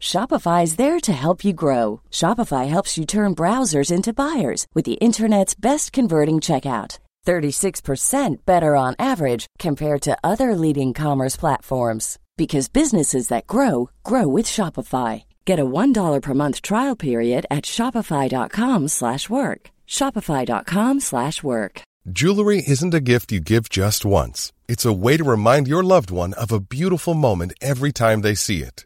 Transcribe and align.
Shopify 0.00 0.62
is 0.62 0.76
there 0.76 1.00
to 1.00 1.12
help 1.12 1.44
you 1.44 1.52
grow. 1.52 2.00
Shopify 2.10 2.68
helps 2.68 2.96
you 2.96 3.04
turn 3.04 3.34
browsers 3.34 3.92
into 3.92 4.12
buyers 4.12 4.66
with 4.74 4.86
the 4.86 4.94
internet's 4.94 5.54
best 5.54 5.92
converting 5.92 6.36
checkout. 6.36 6.98
36% 7.26 8.36
better 8.46 8.76
on 8.76 8.94
average 8.98 9.46
compared 9.58 10.00
to 10.02 10.16
other 10.22 10.54
leading 10.54 10.94
commerce 10.94 11.36
platforms 11.36 12.18
because 12.36 12.68
businesses 12.68 13.28
that 13.28 13.46
grow 13.46 13.90
grow 14.04 14.28
with 14.28 14.46
Shopify. 14.46 15.24
Get 15.44 15.58
a 15.58 15.64
$1 15.64 16.22
per 16.22 16.34
month 16.34 16.62
trial 16.62 16.96
period 16.96 17.46
at 17.50 17.64
shopify.com/work. 17.64 19.70
shopify.com/work. 19.88 21.82
Jewelry 22.08 22.62
isn't 22.64 22.94
a 22.94 23.00
gift 23.00 23.32
you 23.32 23.40
give 23.40 23.68
just 23.68 24.04
once. 24.04 24.52
It's 24.68 24.86
a 24.86 24.92
way 24.92 25.16
to 25.16 25.24
remind 25.24 25.66
your 25.66 25.82
loved 25.82 26.12
one 26.12 26.34
of 26.34 26.52
a 26.52 26.60
beautiful 26.60 27.14
moment 27.14 27.52
every 27.60 27.90
time 27.90 28.20
they 28.20 28.36
see 28.36 28.62
it. 28.62 28.85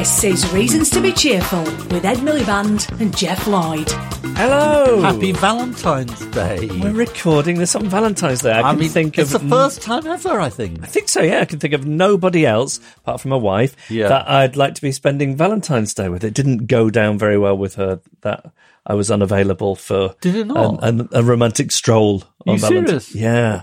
This 0.00 0.24
is 0.24 0.50
Reasons 0.54 0.88
to 0.90 1.02
be 1.02 1.12
Cheerful 1.12 1.62
with 1.62 2.06
Ed 2.06 2.18
Miliband 2.18 2.98
and 3.02 3.14
Geoff 3.14 3.46
Lloyd. 3.46 3.86
Hello. 4.34 5.02
Happy 5.02 5.32
Valentine's 5.32 6.24
Day. 6.28 6.68
We're 6.80 6.92
recording 6.94 7.58
this 7.58 7.74
on 7.76 7.86
Valentine's 7.86 8.40
Day. 8.40 8.52
I, 8.52 8.60
I 8.60 8.70
can 8.70 8.78
mean, 8.78 8.88
think 8.88 9.18
it's 9.18 9.34
of 9.34 9.42
the 9.42 9.48
first 9.50 9.82
time 9.82 10.06
ever, 10.06 10.40
I 10.40 10.48
think. 10.48 10.82
I 10.82 10.86
think 10.86 11.10
so. 11.10 11.20
Yeah, 11.20 11.40
I 11.40 11.44
can 11.44 11.58
think 11.58 11.74
of 11.74 11.84
nobody 11.86 12.46
else 12.46 12.80
apart 12.96 13.20
from 13.20 13.28
my 13.32 13.36
wife 13.36 13.76
Yeah. 13.90 14.08
that 14.08 14.26
I'd 14.26 14.56
like 14.56 14.74
to 14.76 14.80
be 14.82 14.90
spending 14.90 15.36
Valentine's 15.36 15.92
Day 15.92 16.08
with. 16.08 16.24
It 16.24 16.32
didn't 16.32 16.66
go 16.66 16.88
down 16.88 17.18
very 17.18 17.36
well 17.36 17.58
with 17.58 17.74
her. 17.74 18.00
That 18.22 18.50
I 18.86 18.94
was 18.94 19.10
unavailable 19.10 19.76
for. 19.76 20.14
Did 20.22 20.34
it 20.34 20.46
not? 20.46 20.82
an- 20.82 21.00
an- 21.00 21.08
a 21.12 21.22
romantic 21.22 21.72
stroll 21.72 22.24
on 22.46 22.56
Valentine's. 22.56 22.88
serious? 23.06 23.14
Yeah. 23.14 23.62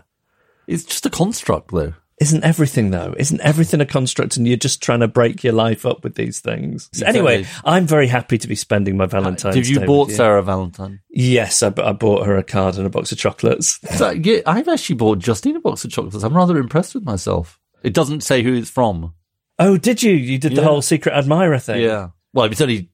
It's 0.68 0.84
just 0.84 1.08
a 1.08 1.10
construct, 1.10 1.72
though. 1.72 1.94
Isn't 2.20 2.44
everything 2.44 2.90
though? 2.90 3.14
Isn't 3.18 3.40
everything 3.42 3.80
a 3.80 3.86
construct, 3.86 4.38
and 4.38 4.48
you're 4.48 4.58
just 4.58 4.82
trying 4.82 5.02
to 5.02 5.08
break 5.08 5.44
your 5.44 5.54
life 5.54 5.86
up 5.86 6.04
with 6.04 6.16
these 6.16 6.40
things? 6.40 6.90
So 6.92 7.06
anyway, 7.06 7.46
I'm 7.64 7.86
very 7.86 8.08
happy 8.08 8.40
to 8.40 8.48
be 8.48 8.56
spending 8.56 8.98
my 8.98 9.06
Valentine's. 9.06 9.54
Did 9.54 9.68
you 9.68 9.82
bought 9.82 10.08
with 10.08 10.16
Sarah 10.16 10.42
Valentine? 10.42 11.02
Yes, 11.10 11.62
I, 11.62 11.72
I 11.78 11.92
bought 11.92 12.26
her 12.26 12.36
a 12.36 12.44
card 12.44 12.78
and 12.78 12.88
a 12.88 12.90
box 12.90 13.12
of 13.12 13.18
chocolates. 13.20 13.80
So, 13.98 14.12
yeah, 14.12 14.42
I've 14.46 14.68
actually 14.68 14.96
bought 14.96 15.20
Justine 15.20 15.56
a 15.56 15.60
box 15.60 15.84
of 15.86 15.92
chocolates. 15.92 16.24
I'm 16.24 16.36
rather 16.36 16.58
impressed 16.58 16.94
with 16.94 17.04
myself. 17.04 17.60
It 17.84 17.94
doesn't 17.94 18.22
say 18.22 18.44
who 18.44 18.54
it's 18.56 18.70
from. 18.70 19.14
Oh, 19.60 19.78
did 19.78 20.04
you? 20.04 20.14
You 20.14 20.38
did 20.38 20.56
the 20.56 20.64
whole 20.64 20.82
secret 20.84 21.14
admirer 21.16 21.58
thing. 21.58 21.82
Yeah. 21.82 22.10
Well, 22.38 22.46
it's 22.52 22.62
only. 22.62 22.88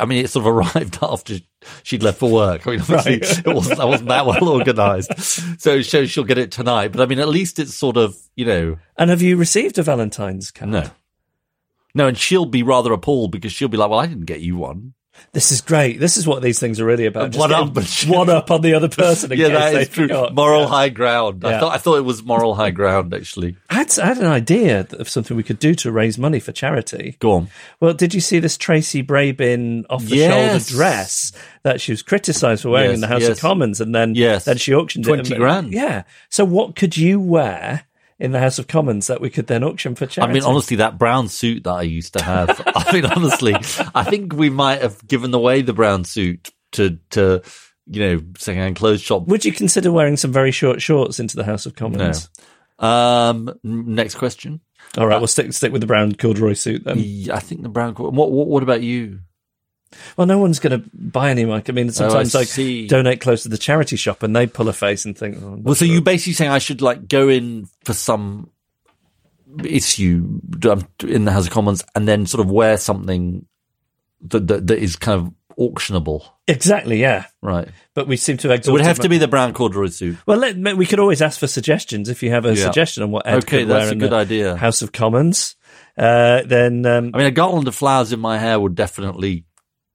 I 0.00 0.06
mean, 0.06 0.24
it 0.24 0.30
sort 0.30 0.46
of 0.46 0.54
arrived 0.74 0.98
after 1.02 1.36
she'd 1.82 2.02
left 2.02 2.18
for 2.18 2.30
work. 2.32 2.66
I 2.66 2.70
mean, 2.70 2.80
obviously, 2.80 3.18
Right. 3.18 3.38
it 3.46 3.54
wasn't. 3.54 3.76
That 3.76 3.88
wasn't 3.88 4.08
that 4.08 4.24
well 4.24 4.48
organised. 4.48 5.60
So 5.60 5.72
it 5.74 5.82
shows 5.82 6.10
she'll 6.10 6.24
get 6.24 6.38
it 6.38 6.50
tonight. 6.50 6.92
But 6.92 7.02
I 7.02 7.06
mean, 7.06 7.18
at 7.18 7.28
least 7.28 7.58
it's 7.58 7.74
sort 7.74 7.98
of, 7.98 8.16
you 8.36 8.46
know, 8.46 8.78
And 8.96 9.10
have 9.10 9.20
you 9.20 9.36
received 9.36 9.76
a 9.78 9.82
Valentine's 9.82 10.50
card? 10.50 10.70
no, 10.70 10.90
no, 11.94 12.06
and 12.08 12.16
she'll 12.16 12.46
be 12.46 12.62
rather 12.62 12.90
appalled 12.94 13.32
because 13.32 13.52
she'll 13.52 13.68
be 13.68 13.76
like, 13.76 13.90
"Well, 13.90 13.98
I 14.00 14.06
didn't 14.06 14.24
get 14.24 14.40
you 14.40 14.56
one." 14.56 14.94
This 15.32 15.52
is 15.52 15.60
great. 15.60 16.00
This 16.00 16.16
is 16.16 16.26
what 16.26 16.42
these 16.42 16.58
things 16.58 16.80
are 16.80 16.84
really 16.84 17.04
about. 17.06 17.30
Just 17.32 17.38
One 17.38 17.52
up, 17.52 17.76
one 18.06 18.30
up 18.30 18.50
on 18.50 18.62
the 18.62 18.74
other 18.74 18.88
person. 18.88 19.30
Yeah, 19.34 19.48
that 19.48 19.90
true. 19.92 20.04
forgot. 20.08 20.34
Moral 20.34 20.62
Yeah. 20.62 20.66
high 20.68 20.88
ground. 20.88 21.44
I 21.44 21.58
thought 21.60 21.74
I 21.74 21.78
thought 21.78 21.96
it 21.96 22.04
was 22.04 22.22
moral 22.22 22.54
high 22.54 22.70
ground. 22.70 23.12
Actually, 23.12 23.56
I 23.70 23.74
had, 23.74 23.98
I 23.98 24.06
had 24.06 24.18
an 24.18 24.26
idea 24.26 24.86
of 24.92 25.08
something 25.08 25.36
we 25.36 25.42
could 25.42 25.58
do 25.58 25.74
to 25.76 25.92
raise 25.92 26.16
money 26.18 26.40
for 26.40 26.52
charity. 26.52 27.16
go 27.18 27.32
on. 27.32 27.48
Well, 27.80 27.92
did 27.94 28.14
you 28.14 28.20
see 28.20 28.38
this 28.38 28.56
Tracy 28.56 29.02
Brabin 29.02 29.84
off 29.90 30.04
the 30.04 30.16
Yes. 30.16 30.68
shoulder 30.68 30.78
dress 30.78 31.32
that 31.62 31.80
she 31.80 31.92
was 31.92 32.02
criticised 32.02 32.62
for 32.62 32.70
wearing 32.70 32.90
Yes, 32.90 32.94
in 32.96 33.00
the 33.00 33.06
House 33.08 33.20
yes. 33.22 33.30
of 33.30 33.40
Commons, 33.40 33.80
and 33.80 33.94
then 33.94 34.14
Yes. 34.14 34.44
then 34.44 34.56
she 34.58 34.74
auctioned 34.74 35.04
20 35.04 35.34
it. 35.34 35.38
grand. 35.38 35.72
Yeah. 35.72 36.02
So 36.30 36.44
what 36.44 36.76
could 36.76 36.96
you 36.96 37.18
wear 37.20 37.82
in 38.18 38.32
the 38.32 38.40
House 38.40 38.58
of 38.58 38.66
Commons 38.66 39.08
that 39.08 39.20
we 39.20 39.30
could 39.30 39.46
then 39.46 39.62
auction 39.62 39.94
for 39.94 40.06
charity. 40.06 40.30
I 40.30 40.34
mean, 40.34 40.42
honestly, 40.42 40.78
that 40.78 40.98
brown 40.98 41.28
suit 41.28 41.64
that 41.64 41.72
I 41.72 41.82
used 41.82 42.14
to 42.14 42.24
have. 42.24 42.62
I 42.74 42.92
mean, 42.92 43.04
honestly, 43.04 43.54
I 43.94 44.04
think 44.04 44.32
we 44.32 44.50
might 44.50 44.82
have 44.82 45.06
given 45.06 45.32
away 45.34 45.62
the 45.62 45.72
brown 45.72 46.04
suit 46.04 46.50
to 46.72 46.98
to 47.10 47.42
you 47.86 48.00
know 48.00 48.22
secondhand 48.38 48.76
clothes 48.76 49.02
shop. 49.02 49.26
would 49.26 49.44
you 49.44 49.52
consider 49.52 49.92
wearing 49.92 50.16
some 50.16 50.32
very 50.32 50.50
short 50.50 50.80
shorts 50.82 51.20
into 51.20 51.36
the 51.36 51.44
House 51.44 51.66
of 51.66 51.74
Commons? 51.74 52.28
Um, 52.78 53.58
next 53.62 54.16
question. 54.16 54.60
All 54.96 55.06
right, 55.06 55.18
we'll 55.18 55.26
stick 55.26 55.52
stick 55.52 55.72
with 55.72 55.80
the 55.80 55.86
brown 55.86 56.14
corduroy 56.14 56.54
suit 56.54 56.84
then. 56.84 56.98
I 57.32 57.40
think 57.40 57.62
the 57.62 57.68
brown. 57.68 57.94
What 57.94 58.12
what, 58.12 58.48
what 58.48 58.62
about 58.62 58.82
you? 58.82 59.20
Well, 60.16 60.26
no 60.26 60.38
one's 60.38 60.58
going 60.58 60.80
to 60.82 60.88
buy 60.94 61.30
any, 61.30 61.44
Mike. 61.44 61.68
I 61.68 61.72
mean, 61.72 61.90
sometimes 61.90 62.34
Oh, 62.34 62.40
I 62.40 62.44
see. 62.44 62.86
donate 62.86 63.20
close 63.20 63.42
to 63.44 63.48
the 63.48 63.58
charity 63.58 63.96
shop, 63.96 64.22
and 64.22 64.34
they 64.34 64.46
pull 64.46 64.68
a 64.68 64.72
face 64.72 65.04
and 65.04 65.16
think, 65.16 65.36
oh, 65.42 65.58
Well, 65.62 65.74
so 65.74 65.84
sure. 65.84 65.94
you 65.94 66.00
basically 66.00 66.32
saying 66.34 66.50
I 66.50 66.58
should 66.58 66.82
like 66.82 67.08
go 67.08 67.28
in 67.28 67.66
for 67.84 67.92
some 67.92 68.50
issue 69.64 70.40
um, 70.68 70.86
in 71.06 71.24
the 71.24 71.32
House 71.32 71.46
of 71.46 71.52
Commons 71.52 71.82
and 71.94 72.06
then 72.06 72.26
sort 72.26 72.44
of 72.44 72.50
wear 72.50 72.76
something 72.76 73.46
that 74.22 74.46
that, 74.48 74.66
that 74.66 74.78
is 74.78 74.96
kind 74.96 75.20
of 75.20 75.32
auctionable, 75.58 76.22
exactly, 76.46 77.00
yeah. 77.00 77.26
right? 77.40 77.68
But 77.94 78.06
we 78.06 78.18
seem 78.18 78.36
to 78.38 78.48
have 78.50 78.60
It 78.60 78.70
would 78.70 78.82
have 78.82 78.98
to 79.00 79.08
be 79.08 79.16
the 79.16 79.28
brown 79.28 79.54
corduroy 79.54 79.86
suit. 79.86 80.18
Well, 80.26 80.36
let, 80.38 80.56
we 80.76 80.84
could 80.84 81.00
always 81.00 81.22
ask 81.22 81.40
for 81.40 81.46
suggestions 81.46 82.10
if 82.10 82.22
you 82.22 82.30
have 82.30 82.44
a 82.44 82.54
Yeah. 82.54 82.64
suggestion 82.64 83.02
on 83.04 83.10
what 83.10 83.26
Ed 83.26 83.36
Okay, 83.38 83.64
that's 83.64 83.90
a 83.90 83.94
good 83.94 84.12
idea. 84.12 84.56
House 84.56 84.82
of 84.82 84.92
Commons. 84.92 85.56
Uh, 85.96 86.42
then 86.44 86.84
um, 86.84 87.10
I 87.14 87.18
mean, 87.18 87.26
a 87.26 87.30
garland 87.30 87.68
of 87.68 87.74
flowers 87.74 88.12
in 88.12 88.20
my 88.20 88.36
hair 88.38 88.60
would 88.60 88.74
definitely 88.74 89.44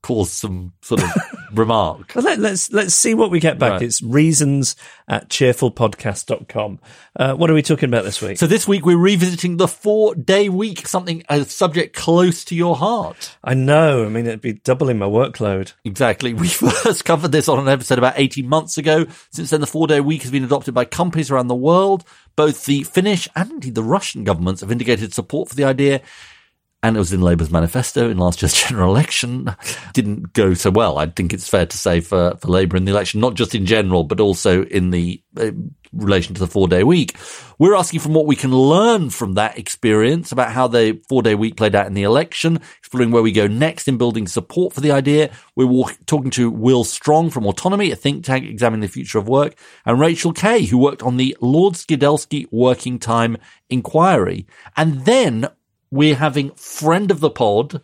cause 0.02 0.32
some 0.32 0.74
sort 0.82 1.04
of 1.04 1.10
remark. 1.54 2.14
well, 2.16 2.24
let, 2.24 2.40
let's 2.40 2.72
let's 2.72 2.94
see 2.94 3.14
what 3.14 3.32
we 3.32 3.40
get 3.40 3.60
back. 3.60 3.74
Right. 3.74 3.82
It's 3.84 4.02
reasons 4.02 4.76
at 5.08 5.30
cheerfulpodcast.com. 5.30 6.80
Uh, 7.16 7.34
what 7.36 7.50
are 7.50 7.54
we 7.54 7.62
talking 7.62 7.90
about 7.90 8.04
this 8.04 8.22
week? 8.22 8.38
So 8.38 8.48
this 8.48 8.68
week 8.68 8.86
we're 8.86 8.98
revisiting 8.98 9.58
the 9.58 9.68
four 9.68 10.16
day 10.16 10.50
week, 10.50 10.88
something 10.88 11.24
a 11.30 11.44
subject 11.46 11.96
close 11.96 12.44
to 12.46 12.56
your 12.56 12.76
heart. 12.76 13.36
I 13.44 13.54
know. 13.54 14.06
I 14.06 14.10
mean, 14.10 14.26
it'd 14.26 14.42
be 14.42 14.54
doubling 14.54 14.98
my 14.98 15.08
workload. 15.08 15.74
Exactly. 15.84 16.34
We 16.42 16.48
first 16.48 17.06
covered 17.06 17.32
this 17.32 17.48
on 17.48 17.60
an 17.60 17.68
episode 17.68 18.00
about 18.00 18.16
18 18.18 18.48
months 18.50 18.80
ago. 18.80 19.06
Since 19.30 19.52
then, 19.52 19.62
the 19.62 19.68
four 19.68 19.86
day 19.86 20.00
week 20.00 20.24
has 20.24 20.32
been 20.32 20.44
adopted 20.44 20.74
by 20.74 20.86
companies 20.86 21.30
around 21.30 21.48
the 21.48 21.56
world. 21.56 22.04
Both 22.36 22.66
the 22.66 22.84
Finnish 22.84 23.28
and 23.36 23.52
indeed 23.52 23.76
the 23.76 23.84
Russian 23.84 24.24
governments 24.24 24.62
have 24.62 24.72
indicated 24.72 25.14
support 25.14 25.50
for 25.50 25.56
the 25.56 25.66
idea. 25.66 26.02
And 26.84 26.96
it 26.96 27.00
was 27.00 27.14
in 27.14 27.22
Labour's 27.22 27.52
manifesto 27.52 28.10
in 28.10 28.18
last 28.18 28.42
year's 28.42 28.54
general 28.68 28.92
election. 28.92 29.56
Didn't 29.94 30.34
go 30.34 30.54
so 30.54 30.72
well. 30.72 30.98
I 30.98 31.06
think 31.06 31.34
it's 31.34 31.48
fair 31.48 31.66
to 31.66 31.78
say 31.78 32.00
for, 32.00 32.36
for 32.38 32.48
Labour 32.48 32.78
in 32.78 32.86
the 32.86 32.92
election, 32.92 33.22
not 33.22 33.36
just 33.36 33.54
in 33.54 33.66
general, 33.66 34.04
but 34.04 34.20
also 34.20 34.64
in 34.64 34.90
the 34.90 35.22
uh, 35.38 35.52
relation 35.94 36.34
to 36.34 36.40
the 36.40 36.48
four 36.48 36.68
day 36.68 36.84
week. 36.84 37.16
We're 37.60 37.76
asking 37.76 38.00
from 38.00 38.14
what 38.14 38.26
we 38.26 38.36
can 38.36 38.52
learn 38.52 39.10
from 39.10 39.34
that 39.36 39.58
experience 39.58 40.32
about 40.32 40.52
how 40.52 40.68
the 40.68 41.02
four 41.08 41.22
day 41.22 41.36
week 41.36 41.58
played 41.58 41.76
out 41.76 41.88
in 41.88 41.94
the 41.94 42.04
election, 42.04 42.60
exploring 42.80 43.12
where 43.12 43.22
we 43.22 43.32
go 43.32 43.48
next 43.48 43.88
in 43.88 43.98
building 43.98 44.28
support 44.28 44.74
for 44.74 44.82
the 44.82 44.92
idea. 44.92 45.32
We're 45.56 45.68
walk- 45.68 45.98
talking 46.06 46.32
to 46.32 46.50
Will 46.50 46.84
Stronge 46.84 47.32
from 47.32 47.46
Autonomy, 47.46 47.92
a 47.92 47.96
think 47.96 48.24
tank 48.24 48.46
examining 48.46 48.82
the 48.82 48.88
future 48.88 49.20
of 49.20 49.28
work, 49.28 49.56
and 49.86 50.00
Rachel 50.00 50.34
Kay, 50.34 50.66
who 50.66 50.78
worked 50.78 51.04
on 51.04 51.18
the 51.18 51.38
Lord 51.42 51.76
Skidelsky 51.76 52.48
working 52.52 52.98
time 52.98 53.38
inquiry. 53.70 54.48
And 54.76 55.06
then 55.06 55.48
we're 55.92 56.16
having 56.16 56.52
friend 56.52 57.12
of 57.12 57.20
the 57.20 57.30
pod 57.30 57.82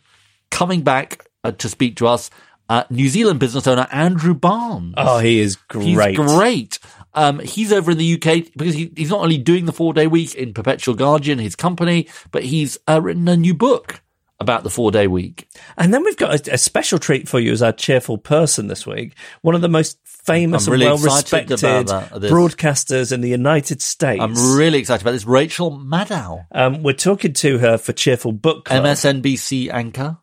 coming 0.50 0.82
back 0.82 1.26
uh, 1.44 1.52
to 1.52 1.70
speak 1.70 1.98
to 1.98 2.08
us, 2.08 2.30
uh, 2.70 2.84
New 2.90 3.10
Zealand 3.10 3.40
business 3.40 3.68
owner 3.68 3.88
Andrew 3.92 4.34
Barnes. 4.34 4.96
Oh, 4.98 5.20
he 5.20 5.40
is 5.40 5.56
great. 5.56 5.86
He's 5.86 6.18
great. 6.18 6.80
Um, 7.14 7.40
he's 7.40 7.72
over 7.72 7.92
in 7.92 7.98
the 7.98 8.14
UK 8.14 8.52
because 8.56 8.76
he, 8.76 8.92
he's 8.96 9.10
not 9.10 9.22
only 9.22 9.38
doing 9.38 9.66
the 9.66 9.74
four 9.74 9.94
day 9.94 10.08
week 10.08 10.36
in 10.36 10.54
Perpetual 10.54 10.96
Guardian, 10.96 11.40
his 11.40 11.56
company, 11.56 12.08
but 12.32 12.44
he's 12.44 12.78
uh, 12.88 13.02
written 13.02 13.28
a 13.28 13.38
new 13.38 13.54
book 13.54 14.02
about 14.40 14.64
the 14.64 14.70
four 14.70 14.92
day 14.92 15.08
week. 15.08 15.48
And 15.78 15.94
then 15.94 16.04
we've 16.04 16.18
got 16.18 16.48
a, 16.48 16.54
a, 16.54 16.58
special 16.58 17.00
treat 17.00 17.28
for 17.28 17.40
you 17.40 17.52
as 17.52 17.64
our 17.64 17.72
cheerful 17.72 18.18
person 18.18 18.68
this 18.68 18.86
week. 18.86 19.14
One 19.42 19.56
of 19.56 19.62
the 19.62 19.70
most 19.70 19.98
famous 20.04 20.68
really 20.68 20.86
and 20.86 21.02
well 21.02 21.16
respected 21.16 21.58
broadcasters 21.60 23.12
in 23.12 23.22
the 23.22 23.30
United 23.30 23.82
States. 23.82 24.22
I'm 24.22 24.36
really 24.56 24.80
excited 24.80 25.02
about 25.02 25.14
this. 25.14 25.26
Rachel 25.26 25.72
Maddow. 25.72 26.46
Um, 26.52 26.84
we're 26.84 26.94
talking 26.94 27.34
to 27.34 27.58
her 27.58 27.78
for 27.78 27.94
Cheerful 27.94 28.32
Book 28.32 28.66
Club. 28.66 28.84
MSNBC 28.84 29.72
anchor. 29.72 30.18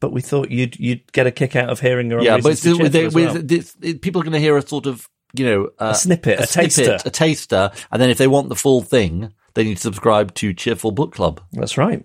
But 0.00 0.12
we 0.12 0.22
thought 0.22 0.50
you'd 0.50 0.80
you'd 0.80 1.12
get 1.12 1.26
a 1.26 1.30
kick 1.30 1.54
out 1.56 1.68
of 1.68 1.78
hearing 1.78 2.10
her. 2.10 2.22
Yeah, 2.22 2.38
but 2.38 2.56
still, 2.56 2.78
they, 2.78 3.08
well. 3.08 3.34
this, 3.34 3.76
people 4.00 4.22
are 4.22 4.24
going 4.24 4.32
to 4.32 4.40
hear 4.40 4.56
a 4.56 4.66
sort 4.66 4.86
of 4.86 5.06
you 5.34 5.44
know 5.44 5.64
uh, 5.78 5.90
a 5.90 5.94
snippet, 5.94 6.38
a, 6.38 6.44
a 6.44 6.46
snippet, 6.46 6.74
taster, 6.74 6.98
a 7.08 7.10
taster, 7.10 7.70
and 7.92 8.00
then 8.00 8.08
if 8.08 8.16
they 8.16 8.26
want 8.26 8.48
the 8.48 8.56
full 8.56 8.80
thing, 8.80 9.34
they 9.52 9.62
need 9.62 9.76
to 9.76 9.82
subscribe 9.82 10.32
to 10.36 10.54
Cheerful 10.54 10.92
Book 10.92 11.12
Club. 11.12 11.42
That's 11.52 11.76
right. 11.76 12.02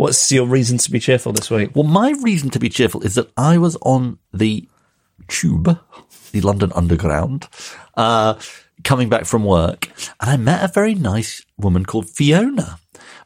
What's 0.00 0.32
your 0.32 0.46
reason 0.46 0.78
to 0.78 0.90
be 0.90 0.98
cheerful 0.98 1.34
this 1.34 1.50
week? 1.50 1.72
Well, 1.74 1.84
my 1.84 2.12
reason 2.22 2.48
to 2.52 2.58
be 2.58 2.70
cheerful 2.70 3.02
is 3.02 3.16
that 3.16 3.30
I 3.36 3.58
was 3.58 3.76
on 3.82 4.18
the 4.32 4.66
tube, 5.28 5.78
the 6.32 6.40
London 6.40 6.72
Underground, 6.74 7.46
uh, 7.98 8.40
coming 8.82 9.10
back 9.10 9.26
from 9.26 9.44
work, 9.44 9.90
and 10.18 10.30
I 10.30 10.38
met 10.38 10.64
a 10.64 10.72
very 10.72 10.94
nice 10.94 11.44
woman 11.58 11.84
called 11.84 12.08
Fiona. 12.08 12.78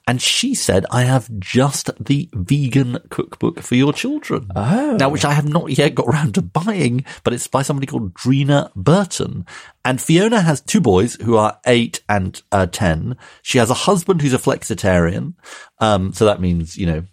And 0.07 0.21
she 0.21 0.55
said, 0.55 0.85
I 0.91 1.05
have 1.05 1.31
just 1.39 1.91
the 2.05 2.29
vegan 2.35 2.99
cookbook 3.09 3.61
for 3.61 3.75
your 3.75 3.93
children. 3.93 4.49
Oh. 4.55 4.97
Now, 4.99 5.09
which 5.09 5.25
I 5.25 5.33
have 5.33 5.49
not 5.49 5.71
yet 5.79 5.95
got 5.95 6.09
around 6.09 6.35
to 6.35 6.43
buying, 6.43 7.07
but 7.23 7.33
it's 7.33 7.47
by 7.47 7.63
somebody 7.63 7.87
called 7.87 8.13
Dreena 8.13 8.73
Burton. 8.75 9.47
And 9.83 10.01
Fiona 10.01 10.43
has 10.43 10.61
two 10.61 10.83
boys 10.83 11.15
who 11.15 11.37
are 11.37 11.59
eight 11.67 12.03
and 12.07 12.41
uh, 12.53 12.67
10. 12.67 13.17
She 13.41 13.57
has 13.57 13.71
a 13.71 13.75
husband 13.75 14.21
who's 14.21 14.35
a 14.35 14.39
flexitarian. 14.39 15.35
Um, 15.79 16.13
so 16.13 16.27
that 16.27 16.41
means, 16.41 16.77
you 16.77 16.87
know, 16.87 17.05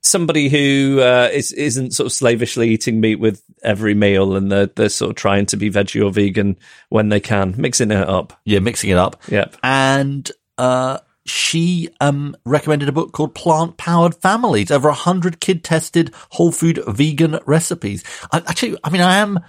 somebody 0.00 0.48
who 0.48 1.00
uh, 1.00 1.28
is, 1.30 1.52
isn't 1.52 1.92
sort 1.92 2.06
of 2.06 2.12
slavishly 2.12 2.70
eating 2.70 3.02
meat 3.02 3.16
with 3.16 3.42
every 3.62 3.92
meal 3.92 4.34
and 4.34 4.50
they're, 4.50 4.66
they're 4.66 4.88
sort 4.88 5.10
of 5.10 5.16
trying 5.16 5.44
to 5.46 5.58
be 5.58 5.70
veggie 5.70 6.04
or 6.04 6.10
vegan 6.10 6.56
when 6.88 7.10
they 7.10 7.20
can, 7.20 7.54
mixing 7.58 7.90
it 7.90 8.08
up. 8.08 8.32
Yeah, 8.46 8.60
mixing 8.60 8.88
it 8.88 8.98
up. 8.98 9.22
Yep. 9.28 9.56
And, 9.62 10.30
uh, 10.56 10.98
she 11.24 11.88
um, 12.00 12.36
recommended 12.44 12.88
a 12.88 12.92
book 12.92 13.12
called 13.12 13.34
Plant 13.34 13.76
Powered 13.76 14.14
Families, 14.14 14.70
over 14.70 14.88
a 14.88 14.94
hundred 14.94 15.40
kid 15.40 15.62
tested 15.62 16.12
whole 16.30 16.52
food 16.52 16.80
vegan 16.86 17.38
recipes. 17.46 18.02
I, 18.32 18.38
actually, 18.38 18.76
I 18.82 18.90
mean, 18.90 19.02
I 19.02 19.16
am, 19.16 19.40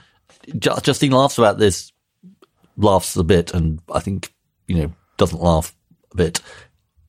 Justine 0.60 1.12
laughs 1.12 1.38
about 1.38 1.58
this, 1.58 1.92
laughs 2.78 3.16
a 3.16 3.24
bit, 3.24 3.54
and 3.54 3.82
I 3.92 4.00
think, 4.00 4.34
you 4.68 4.76
know, 4.78 4.94
doesn't 5.18 5.42
laugh 5.42 5.76
a 6.12 6.18
bit. 6.18 6.42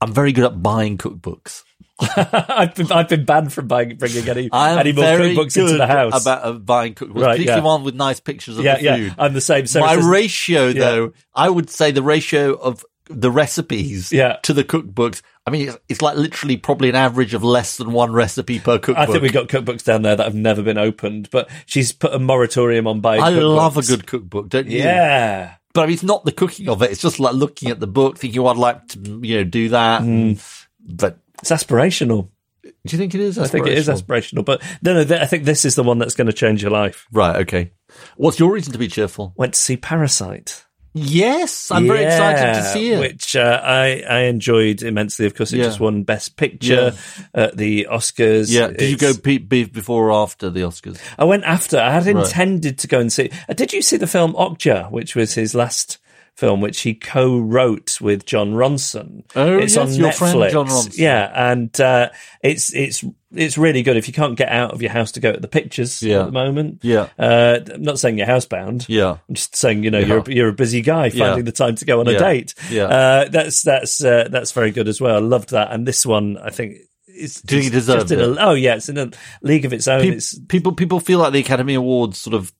I'm 0.00 0.12
very 0.12 0.32
good 0.32 0.44
at 0.44 0.62
buying 0.62 0.98
cookbooks. 0.98 1.62
I've 2.16 2.74
been 2.74 2.90
I've 2.90 3.08
been 3.08 3.24
banned 3.24 3.52
from 3.52 3.68
buying 3.68 3.96
bringing 3.96 4.28
any 4.28 4.48
any 4.52 4.92
more 4.92 5.04
cookbooks 5.04 5.56
into 5.56 5.76
the 5.76 5.86
house. 5.86 6.22
About 6.22 6.44
uh, 6.44 6.52
buying 6.54 6.94
cookbooks, 6.94 7.22
right, 7.22 7.32
particularly 7.32 7.62
yeah. 7.62 7.64
one 7.64 7.84
with 7.84 7.94
nice 7.94 8.18
pictures 8.18 8.58
of 8.58 8.64
yeah, 8.64 8.78
the 8.78 8.82
yeah. 8.82 9.14
I'm 9.16 9.32
the 9.32 9.40
same. 9.40 9.66
So 9.66 9.78
My 9.78 9.94
ratio, 9.94 10.72
though, 10.72 11.12
I 11.32 11.48
would 11.48 11.70
say 11.70 11.92
the 11.92 12.02
ratio 12.02 12.54
of 12.54 12.84
the 13.08 13.30
recipes 13.30 14.12
Yeah. 14.12 14.36
to 14.44 14.52
the 14.52 14.64
cookbooks. 14.64 15.20
I 15.46 15.50
mean, 15.50 15.68
it's, 15.68 15.78
it's 15.88 16.02
like 16.02 16.16
literally 16.16 16.56
probably 16.56 16.88
an 16.88 16.94
average 16.94 17.34
of 17.34 17.44
less 17.44 17.76
than 17.76 17.92
one 17.92 18.12
recipe 18.12 18.58
per 18.60 18.78
cookbook. 18.78 18.96
I 18.96 19.06
think 19.06 19.22
we've 19.22 19.32
got 19.32 19.48
cookbooks 19.48 19.84
down 19.84 20.02
there 20.02 20.16
that 20.16 20.24
have 20.24 20.34
never 20.34 20.62
been 20.62 20.78
opened, 20.78 21.28
but 21.30 21.50
she's 21.66 21.92
put 21.92 22.14
a 22.14 22.18
moratorium 22.18 22.86
on 22.86 23.00
buying. 23.00 23.22
I 23.22 23.28
love 23.30 23.76
a 23.76 23.82
good 23.82 24.06
cookbook, 24.06 24.48
don't 24.48 24.68
you? 24.68 24.78
Yeah. 24.78 25.54
But 25.74 25.82
I 25.82 25.86
mean, 25.86 25.94
it's 25.94 26.02
not 26.02 26.24
the 26.24 26.32
cooking 26.32 26.68
of 26.68 26.82
it. 26.82 26.90
It's 26.92 27.02
just 27.02 27.20
like 27.20 27.34
looking 27.34 27.68
at 27.70 27.80
the 27.80 27.86
book, 27.86 28.16
thinking, 28.18 28.40
oh, 28.40 28.46
I'd 28.46 28.56
like 28.56 28.86
to, 28.88 28.98
you 29.22 29.38
know, 29.38 29.44
do 29.44 29.68
that. 29.70 30.02
Mm. 30.02 30.40
But 30.80 31.18
It's 31.42 31.50
aspirational. 31.50 32.28
do 32.62 32.70
you 32.88 32.96
think 32.98 33.14
it 33.14 33.20
is? 33.20 33.38
I 33.38 33.46
think 33.48 33.66
it 33.66 33.76
is 33.76 33.88
aspirational? 33.88 34.02
aspirational, 34.42 34.44
but 34.44 34.62
no, 34.82 34.94
no. 34.94 35.04
Th- 35.04 35.20
I 35.20 35.26
think 35.26 35.44
this 35.44 35.64
is 35.64 35.74
the 35.74 35.82
one 35.82 35.98
that's 35.98 36.14
going 36.14 36.28
to 36.28 36.32
change 36.32 36.62
your 36.62 36.70
life. 36.70 37.06
Right. 37.12 37.36
Okay. 37.42 37.72
What's 38.16 38.38
your 38.38 38.52
reason 38.52 38.72
to 38.72 38.78
be 38.78 38.88
cheerful? 38.88 39.34
Went 39.36 39.54
to 39.54 39.60
see 39.60 39.76
Parasite. 39.76 40.64
Yes, 40.96 41.72
I'm 41.72 41.88
very 41.88 42.04
excited 42.04 42.54
to 42.54 42.62
see 42.62 42.92
it. 42.92 43.00
Which 43.00 43.34
uh, 43.34 43.60
I 43.64 44.04
I 44.08 44.18
enjoyed 44.26 44.80
immensely. 44.82 45.26
Of 45.26 45.34
course, 45.34 45.52
it 45.52 45.58
Yeah. 45.58 45.64
just 45.64 45.80
won 45.80 46.04
Best 46.04 46.36
Picture 46.36 46.92
at 47.34 47.56
the 47.56 47.88
Oscars. 47.90 48.48
yeah. 48.50 48.68
Did 48.68 48.90
you 48.90 48.96
go 48.96 49.08
It's- 49.08 49.20
pe- 49.20 49.38
be- 49.38 49.64
before 49.64 50.10
or 50.10 50.22
after 50.22 50.50
the 50.50 50.60
Oscars? 50.60 50.98
I 51.18 51.24
went 51.24 51.42
after. 51.44 51.80
I 51.80 51.90
had 51.90 52.06
Right. 52.06 52.24
intended 52.24 52.78
to 52.78 52.86
go 52.86 53.00
and 53.00 53.12
see. 53.12 53.30
Uh, 53.48 53.54
did 53.54 53.72
you 53.72 53.82
see 53.82 53.96
the 53.96 54.06
film 54.06 54.34
Okja, 54.34 54.90
which 54.92 55.16
was 55.16 55.34
his 55.34 55.52
last 55.54 55.98
film, 56.36 56.60
which 56.60 56.80
he 56.80 56.94
co-wrote 56.94 58.00
with 58.00 58.24
Jon 58.26 58.52
Ronson? 58.54 59.24
Oh, 59.36 59.58
it's 59.58 59.76
yes, 59.76 59.88
on 59.88 59.94
your 59.94 60.10
Netflix. 60.10 60.14
friend 60.32 60.52
Jon 60.52 60.66
Ronson. 60.66 60.98
Yeah, 60.98 61.30
and 61.50 61.80
uh, 61.80 62.10
it's 62.42 62.74
it's 62.74 63.04
it's 63.32 63.58
really 63.58 63.82
good. 63.82 63.96
If 63.96 64.06
you 64.06 64.14
can't 64.14 64.36
get 64.36 64.48
out 64.48 64.72
of 64.72 64.80
your 64.82 64.92
house 64.92 65.12
to 65.12 65.20
go 65.20 65.32
to 65.32 65.40
the 65.40 65.48
pictures 65.48 66.00
Yeah. 66.02 66.20
at 66.20 66.26
the 66.26 66.32
moment, 66.32 66.80
Yeah. 66.82 67.08
Uh, 67.18 67.58
I'm 67.74 67.82
not 67.82 67.98
saying 67.98 68.16
you're 68.18 68.28
housebound. 68.28 68.84
Yeah. 68.88 69.16
I'm 69.28 69.34
just 69.34 69.56
saying, 69.56 69.82
you 69.82 69.90
know, 69.90 69.98
Yeah. 69.98 70.06
you're 70.06 70.18
a, 70.18 70.30
you're 70.32 70.48
a 70.48 70.52
busy 70.52 70.82
guy 70.82 71.06
Yeah. 71.06 71.26
finding 71.26 71.44
the 71.44 71.50
time 71.52 71.74
to 71.76 71.84
go 71.84 71.98
on 72.00 72.06
a 72.08 72.12
Yeah. 72.12 72.18
date. 72.18 72.54
Yeah. 72.70 72.84
Uh, 72.84 73.28
that's 73.28 73.62
that's 73.62 74.02
uh, 74.04 74.28
that's 74.30 74.52
very 74.52 74.70
good 74.70 74.86
as 74.88 75.00
well. 75.00 75.16
I 75.16 75.18
loved 75.20 75.50
that, 75.50 75.72
and 75.72 75.86
this 75.86 76.04
one, 76.06 76.36
I 76.38 76.50
think. 76.50 76.76
It's 77.16 77.40
Do 77.42 77.54
you 77.54 77.62
think 77.62 77.74
it 77.74 77.86
just- 77.86 78.10
in 78.10 78.18
a- 78.20 78.36
oh 78.40 78.54
yeah, 78.54 78.74
it's 78.74 78.88
in 78.88 78.98
a 78.98 79.08
league 79.40 79.64
of 79.64 79.72
its 79.72 79.86
own. 79.86 80.00
Pe- 80.02 80.08
it's 80.16 80.36
people 80.48 80.72
people 80.72 80.98
feel 80.98 81.20
like 81.20 81.32
the 81.32 81.38
Academy 81.38 81.74
Awards 81.74 82.18
sort 82.18 82.34
of 82.34 82.52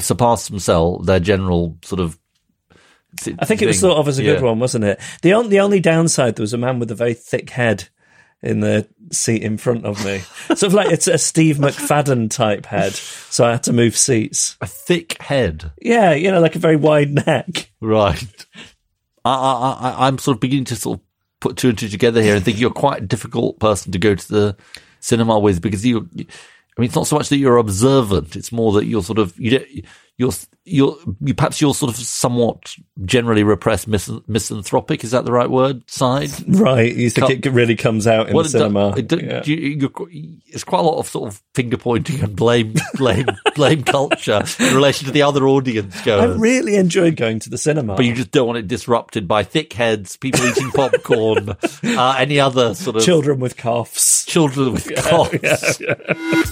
surpass 0.00 0.48
themselves, 0.48 1.06
their 1.06 1.20
general 1.20 1.76
sort 1.84 2.00
of. 2.00 2.18
I 3.38 3.44
think 3.46 3.62
it 3.62 3.66
was 3.66 3.80
thought 3.80 3.96
of 3.98 4.06
as 4.08 4.18
a 4.18 4.22
good 4.22 4.40
Yeah. 4.40 4.44
one, 4.46 4.58
wasn't 4.58 4.84
it? 4.84 5.00
The 5.22 5.32
only 5.34 5.48
the 5.50 5.60
only 5.60 5.80
downside 5.80 6.36
there 6.36 6.42
was 6.42 6.52
a 6.52 6.58
man 6.58 6.78
with 6.78 6.90
a 6.90 6.94
very 6.94 7.14
thick 7.14 7.50
head 7.50 7.88
in 8.42 8.60
the 8.60 8.86
seat 9.10 9.42
in 9.42 9.56
front 9.58 9.84
of 9.84 10.04
me, 10.04 10.18
sort 10.48 10.62
of 10.64 10.74
like 10.74 10.90
it's 10.92 11.08
a 11.08 11.18
Steve 11.18 11.56
McFadden 11.56 12.30
type 12.30 12.66
head. 12.66 12.92
So 12.92 13.44
I 13.44 13.52
had 13.52 13.64
to 13.64 13.72
move 13.72 13.96
seats. 13.96 14.56
A 14.60 14.66
thick 14.66 15.20
head, 15.20 15.72
Yeah, 15.82 16.12
you 16.14 16.30
know, 16.30 16.40
like 16.40 16.54
a 16.54 16.60
very 16.60 16.76
wide 16.76 17.26
neck. 17.26 17.70
right? 17.80 18.46
I, 19.24 19.34
I, 19.34 19.72
I, 19.90 20.06
I'm 20.06 20.18
sort 20.18 20.36
of 20.36 20.40
beginning 20.40 20.66
to 20.66 20.76
sort 20.76 21.00
of 21.00 21.04
put 21.40 21.56
two 21.56 21.70
and 21.70 21.78
two 21.78 21.88
together 21.88 22.22
here 22.22 22.36
and 22.36 22.44
think 22.44 22.60
you're 22.60 22.70
quite 22.70 23.02
a 23.02 23.06
difficult 23.06 23.58
person 23.58 23.90
to 23.92 23.98
go 23.98 24.14
to 24.14 24.28
the 24.28 24.56
cinema 25.00 25.38
with 25.38 25.60
because 25.60 25.84
you. 25.84 26.08
I 26.16 26.80
mean, 26.80 26.86
it's 26.86 26.94
not 26.94 27.08
so 27.08 27.16
much 27.16 27.28
that 27.30 27.38
you're 27.38 27.56
observant; 27.56 28.36
it's 28.36 28.52
more 28.52 28.72
that 28.74 28.86
you're 28.86 29.02
sort 29.02 29.18
of 29.18 29.36
you 29.38 29.50
don't, 29.50 29.66
you're 30.16 30.30
you're 30.68 30.96
you 31.20 31.34
perhaps 31.34 31.60
you're 31.60 31.74
sort 31.74 31.90
of 31.90 31.96
somewhat 31.96 32.74
generally 33.04 33.42
repressed 33.42 33.88
mis- 33.88 34.10
misanthropic. 34.26 35.04
Is 35.04 35.10
that 35.12 35.24
the 35.24 35.32
right 35.32 35.50
word? 35.50 35.88
Side. 35.90 36.30
Right, 36.46 36.94
you 36.94 37.10
think 37.10 37.26
Can't- 37.28 37.46
it 37.46 37.50
really 37.50 37.76
comes 37.76 38.06
out 38.06 38.28
in 38.28 38.34
Well, 38.34 38.42
the 38.44 38.48
it 38.48 38.52
cinema? 38.52 38.94
it 38.96 39.08
do- 39.08 39.18
Yeah. 39.18 39.42
you- 39.44 39.56
you- 40.10 40.38
it's 40.46 40.64
quite 40.64 40.80
a 40.80 40.82
lot 40.82 40.98
of 40.98 41.08
sort 41.08 41.28
of 41.32 41.42
finger 41.54 41.76
pointing 41.76 42.20
and 42.22 42.34
blame, 42.36 42.74
blame, 42.94 43.26
blame 43.54 43.82
culture 43.82 44.42
in 44.60 44.74
relation 44.74 45.06
to 45.06 45.12
the 45.12 45.22
other 45.22 45.46
audience 45.48 46.06
I 46.06 46.24
really 46.24 46.76
enjoyed 46.76 47.16
going 47.16 47.38
to 47.40 47.50
the 47.50 47.58
cinema. 47.58 47.94
but 47.96 48.04
you 48.04 48.14
just 48.14 48.30
don't 48.30 48.46
want 48.46 48.58
it 48.58 48.68
disrupted 48.68 49.26
by 49.28 49.42
thick 49.44 49.72
heads, 49.72 50.16
people 50.16 50.44
eating 50.46 50.70
popcorn, 50.70 51.50
uh, 51.84 52.16
any 52.18 52.38
other 52.40 52.74
sort 52.74 52.96
of 52.96 53.02
children 53.02 53.40
with 53.40 53.56
coughs. 53.56 54.24
children 54.24 54.72
with 54.72 54.94
coughs. 54.96 55.80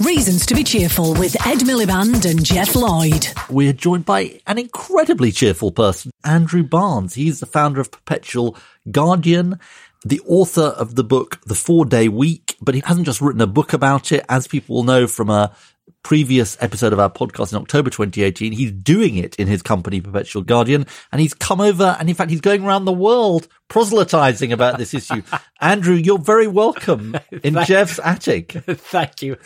Reasons 0.01 0.47
to 0.47 0.55
be 0.55 0.65
cheerful 0.65 1.15
with 1.15 1.35
Ed 1.47 1.59
Miliband 1.61 2.29
and 2.29 2.45
Geoff 2.45 2.75
Lloyd. 2.75 3.29
We're 3.51 3.73
joined 3.73 4.06
by 4.07 4.41
an 4.47 4.59
incredibly 4.59 5.33
cheerful 5.33 5.73
person, 5.73 6.11
Andrew 6.25 6.63
Barnes. 6.63 7.15
He's 7.15 7.41
the 7.41 7.47
founder 7.47 7.81
of 7.81 7.91
Perpetual 7.91 8.57
Guardian, 8.91 9.59
the 10.05 10.21
author 10.21 10.63
of 10.63 10.95
the 10.95 11.05
book 11.05 11.41
The 11.45 11.55
Four 11.55 11.85
Day 11.85 12.09
Week, 12.09 12.57
but 12.63 12.75
he 12.75 12.83
hasn't 12.85 13.07
just 13.07 13.21
written 13.21 13.43
a 13.43 13.47
book 13.47 13.73
about 13.73 14.13
it, 14.13 14.25
as 14.29 14.49
people 14.49 14.77
will 14.77 14.85
know 14.85 15.07
from 15.07 15.29
a 15.29 15.55
previous 16.07 16.57
episode 16.61 16.93
of 16.93 17.01
our 17.01 17.11
podcast 17.11 17.53
in 17.53 17.59
October 17.59 17.91
2018. 17.91 18.53
He's 18.53 18.71
doing 18.71 19.17
it 19.17 19.35
in 19.37 19.49
his 19.49 19.61
company, 19.61 20.01
Perpetual 20.01 20.43
Guardian, 20.43 20.87
and 21.11 21.21
he's 21.21 21.35
come 21.35 21.61
over 21.61 21.97
and 21.99 22.09
in 22.09 22.15
fact, 22.15 22.31
he's 22.31 22.41
going 22.41 22.65
around 22.65 22.85
the 22.85 22.93
world 22.93 23.49
proselytizing 23.67 24.53
about 24.53 24.79
this 24.79 24.95
issue. 24.95 25.23
Andrew, 25.61 25.97
you're 25.97 26.19
very 26.19 26.47
welcome 26.47 27.17
in 27.43 27.55
Geoff's 27.65 27.99
attic. 27.99 28.53
Thank 28.53 29.23
you. 29.23 29.37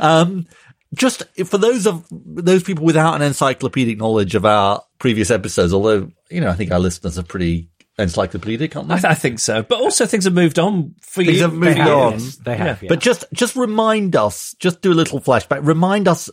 Um, 0.00 0.46
just 0.94 1.22
for 1.46 1.58
those 1.58 1.86
of 1.86 2.04
those 2.10 2.62
people 2.62 2.84
without 2.84 3.14
an 3.14 3.22
encyclopedic 3.22 3.98
knowledge 3.98 4.34
of 4.34 4.44
our 4.44 4.82
previous 4.98 5.30
episodes, 5.30 5.72
although, 5.74 6.10
you 6.30 6.40
know, 6.40 6.48
I 6.48 6.54
think 6.54 6.70
our 6.72 6.78
listeners 6.78 7.18
are 7.18 7.22
pretty 7.22 7.68
encyclopedic, 7.98 8.74
aren't 8.76 8.88
they? 8.88 8.94
I, 8.94 8.98
th- 8.98 9.10
I 9.10 9.14
think 9.14 9.38
so. 9.40 9.62
But 9.62 9.80
also 9.80 10.06
things 10.06 10.24
have 10.24 10.32
moved 10.34 10.58
on 10.58 10.94
for 11.02 11.22
Things 11.24 11.36
you. 11.36 11.42
have 11.42 11.52
moved 11.52 11.66
They 11.66 11.74
have, 11.74 11.88
on. 11.88 12.12
yes, 12.12 12.36
they 12.36 12.56
have, 12.56 12.82
yeah. 12.82 12.88
But 12.88 13.00
just 13.00 13.24
just 13.32 13.56
remind 13.56 14.16
us, 14.16 14.54
just 14.60 14.80
do 14.80 14.92
a 14.92 14.94
little 14.94 15.20
flashback. 15.20 15.66
Remind 15.66 16.08
us 16.08 16.30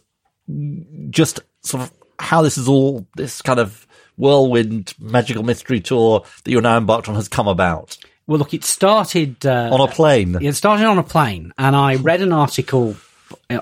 just 1.10 1.40
sort 1.64 1.84
of 1.84 1.92
how 2.20 2.42
this 2.42 2.58
is 2.58 2.68
all 2.68 3.08
this 3.16 3.42
kind 3.42 3.60
of 3.60 3.86
whirlwind 4.18 4.94
magical 5.00 5.44
mystery 5.44 5.80
tour 5.82 6.24
that 6.44 6.52
you're 6.52 6.62
now 6.62 6.78
embarked 6.78 7.10
on 7.10 7.16
has 7.16 7.28
come 7.28 7.48
about 7.48 7.98
Well, 8.28 8.40
look, 8.40 8.54
it 8.54 8.64
started 8.64 9.46
uh, 9.46 9.70
on 9.74 9.82
a 9.82 9.92
plane. 9.92 10.38
It 10.42 10.54
started 10.54 10.86
on 10.86 10.98
a 10.98 11.04
plane, 11.04 11.52
and 11.58 11.76
I 11.76 11.96
read 11.96 12.22
an 12.22 12.32
article 12.32 12.96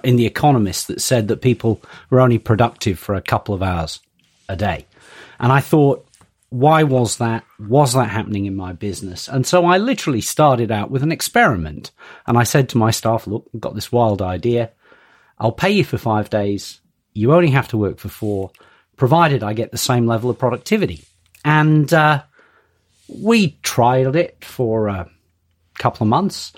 in 0.03 0.15
The 0.15 0.25
Economist 0.25 0.87
that 0.87 1.01
said 1.01 1.27
that 1.27 1.41
people 1.41 1.81
were 2.09 2.19
only 2.21 2.37
productive 2.37 2.99
for 2.99 3.15
a 3.15 3.21
couple 3.21 3.55
of 3.55 3.63
hours 3.63 3.99
a 4.49 4.55
day. 4.55 4.85
And 5.39 5.51
I 5.51 5.59
thought, 5.59 6.05
why 6.49 6.83
was 6.83 7.17
that? 7.17 7.43
Was 7.59 7.93
that 7.93 8.09
happening 8.09 8.45
in 8.45 8.55
my 8.55 8.73
business? 8.73 9.27
And 9.27 9.45
so 9.45 9.65
I 9.65 9.77
literally 9.77 10.21
started 10.21 10.71
out 10.71 10.91
with 10.91 11.01
an 11.01 11.11
experiment. 11.11 11.91
And 12.27 12.37
I 12.37 12.43
said 12.43 12.69
to 12.69 12.77
my 12.77 12.91
staff, 12.91 13.25
look, 13.25 13.49
I've 13.53 13.61
got 13.61 13.73
this 13.73 13.91
wild 13.91 14.21
idea. 14.21 14.71
I'll 15.39 15.51
pay 15.51 15.71
you 15.71 15.83
for 15.83 15.97
five 15.97 16.29
days. 16.29 16.79
You 17.13 17.33
only 17.33 17.49
have 17.49 17.69
to 17.69 17.77
work 17.77 17.97
for 17.97 18.09
four, 18.09 18.51
provided 18.97 19.43
I 19.43 19.53
get 19.53 19.71
the 19.71 19.77
same 19.77 20.05
level 20.05 20.29
of 20.29 20.37
productivity. 20.37 21.03
And 21.43 21.91
uh, 21.91 22.23
we 23.07 23.57
trialed 23.63 24.15
it 24.15 24.43
for 24.45 24.87
a 24.87 25.09
couple 25.79 26.05
of 26.05 26.09
months. 26.09 26.53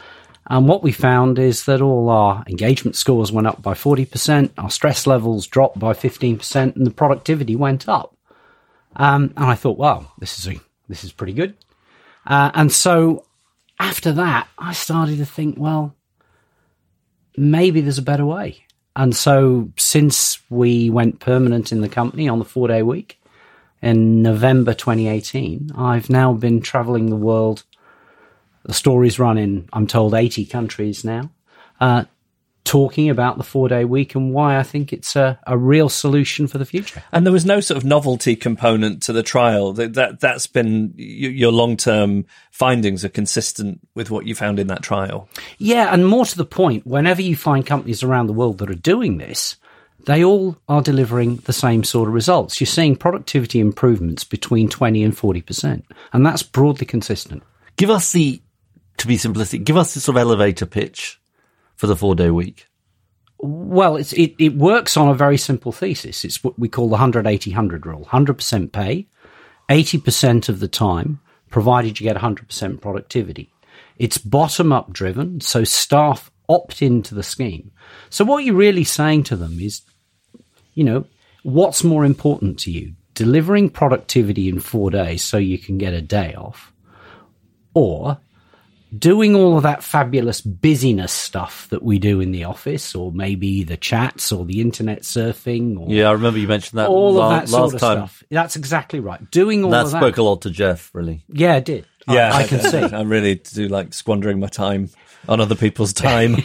And 0.47 0.67
what 0.67 0.83
we 0.83 0.91
found 0.91 1.39
is 1.39 1.65
that 1.65 1.81
all 1.81 2.09
our 2.09 2.43
engagement 2.47 2.95
scores 2.95 3.31
went 3.31 3.47
up 3.47 3.61
by 3.61 3.73
40%, 3.73 4.51
our 4.57 4.69
stress 4.69 5.07
levels 5.07 5.47
dropped 5.47 5.79
by 5.79 5.93
15%, 5.93 6.75
and 6.75 6.85
the 6.85 6.91
productivity 6.91 7.55
went 7.55 7.89
up. 7.89 8.15
Um, 8.95 9.33
and 9.35 9.45
I 9.45 9.55
thought, 9.55 9.77
wow, 9.77 10.11
this 10.19 10.37
is 10.37 10.47
a, 10.47 10.59
this 10.87 11.03
is 11.03 11.11
pretty 11.11 11.33
good. 11.33 11.55
Uh, 12.25 12.51
and 12.53 12.71
so 12.71 13.25
after 13.79 14.11
that, 14.13 14.47
I 14.57 14.73
started 14.73 15.17
to 15.17 15.25
think, 15.25 15.55
well, 15.57 15.95
maybe 17.35 17.81
there's 17.81 17.97
a 17.97 18.03
better 18.03 18.25
way. 18.25 18.65
And 18.95 19.15
so 19.15 19.71
since 19.77 20.39
we 20.49 20.89
went 20.89 21.19
permanent 21.19 21.71
in 21.71 21.81
the 21.81 21.89
company 21.89 22.29
on 22.29 22.39
the 22.39 22.45
four 22.45 22.67
day 22.67 22.81
week 22.81 23.19
in 23.81 24.21
November 24.21 24.73
2018, 24.73 25.71
I've 25.75 26.09
now 26.09 26.33
been 26.33 26.61
traveling 26.61 27.07
the 27.07 27.15
world. 27.15 27.63
The 28.65 28.73
stories 28.73 29.19
run 29.19 29.37
in, 29.37 29.69
I'm 29.71 29.87
told, 29.87 30.13
80 30.13 30.45
countries 30.45 31.03
now, 31.03 31.29
uh, 31.79 32.05
talking 32.63 33.11
about 33.11 33.37
the 33.37 33.43
four 33.43 33.69
day 33.69 33.85
week 33.85 34.15
and 34.15 34.33
why 34.33 34.57
I 34.57 34.63
think 34.63 34.91
it's 34.91 35.15
a, 35.15 35.39
a 35.45 35.55
real 35.55 35.87
solution 35.87 36.47
for 36.47 36.57
the 36.57 36.65
future. 36.65 37.01
And 37.11 37.25
there 37.25 37.31
was 37.31 37.45
no 37.45 37.59
sort 37.59 37.77
of 37.77 37.85
novelty 37.85 38.35
component 38.35 39.03
to 39.03 39.13
the 39.13 39.23
trial. 39.23 39.71
That, 39.73 39.93
that 39.93 40.19
that's 40.19 40.47
been 40.47 40.93
your 40.97 41.51
long 41.51 41.77
term 41.77 42.25
findings 42.51 43.05
are 43.05 43.09
consistent 43.09 43.79
with 43.93 44.09
what 44.09 44.25
you 44.25 44.33
found 44.33 44.59
in 44.59 44.67
that 44.67 44.81
trial. 44.81 45.29
Yeah, 45.59 45.93
and 45.93 46.07
more 46.07 46.25
to 46.25 46.37
the 46.37 46.43
point, 46.43 46.87
whenever 46.87 47.21
you 47.21 47.35
find 47.35 47.65
companies 47.65 48.01
around 48.01 48.27
the 48.27 48.33
world 48.33 48.57
that 48.57 48.71
are 48.71 48.75
doing 48.75 49.19
this, 49.19 49.57
they 50.05 50.23
all 50.23 50.57
are 50.67 50.81
delivering 50.81 51.37
the 51.37 51.53
same 51.53 51.83
sort 51.83 52.07
of 52.07 52.13
results. 52.13 52.59
You're 52.59 52.67
seeing 52.67 52.95
productivity 52.95 53.59
improvements 53.59 54.23
between 54.23 54.69
20 54.69 55.03
and 55.03 55.15
40%, 55.15 55.83
and 56.13 56.25
that's 56.25 56.43
broadly 56.43 56.85
consistent. 56.85 57.43
Give 57.77 57.89
us 57.89 58.11
the, 58.11 58.41
to 58.97 59.07
be 59.07 59.17
simplistic, 59.17 59.63
give 59.63 59.77
us 59.77 59.93
the 59.93 59.99
sort 59.99 60.17
of 60.17 60.21
elevator 60.21 60.65
pitch 60.65 61.19
for 61.75 61.87
the 61.87 61.95
four 61.95 62.15
day 62.15 62.29
week. 62.29 62.67
Well, 63.37 63.97
it, 63.97 64.13
it 64.13 64.55
works 64.55 64.95
on 64.95 65.09
a 65.09 65.13
very 65.13 65.37
simple 65.37 65.71
thesis. 65.71 66.23
It's 66.23 66.43
what 66.43 66.57
we 66.57 66.69
call 66.69 66.87
the 66.87 66.93
100 66.93 67.27
80 67.27 67.51
100 67.51 67.85
rule 67.85 68.05
100% 68.05 68.71
pay, 68.71 69.07
80% 69.69 70.49
of 70.49 70.59
the 70.59 70.67
time, 70.67 71.19
provided 71.49 71.99
you 71.99 72.05
get 72.05 72.17
100% 72.17 72.81
productivity. 72.81 73.51
It's 73.97 74.17
bottom 74.17 74.71
up 74.71 74.91
driven, 74.91 75.41
so 75.41 75.63
staff 75.63 76.31
opt 76.49 76.81
into 76.81 77.15
the 77.15 77.23
scheme. 77.23 77.71
So, 78.09 78.25
what 78.25 78.43
you're 78.43 78.55
really 78.55 78.83
saying 78.83 79.23
to 79.23 79.35
them 79.35 79.59
is, 79.59 79.81
you 80.73 80.83
know, 80.83 81.05
what's 81.43 81.83
more 81.83 82.05
important 82.05 82.59
to 82.59 82.71
you? 82.71 82.93
Delivering 83.13 83.69
productivity 83.69 84.49
in 84.49 84.59
four 84.59 84.91
days 84.91 85.23
so 85.23 85.37
you 85.37 85.57
can 85.57 85.77
get 85.77 85.93
a 85.93 86.01
day 86.01 86.33
off, 86.35 86.73
or 87.73 88.17
doing 88.97 89.35
all 89.35 89.57
of 89.57 89.63
that 89.63 89.83
fabulous 89.83 90.41
busyness 90.41 91.11
stuff 91.11 91.67
that 91.69 91.83
we 91.83 91.99
do 91.99 92.19
in 92.19 92.31
the 92.31 92.43
office, 92.43 92.93
or 92.95 93.11
maybe 93.11 93.63
the 93.63 93.77
chats 93.77 94.31
or 94.31 94.45
the 94.45 94.61
internet 94.61 95.01
surfing, 95.01 95.79
or 95.79 95.87
Yeah, 95.89 96.09
I 96.09 96.11
remember 96.13 96.39
you 96.39 96.47
mentioned 96.47 96.79
that 96.79 96.89
all 96.89 97.13
la- 97.13 97.25
of 97.25 97.41
that 97.41 97.49
sort 97.49 97.73
of 97.73 97.79
time. 97.79 97.97
stuff. 97.97 98.23
That's 98.29 98.55
exactly 98.55 98.99
right. 98.99 99.29
Doing 99.31 99.63
all 99.63 99.71
That 99.71 99.85
of 99.85 99.91
that. 99.91 99.99
spoke 99.99 100.17
a 100.17 100.23
lot 100.23 100.41
to 100.43 100.49
Geoff, 100.49 100.91
really. 100.93 101.23
yeah, 101.27 101.55
it 101.55 101.65
did. 101.65 101.85
I, 102.07 102.29
I 102.29 102.47
can 102.47 102.59
see. 102.71 102.77
I 102.77 103.01
really 103.01 103.35
do 103.35 103.67
like 103.67 103.93
squandering 103.93 104.39
my 104.39 104.47
time 104.47 104.89
on 105.27 105.41
other 105.41 105.55
people's 105.55 105.91
time. 106.07 106.37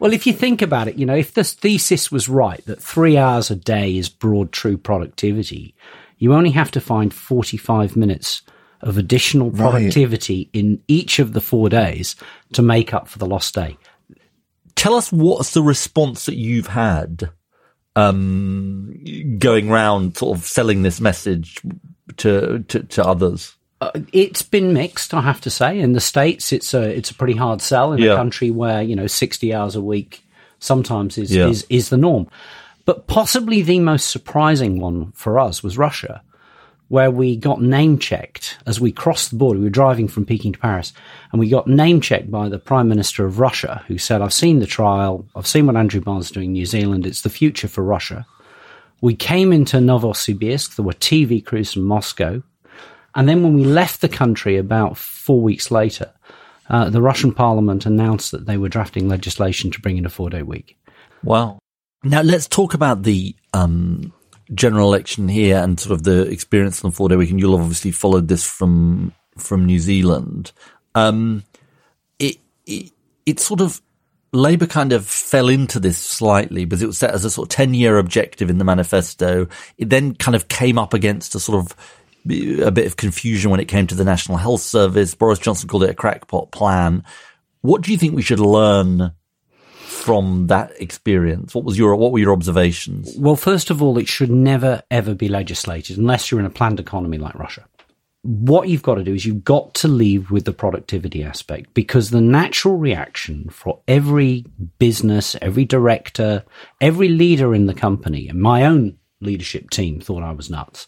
Well, 0.00 0.12
if 0.12 0.26
you 0.26 0.32
think 0.32 0.60
about 0.60 0.88
it, 0.88 0.96
you 0.96 1.06
know, 1.06 1.14
if 1.14 1.34
this 1.34 1.52
thesis 1.52 2.10
was 2.10 2.28
right 2.28 2.64
that 2.66 2.82
three 2.82 3.16
hours 3.16 3.48
a 3.50 3.54
day 3.54 3.96
is 3.96 4.08
broad 4.08 4.50
true 4.50 4.76
productivity, 4.76 5.74
you 6.18 6.34
only 6.34 6.50
have 6.50 6.72
to 6.72 6.80
find 6.80 7.14
45 7.14 7.94
minutes 7.96 8.42
of 8.84 8.98
additional 8.98 9.50
productivity 9.50 10.48
in 10.52 10.80
each 10.88 11.18
of 11.18 11.32
the 11.32 11.40
four 11.40 11.68
days 11.68 12.14
to 12.52 12.62
make 12.62 12.94
up 12.94 13.08
for 13.08 13.18
the 13.18 13.26
lost 13.26 13.54
day. 13.54 13.76
Tell 14.76 14.94
us 14.94 15.10
what's 15.10 15.52
the 15.54 15.62
response 15.62 16.26
that 16.26 16.36
you've 16.36 16.66
had 16.68 17.30
um, 17.96 18.94
going 19.38 19.68
round 19.70 20.16
sort 20.16 20.36
of 20.38 20.44
selling 20.44 20.82
this 20.82 21.00
message 21.00 21.60
to, 22.18 22.60
to, 22.68 22.82
to 22.82 23.04
others. 23.04 23.56
It's 24.12 24.42
been 24.42 24.72
mixed, 24.72 25.12
I 25.14 25.20
have 25.20 25.40
to 25.42 25.50
say. 25.50 25.78
In 25.78 25.92
the 25.92 26.00
states, 26.00 26.52
it's 26.52 26.72
a 26.72 26.82
it's 26.96 27.10
a 27.10 27.14
pretty 27.14 27.34
hard 27.36 27.60
sell 27.60 27.92
in 27.92 27.98
Yeah. 27.98 28.12
a 28.14 28.16
country 28.16 28.50
where 28.50 28.80
you 28.82 28.96
know 28.96 29.06
sixty 29.06 29.52
hours 29.52 29.76
a 29.76 29.82
week 29.82 30.24
sometimes 30.58 31.18
is, 31.18 31.34
Yeah. 31.34 31.48
is 31.48 31.66
is 31.68 31.90
the 31.90 31.98
norm. 31.98 32.26
But 32.86 33.06
possibly 33.08 33.60
the 33.60 33.80
most 33.80 34.10
surprising 34.10 34.80
one 34.80 35.12
for 35.12 35.38
us 35.38 35.62
was 35.62 35.76
Russia, 35.76 36.22
where 36.88 37.10
we 37.10 37.36
got 37.36 37.62
name 37.62 37.98
checked 37.98 38.58
as 38.66 38.80
we 38.80 38.92
crossed 38.92 39.30
the 39.30 39.36
border. 39.36 39.58
We 39.58 39.64
were 39.64 39.70
driving 39.70 40.08
from 40.08 40.26
Peking 40.26 40.52
to 40.52 40.58
Paris, 40.58 40.92
and 41.32 41.40
we 41.40 41.48
got 41.48 41.66
name 41.66 42.00
checked 42.00 42.30
by 42.30 42.48
the 42.48 42.58
Prime 42.58 42.88
Minister 42.88 43.24
of 43.24 43.38
Russia, 43.40 43.82
who 43.88 43.98
said, 43.98 44.20
"I've 44.22 44.32
seen 44.32 44.58
the 44.58 44.66
trial. 44.66 45.26
I've 45.34 45.46
seen 45.46 45.66
what 45.66 45.76
Andrew 45.76 46.00
Barnes 46.00 46.26
is 46.26 46.30
doing 46.30 46.46
in 46.46 46.52
New 46.52 46.66
Zealand. 46.66 47.06
It's 47.06 47.22
the 47.22 47.30
future 47.30 47.68
for 47.68 47.82
Russia." 47.82 48.26
We 49.04 49.14
came 49.14 49.52
into 49.52 49.76
Novosibirsk. 49.80 50.76
There 50.76 50.84
were 50.86 50.94
TV 50.94 51.44
crews 51.44 51.74
from 51.74 51.82
Moscow. 51.82 52.42
And 53.14 53.28
then 53.28 53.42
when 53.42 53.52
we 53.52 53.62
left 53.62 54.00
the 54.00 54.08
country 54.08 54.56
about 54.56 54.96
four 54.96 55.42
weeks 55.42 55.70
later, 55.70 56.10
uh, 56.70 56.88
the 56.88 57.02
Russian 57.02 57.30
parliament 57.30 57.84
announced 57.84 58.30
that 58.30 58.46
they 58.46 58.56
were 58.56 58.70
drafting 58.70 59.06
legislation 59.06 59.70
to 59.72 59.80
bring 59.82 59.98
in 59.98 60.06
a 60.06 60.08
four 60.08 60.30
day 60.30 60.42
week. 60.42 60.78
Wow. 61.22 61.58
Now 62.02 62.22
let's 62.22 62.48
talk 62.48 62.72
about 62.72 63.02
the 63.02 63.36
um, 63.52 64.13
general 64.52 64.88
election 64.88 65.28
here 65.28 65.58
and 65.58 65.78
sort 65.78 65.92
of 65.92 66.02
the 66.02 66.22
experience 66.22 66.84
on 66.84 66.90
the 66.90 66.96
four 66.96 67.08
day 67.08 67.16
week. 67.16 67.30
And 67.30 67.40
you'll 67.40 67.54
obviously 67.54 67.90
followed 67.90 68.28
this 68.28 68.44
from 68.44 69.12
from 69.38 69.66
New 69.66 69.78
Zealand. 69.78 70.52
Um, 70.94 71.44
it, 72.18 72.36
it 72.66 72.92
it 73.26 73.40
sort 73.40 73.60
of 73.60 73.80
Labour 74.32 74.66
kind 74.66 74.92
of 74.92 75.06
fell 75.06 75.48
into 75.48 75.78
this 75.78 75.96
slightly 75.98 76.64
because 76.64 76.82
it 76.82 76.86
was 76.86 76.98
set 76.98 77.14
as 77.14 77.24
a 77.24 77.30
sort 77.30 77.46
of 77.46 77.50
ten 77.50 77.74
year 77.74 77.98
objective 77.98 78.50
in 78.50 78.58
the 78.58 78.64
manifesto. 78.64 79.48
It 79.78 79.90
then 79.90 80.14
kind 80.14 80.34
of 80.34 80.48
came 80.48 80.78
up 80.78 80.94
against 80.94 81.34
a 81.34 81.40
sort 81.40 81.64
of 81.64 81.76
a 82.26 82.70
bit 82.70 82.86
of 82.86 82.96
confusion 82.96 83.50
when 83.50 83.60
it 83.60 83.68
came 83.68 83.86
to 83.86 83.94
the 83.94 84.04
National 84.04 84.38
Health 84.38 84.62
Service. 84.62 85.14
Boris 85.14 85.38
Johnson 85.38 85.68
called 85.68 85.84
it 85.84 85.90
a 85.90 85.94
crackpot 85.94 86.50
plan. 86.50 87.04
What 87.60 87.82
do 87.82 87.92
you 87.92 87.98
think 87.98 88.14
we 88.14 88.22
should 88.22 88.40
learn 88.40 89.12
from 90.04 90.48
that 90.48 90.70
experience? 90.82 91.54
What 91.54 91.64
was 91.64 91.78
your 91.78 91.96
what 91.96 92.12
were 92.12 92.18
your 92.18 92.32
observations? 92.32 93.16
Well, 93.16 93.36
first 93.36 93.70
of 93.70 93.82
all, 93.82 93.96
it 93.96 94.06
should 94.06 94.30
never 94.30 94.82
ever 94.90 95.14
be 95.14 95.28
legislated 95.28 95.96
unless 95.96 96.30
you're 96.30 96.40
in 96.40 96.46
a 96.46 96.50
planned 96.50 96.78
economy 96.78 97.16
like 97.16 97.34
Russia. 97.34 97.64
What 98.20 98.68
you've 98.68 98.82
got 98.82 98.96
to 98.96 99.04
do 99.04 99.14
is 99.14 99.24
you've 99.24 99.44
got 99.44 99.72
to 99.76 99.88
leave 99.88 100.30
with 100.30 100.44
the 100.44 100.52
productivity 100.52 101.24
aspect 101.24 101.72
because 101.72 102.10
the 102.10 102.20
natural 102.20 102.76
reaction 102.76 103.48
for 103.48 103.80
every 103.88 104.44
business, 104.78 105.36
every 105.40 105.64
director, 105.64 106.44
every 106.82 107.08
leader 107.08 107.54
in 107.54 107.64
the 107.64 107.74
company, 107.74 108.28
and 108.28 108.40
my 108.40 108.66
own 108.66 108.98
leadership 109.22 109.70
team 109.70 110.00
thought 110.00 110.22
I 110.22 110.32
was 110.32 110.50
nuts. 110.50 110.86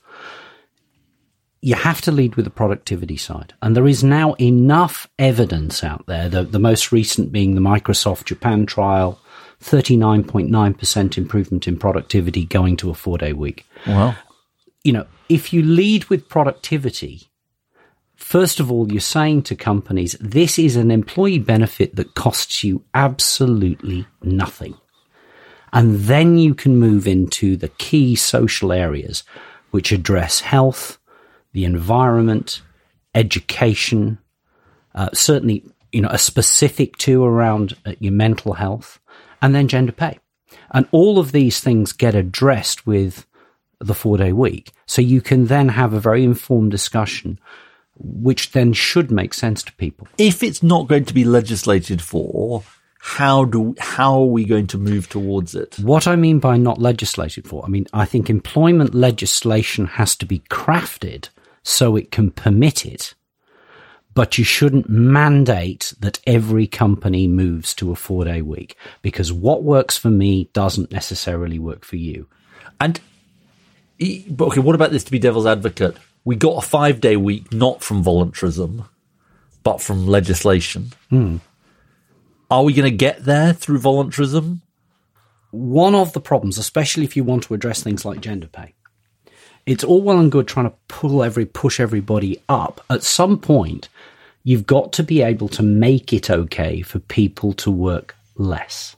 You 1.66 1.74
have 1.74 2.00
to 2.00 2.12
lead 2.12 2.36
with 2.36 2.44
the 2.44 2.50
productivity 2.50 3.16
side. 3.16 3.52
And 3.60 3.74
there 3.74 3.88
is 3.88 4.04
now 4.04 4.34
enough 4.34 5.08
evidence 5.18 5.82
out 5.82 6.06
there, 6.06 6.28
the, 6.28 6.44
the 6.44 6.60
most 6.60 6.92
recent 6.92 7.32
being 7.32 7.56
the 7.56 7.60
Microsoft 7.60 8.26
Japan 8.26 8.66
trial, 8.66 9.20
39.9% 9.64 11.18
improvement 11.18 11.66
in 11.66 11.76
productivity 11.76 12.44
going 12.44 12.76
to 12.76 12.90
a 12.90 12.94
four 12.94 13.18
day 13.18 13.32
week. 13.32 13.66
Well, 13.84 14.16
You 14.84 14.92
know, 14.92 15.06
if 15.28 15.52
you 15.52 15.60
lead 15.60 16.04
with 16.04 16.28
productivity, 16.28 17.22
first 18.14 18.60
of 18.60 18.70
all, 18.70 18.92
you're 18.92 19.00
saying 19.00 19.42
to 19.42 19.56
companies, 19.56 20.16
this 20.20 20.60
is 20.60 20.76
an 20.76 20.92
employee 20.92 21.40
benefit 21.40 21.96
that 21.96 22.14
costs 22.14 22.62
you 22.62 22.84
absolutely 22.94 24.06
nothing. 24.22 24.76
And 25.72 25.96
then 26.02 26.38
you 26.38 26.54
can 26.54 26.76
move 26.76 27.08
into 27.08 27.56
the 27.56 27.70
key 27.70 28.14
social 28.14 28.70
areas 28.70 29.24
which 29.72 29.90
address 29.90 30.38
health, 30.38 31.00
the 31.56 31.64
environment, 31.64 32.60
education, 33.14 34.18
uh, 34.94 35.08
certainly, 35.14 35.64
you 35.90 36.02
know, 36.02 36.10
a 36.10 36.18
specific 36.18 36.98
two 36.98 37.24
around 37.24 37.74
uh, 37.86 37.94
your 37.98 38.12
mental 38.12 38.52
health, 38.52 39.00
and 39.40 39.54
then 39.54 39.66
gender 39.66 39.90
pay. 39.90 40.18
And 40.72 40.86
all 40.90 41.18
of 41.18 41.32
these 41.32 41.60
things 41.60 41.94
get 41.94 42.14
addressed 42.14 42.86
with 42.86 43.26
the 43.80 43.94
four 43.94 44.18
day 44.18 44.34
week. 44.34 44.70
So 44.84 45.00
you 45.00 45.22
can 45.22 45.46
then 45.46 45.70
have 45.70 45.94
a 45.94 45.98
very 45.98 46.24
informed 46.24 46.72
discussion, 46.72 47.40
which 47.98 48.52
then 48.52 48.74
should 48.74 49.10
make 49.10 49.32
sense 49.32 49.62
to 49.62 49.72
people. 49.76 50.08
if 50.18 50.42
it's 50.42 50.62
not 50.62 50.88
going 50.88 51.06
to 51.06 51.14
be 51.14 51.24
legislated 51.24 52.02
for, 52.02 52.64
how 52.98 53.46
do 53.46 53.74
how 53.78 54.20
are 54.20 54.26
we 54.26 54.44
going 54.44 54.66
to 54.66 54.76
move 54.76 55.08
towards 55.08 55.54
it? 55.54 55.78
What 55.78 56.06
I 56.06 56.16
mean 56.16 56.38
by 56.38 56.58
not 56.58 56.82
legislated 56.82 57.48
for, 57.48 57.64
I 57.64 57.68
mean, 57.68 57.86
I 57.94 58.04
think 58.04 58.28
employment 58.28 58.94
legislation 58.94 59.86
has 59.86 60.14
to 60.16 60.26
be 60.26 60.40
crafted 60.50 61.30
so 61.66 61.96
it 61.96 62.10
can 62.10 62.30
permit 62.30 62.86
it, 62.86 63.14
but 64.14 64.38
you 64.38 64.44
shouldn't 64.44 64.88
mandate 64.88 65.92
that 66.00 66.20
every 66.26 66.66
company 66.66 67.26
moves 67.26 67.74
to 67.74 67.90
a 67.90 67.96
four 67.96 68.24
day 68.24 68.42
week 68.42 68.76
because 69.02 69.32
what 69.32 69.62
works 69.62 69.98
for 69.98 70.10
me 70.10 70.48
doesn't 70.52 70.92
necessarily 70.92 71.58
work 71.58 71.84
for 71.84 71.96
you. 71.96 72.28
And 72.80 73.00
but 74.30 74.46
okay, 74.48 74.60
what 74.60 74.74
about 74.74 74.90
this 74.90 75.04
to 75.04 75.10
be 75.10 75.18
devil's 75.18 75.46
advocate? 75.46 75.96
We 76.24 76.36
got 76.36 76.62
a 76.62 76.66
five 76.66 77.00
day 77.00 77.16
week 77.16 77.52
not 77.52 77.82
from 77.82 78.02
voluntarism, 78.02 78.84
but 79.62 79.80
from 79.80 80.06
legislation. 80.06 80.92
Hmm. 81.10 81.38
Are 82.50 82.62
we 82.62 82.74
going 82.74 82.90
to 82.90 82.96
get 82.96 83.24
there 83.24 83.52
through 83.52 83.78
voluntarism? 83.78 84.62
one 85.56 85.94
of 85.94 86.12
the 86.12 86.20
problems, 86.20 86.58
especially 86.58 87.04
if 87.04 87.16
you 87.16 87.24
want 87.24 87.44
to 87.44 87.54
address 87.54 87.82
things 87.82 88.04
like 88.04 88.20
gender 88.20 88.46
pay, 88.46 88.74
it's 89.66 89.84
all 89.84 90.00
well 90.00 90.18
and 90.20 90.32
good 90.32 90.46
trying 90.48 90.70
to 90.70 90.76
pull 90.88 91.22
every 91.22 91.44
push 91.44 91.80
everybody 91.80 92.40
up. 92.48 92.84
At 92.88 93.02
some 93.02 93.38
point, 93.38 93.88
you've 94.44 94.66
got 94.66 94.92
to 94.94 95.02
be 95.02 95.22
able 95.22 95.48
to 95.50 95.62
make 95.62 96.12
it 96.12 96.30
okay 96.30 96.82
for 96.82 97.00
people 97.00 97.52
to 97.54 97.70
work 97.70 98.14
less. 98.36 98.96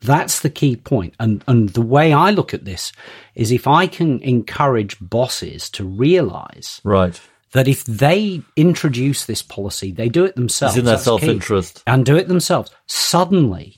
That's 0.00 0.40
the 0.40 0.48
key 0.50 0.76
point. 0.76 1.14
And 1.20 1.44
and 1.46 1.68
the 1.70 1.82
way 1.82 2.12
I 2.12 2.30
look 2.30 2.54
at 2.54 2.64
this 2.64 2.92
is 3.34 3.52
if 3.52 3.66
I 3.66 3.86
can 3.86 4.20
encourage 4.22 4.96
bosses 5.00 5.68
to 5.70 5.84
realize 5.84 6.80
Right. 6.84 7.20
that 7.52 7.68
if 7.68 7.84
they 7.84 8.40
introduce 8.56 9.26
this 9.26 9.42
policy, 9.42 9.92
they 9.92 10.08
do 10.08 10.24
it 10.24 10.36
themselves. 10.36 10.74
It's 10.74 10.80
in 10.80 10.86
their 10.86 10.96
self-interest. 10.96 11.82
And 11.86 12.06
do 12.06 12.16
it 12.16 12.28
themselves. 12.28 12.70
Suddenly, 12.86 13.76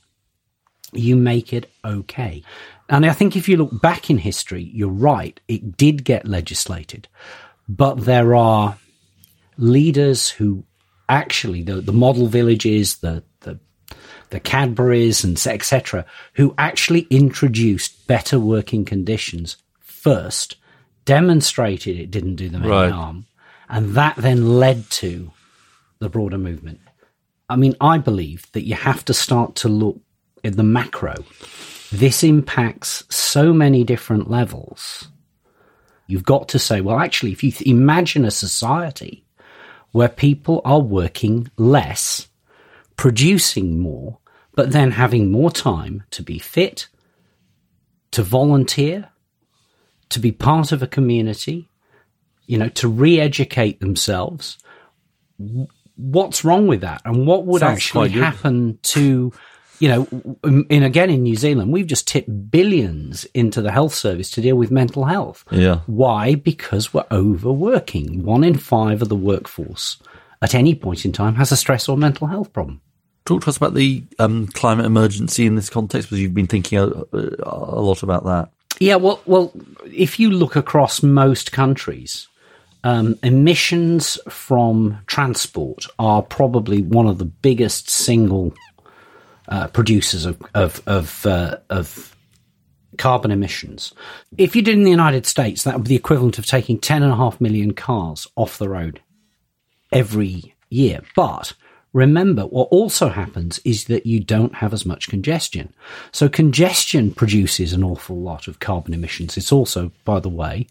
you 0.93 1.17
make 1.17 1.53
it 1.53 1.69
okay. 1.85 2.45
And 2.93 3.07
I 3.07 3.13
think 3.15 3.37
if 3.37 3.49
you 3.49 3.57
look 3.57 3.81
back 3.81 4.11
in 4.11 4.19
history, 4.19 4.71
you're 4.75 4.89
right. 4.91 5.41
It 5.49 5.79
did 5.79 6.05
get 6.05 6.29
legislated. 6.29 7.09
But 7.67 8.05
there 8.05 8.35
are 8.35 8.77
leaders 9.57 10.29
who 10.29 10.65
actually, 11.09 11.63
the, 11.63 11.81
the 11.81 11.93
model 11.93 12.27
villages, 12.27 12.99
the, 12.99 13.25
the, 13.41 13.59
the 14.29 14.41
Cadburys 14.41 15.25
and 15.25 15.41
etc., 15.47 16.05
who 16.35 16.55
actually 16.59 17.07
introduced 17.09 18.07
better 18.07 18.39
working 18.39 18.85
conditions 18.85 19.57
first, 19.81 20.57
demonstrated 21.07 21.99
it 21.99 22.11
didn't 22.11 22.37
do 22.37 22.51
them 22.51 22.63
any 22.63 22.71
Right. 22.71 22.93
harm, 22.93 23.25
and 23.71 23.95
that 23.95 24.17
then 24.17 24.59
led 24.59 24.91
to 24.91 25.33
the 25.99 26.11
broader 26.11 26.39
movement. 26.39 26.81
I 27.49 27.57
mean, 27.57 27.75
I 27.81 27.97
believe 27.97 28.47
that 28.53 28.67
you 28.67 28.75
have 28.75 29.03
to 29.07 29.15
start 29.15 29.55
to 29.57 29.69
look 29.69 29.99
at 30.45 30.57
the 30.57 30.63
macro. 30.63 31.15
This 31.93 32.25
impacts 32.25 33.05
so 33.11 33.53
many 33.53 33.85
different 33.85 34.31
levels. 34.31 35.09
You've 36.07 36.25
got 36.25 36.49
to 36.49 36.59
say, 36.59 36.81
well, 36.81 36.99
actually, 36.99 37.33
if 37.33 37.45
you 37.45 37.53
th- 37.53 37.69
imagine 37.69 38.25
a 38.25 38.31
society 38.31 39.27
where 39.93 40.09
people 40.09 40.63
are 40.65 40.81
working 40.81 41.51
less, 41.57 42.29
producing 42.97 43.79
more, 43.79 44.19
but 44.55 44.73
then 44.73 44.91
having 44.91 45.31
more 45.31 45.51
time 45.51 46.05
to 46.11 46.23
be 46.23 46.39
fit, 46.39 46.89
to 48.13 48.23
volunteer, 48.23 49.11
to 50.09 50.19
be 50.19 50.33
part 50.33 50.73
of 50.73 50.83
a 50.83 50.87
community, 50.87 51.69
you 52.47 52.59
know, 52.59 52.69
to 52.71 52.89
re 52.89 53.21
educate 53.21 53.81
themselves. 53.81 54.59
What's 55.97 56.45
wrong 56.45 56.67
with 56.67 56.81
that? 56.81 57.03
And 57.05 57.27
what 57.27 57.47
would 57.47 57.61
Sounds 57.61 57.77
actually 57.77 58.11
happen 58.11 58.79
to, 58.83 59.33
you 59.83 59.89
know, 59.89 60.07
in, 60.45 60.65
in 60.71 60.85
again 60.85 61.11
in 61.11 61.25
New 61.25 61.35
Zealand, 61.35 61.73
we've 61.73 61.89
just 61.89 62.07
tipped 62.07 62.31
billions 62.53 63.25
into 63.35 63.61
the 63.61 63.73
health 63.73 63.93
service 63.93 64.31
to 64.31 64.41
deal 64.41 64.55
with 64.55 64.71
mental 64.71 65.07
health. 65.07 65.45
Yeah. 65.51 65.81
Why? 65.87 66.37
Because 66.37 66.95
we're 66.95 67.05
overworking. 67.11 68.23
One 68.23 68.45
in 68.45 68.57
five 68.57 69.03
of 69.03 69.09
the 69.09 69.17
workforce 69.17 70.01
at 70.41 70.55
any 70.55 70.77
point 70.77 71.05
in 71.05 71.11
time 71.11 71.35
has 71.35 71.51
a 71.51 71.57
stress 71.57 71.89
or 71.89 71.97
mental 71.97 72.29
health 72.29 72.53
problem. 72.53 72.81
Talk 73.25 73.43
to 73.43 73.49
us 73.49 73.57
about 73.57 73.75
the 73.75 74.05
um, 74.21 74.47
climate 74.47 74.87
emergency 74.87 75.47
in 75.47 75.57
this 75.57 75.69
context, 75.69 76.09
because 76.09 76.21
you've 76.21 76.33
been 76.33 76.47
thinking 76.47 76.79
a, 76.79 76.85
a 77.43 77.83
lot 77.83 78.05
about 78.05 78.25
that. 78.25 78.51
Yeah, 78.79 78.97
well, 78.97 79.21
well, 79.27 79.53
if 79.85 80.21
you 80.21 80.31
look 80.31 80.55
across 80.55 81.03
most 81.03 81.51
countries, 81.51 82.29
um, 82.85 83.19
emissions 83.25 84.17
from 84.29 84.99
transport 85.09 85.87
are 85.99 86.23
probably 86.23 86.83
one 86.83 87.09
of 87.09 87.19
the 87.19 87.25
biggest 87.25 87.91
single 87.91 88.55
uh, 89.49 89.69
producers 89.69 90.25
of 90.25 90.41
of 90.55 90.83
of, 90.87 91.27
uh, 91.27 91.57
of 91.71 92.15
carbon 92.99 93.31
emissions. 93.31 93.93
If 94.37 94.55
you 94.55 94.63
did 94.63 94.77
in 94.77 94.85
the 94.85 94.91
United 94.91 95.27
States, 95.27 95.63
that 95.63 95.75
would 95.75 95.85
be 95.85 95.89
the 95.91 95.97
equivalent 95.97 96.39
of 96.39 96.47
taking 96.47 96.79
ten 96.79 97.03
and 97.03 97.13
a 97.13 97.17
half 97.17 97.41
million 97.41 97.73
cars 97.75 98.27
off 98.37 98.59
the 98.59 98.69
road 98.69 99.01
every 99.91 100.55
year. 100.69 101.01
But 101.17 101.55
remember, 101.93 102.43
what 102.43 102.69
also 102.71 103.09
happens 103.09 103.61
is 103.65 103.85
that 103.85 104.07
you 104.07 104.21
don't 104.21 104.55
have 104.57 104.73
as 104.73 104.87
much 104.87 105.09
congestion. 105.09 105.75
So 106.13 106.29
congestion 106.29 107.13
produces 107.13 107.73
an 107.73 107.85
awful 107.85 108.21
lot 108.21 108.49
of 108.49 108.61
carbon 108.61 108.95
emissions. 108.95 109.37
It's 109.37 109.53
also, 109.53 109.91
by 110.05 110.21
the 110.21 110.29
way, 110.29 110.67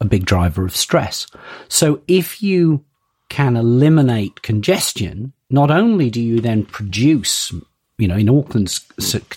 a 0.00 0.04
big 0.04 0.24
driver 0.24 0.64
of 0.64 0.76
stress. 0.76 1.26
So 1.68 2.02
if 2.06 2.42
you 2.42 2.84
can 3.28 3.56
eliminate 3.56 4.42
congestion, 4.42 5.32
not 5.50 5.70
only 5.70 6.10
do 6.10 6.20
you 6.20 6.40
then 6.40 6.64
produce, 6.64 7.52
you 8.00 8.08
know, 8.08 8.16
in 8.16 8.28
Auckland's 8.28 8.80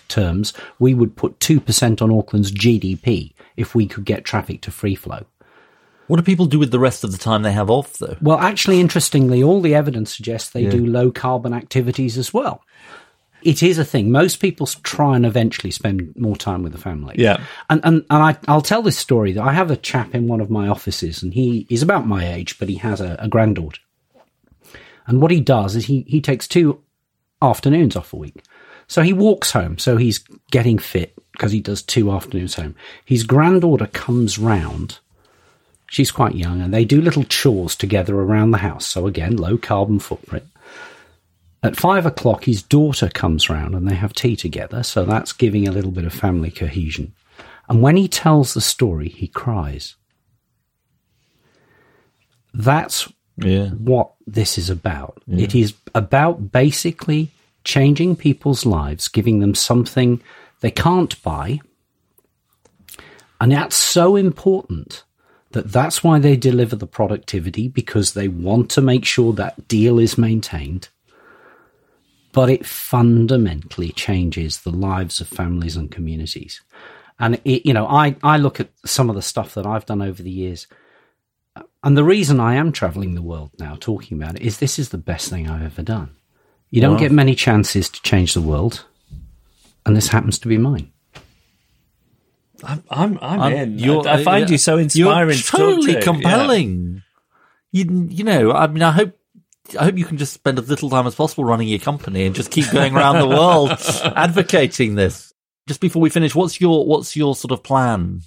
terms, 0.08 0.54
we 0.80 0.94
would 0.94 1.16
put 1.16 1.40
2% 1.40 2.02
on 2.02 2.12
Auckland's 2.12 2.52
GDP 2.52 3.34
if 3.58 3.76
we 3.76 3.86
could 3.86 4.06
get 4.06 4.26
traffic 4.26 4.62
to 4.62 4.72
free 4.72 4.96
flow. 4.96 5.26
What 6.08 6.18
do 6.18 6.24
people 6.24 6.46
do 6.46 6.60
with 6.60 6.72
the 6.72 6.80
rest 6.80 7.04
of 7.04 7.12
the 7.12 7.18
time 7.18 7.44
they 7.44 7.54
have 7.54 7.70
off, 7.70 7.98
though? 7.98 8.18
Well, 8.22 8.38
actually, 8.38 8.80
interestingly, 8.80 9.42
all 9.42 9.62
the 9.62 9.76
evidence 9.76 10.16
suggests 10.16 10.50
they 10.50 10.66
do 10.66 10.86
low 10.86 11.12
carbon 11.12 11.54
activities 11.54 12.18
as 12.18 12.34
well. 12.34 12.62
It 13.42 13.64
is 13.64 13.78
a 13.78 13.86
thing. 13.86 14.12
Most 14.12 14.38
people 14.38 14.68
try 14.68 15.16
and 15.16 15.26
eventually 15.26 15.72
spend 15.72 16.14
more 16.16 16.36
time 16.36 16.64
with 16.64 16.72
the 16.72 16.78
family. 16.78 17.16
Yeah. 17.18 17.44
And 17.70 17.82
and, 17.84 18.06
and 18.10 18.24
I, 18.24 18.38
I'll 18.48 18.62
tell 18.62 18.82
this 18.82 18.98
story 18.98 19.34
that 19.34 19.44
I 19.44 19.54
have 19.54 19.70
a 19.72 19.76
chap 19.76 20.16
in 20.16 20.28
one 20.28 20.40
of 20.40 20.50
my 20.50 20.68
offices, 20.68 21.24
and 21.24 21.34
he 21.34 21.68
is 21.70 21.82
about 21.82 22.08
my 22.08 22.34
age, 22.34 22.58
but 22.58 22.70
he 22.70 22.76
has 22.76 23.02
a, 23.02 23.18
a 23.20 23.28
granddaughter. 23.28 23.82
And 25.08 25.22
what 25.22 25.32
he 25.32 25.42
does 25.42 25.76
is 25.76 25.86
he, 25.86 26.06
he 26.08 26.22
takes 26.22 26.48
two 26.48 26.82
afternoons 27.42 27.96
off 27.96 28.14
a 28.14 28.18
week. 28.18 28.44
So 28.94 29.02
he 29.02 29.12
walks 29.12 29.50
home. 29.50 29.80
So 29.80 29.98
he's 29.98 30.20
getting 30.52 30.78
fit 30.78 31.16
because 31.32 31.52
he 31.52 31.62
does 31.62 31.82
two 31.82 32.12
afternoons 32.12 32.54
home. 32.54 32.76
His 33.04 33.24
granddaughter 33.24 33.88
comes 33.88 34.38
round. 34.38 35.00
She's 35.90 36.12
quite 36.12 36.36
young 36.36 36.62
and 36.62 36.72
they 36.72 36.86
do 36.86 37.02
little 37.02 37.24
chores 37.24 37.76
together 37.76 38.14
around 38.16 38.52
the 38.52 38.60
house. 38.60 38.86
So 38.86 39.08
again, 39.08 39.36
low 39.38 39.58
carbon 39.58 39.98
footprint. 39.98 40.46
At 41.64 41.76
five 41.76 42.06
o'clock, 42.06 42.44
his 42.44 42.62
daughter 42.62 43.10
comes 43.10 43.50
round 43.50 43.74
and 43.74 43.90
they 43.90 43.96
have 43.96 44.14
tea 44.14 44.36
together. 44.36 44.84
So 44.84 45.06
that's 45.06 45.34
giving 45.34 45.68
a 45.68 45.72
little 45.72 45.90
bit 45.90 46.06
of 46.06 46.14
family 46.14 46.52
cohesion. 46.52 47.16
And 47.68 47.82
when 47.82 47.98
he 47.98 48.08
tells 48.08 48.54
the 48.54 48.62
story, 48.62 49.10
he 49.10 49.28
cries. 49.28 49.96
That's 52.54 53.12
Yeah. 53.38 53.70
what 53.70 54.12
this 54.28 54.60
is 54.60 54.70
about. 54.70 55.24
It 55.28 55.56
is 55.56 55.74
about 55.96 56.52
basically 56.52 57.32
changing 57.64 58.16
people's 58.16 58.66
lives, 58.66 59.08
giving 59.08 59.40
them 59.40 59.56
something 59.56 60.22
they 60.62 60.72
can't 60.72 61.22
buy. 61.24 61.60
And 63.42 63.52
that's 63.52 63.76
so 63.76 64.16
important 64.16 65.04
that 65.52 65.72
that's 65.72 66.04
why 66.04 66.20
they 66.20 66.36
deliver 66.36 66.76
the 66.76 66.88
productivity 66.88 67.68
because 67.68 68.14
they 68.14 68.28
want 68.28 68.72
to 68.72 68.82
make 68.82 69.06
sure 69.06 69.34
that 69.34 69.68
deal 69.68 70.00
is 70.00 70.18
maintained. 70.18 70.90
but 72.34 72.50
it 72.50 72.66
fundamentally 72.66 73.92
changes 73.92 74.62
the 74.62 74.72
lives 74.72 75.22
of 75.22 75.28
families 75.28 75.78
and 75.78 75.92
communities. 75.92 76.62
And 77.20 77.40
it, 77.46 77.66
you 77.66 77.74
know, 77.74 77.88
I, 77.88 78.16
I 78.24 78.38
look 78.38 78.60
at 78.60 78.72
some 78.86 79.10
of 79.10 79.16
the 79.16 79.22
stuff 79.22 79.54
that 79.54 79.68
I've 79.68 79.86
done 79.86 80.02
over 80.02 80.22
the 80.22 80.32
years, 80.32 80.68
and 81.84 81.96
the 81.96 82.04
reason 82.04 82.40
I 82.40 82.56
am 82.56 82.72
traveling 82.72 83.14
the 83.14 83.22
world 83.22 83.52
now 83.60 83.78
talking 83.80 84.20
about 84.20 84.36
it 84.36 84.42
is 84.42 84.58
this 84.58 84.80
is 84.80 84.90
the 84.90 84.98
best 84.98 85.30
thing 85.30 85.48
I've 85.48 85.62
ever 85.64 85.84
done. 85.84 86.16
You 86.74 86.82
don't 86.82 86.94
Wow. 86.94 87.00
get 87.00 87.12
many 87.12 87.36
chances 87.36 87.88
to 87.90 88.02
change 88.02 88.34
the 88.34 88.42
world, 88.42 88.84
and 89.86 89.96
this 89.96 90.08
happens 90.08 90.40
to 90.40 90.48
be 90.48 90.58
mine. 90.58 90.92
I'm, 92.64 92.84
I'm, 92.90 93.20
I'm, 93.22 93.40
I'm- 93.42 93.54
in. 93.54 93.80
you're- 93.80 94.08
I, 94.08 94.16
I 94.16 94.24
find 94.24 94.50
you 94.50 94.58
so 94.58 94.78
inspiring. 94.78 95.30
You're 95.36 95.44
to 95.44 95.44
totally 95.52 95.94
to. 95.94 96.02
compelling. 96.02 97.04
You, 97.72 98.08
you 98.10 98.24
know, 98.24 98.52
I 98.52 98.68
mean, 98.68 98.82
I 98.84 98.92
hope. 98.92 99.18
I 99.80 99.86
hope 99.86 99.98
you 99.98 100.04
can 100.06 100.18
just 100.18 100.34
spend 100.34 100.60
as 100.60 100.68
little 100.70 100.90
time 100.90 101.08
as 101.08 101.16
possible 101.16 101.46
running 101.46 101.70
your 101.70 101.80
company 101.80 102.26
and 102.26 102.36
just 102.36 102.52
keep 102.52 102.70
going 102.72 102.96
around 102.98 103.20
the 103.20 103.28
world 103.30 103.70
advocating 104.16 104.96
this. 104.96 105.34
Just 105.68 105.80
before 105.80 106.02
we 106.02 106.10
finish, 106.10 106.36
what's 106.36 106.60
your 106.60 106.86
what's 106.86 107.16
your 107.16 107.34
sort 107.36 107.52
of 107.54 107.64
plan? 107.64 108.22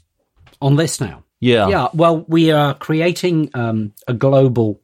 On 0.63 0.77
this 0.77 0.99
now, 1.01 1.25
Yeah, 1.41 1.69
Yeah, 1.69 1.89
well, 1.93 2.25
we 2.27 2.51
are 2.53 2.73
creating 2.75 3.51
um, 3.53 3.93
a 4.09 4.15
global 4.15 4.81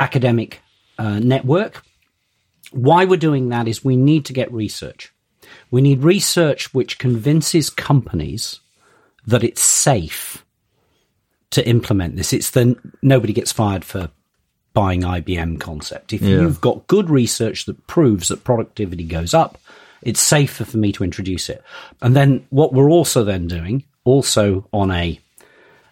academic 0.00 0.60
uh, 0.98 1.20
network. 1.20 1.84
Why 2.72 3.04
we're 3.04 3.16
doing 3.16 3.48
that 3.48 3.68
is 3.68 3.84
we 3.84 3.96
need 3.96 4.24
to 4.26 4.32
get 4.32 4.52
research. 4.52 5.12
We 5.70 5.80
need 5.80 6.02
research 6.02 6.72
which 6.74 6.98
convinces 6.98 7.70
companies 7.70 8.60
that 9.26 9.44
it's 9.44 9.62
safe 9.62 10.44
to 11.50 11.66
implement 11.66 12.16
this. 12.16 12.32
It's 12.32 12.50
the 12.50 12.76
nobody 13.02 13.32
gets 13.32 13.52
fired 13.52 13.84
for 13.84 14.10
buying 14.74 15.02
IBM 15.02 15.58
concept. 15.58 16.12
If 16.12 16.22
Yeah. 16.22 16.40
you've 16.40 16.60
got 16.60 16.86
good 16.86 17.10
research 17.10 17.64
that 17.64 17.86
proves 17.86 18.28
that 18.28 18.44
productivity 18.44 19.04
goes 19.04 19.34
up, 19.34 19.58
it's 20.02 20.20
safer 20.20 20.64
for 20.64 20.76
me 20.78 20.92
to 20.92 21.04
introduce 21.04 21.48
it. 21.48 21.62
And 22.00 22.14
then 22.14 22.46
what 22.50 22.72
we're 22.72 22.90
also 22.90 23.24
then 23.24 23.46
doing, 23.48 23.84
also 24.04 24.68
on 24.72 24.90
a 24.90 25.18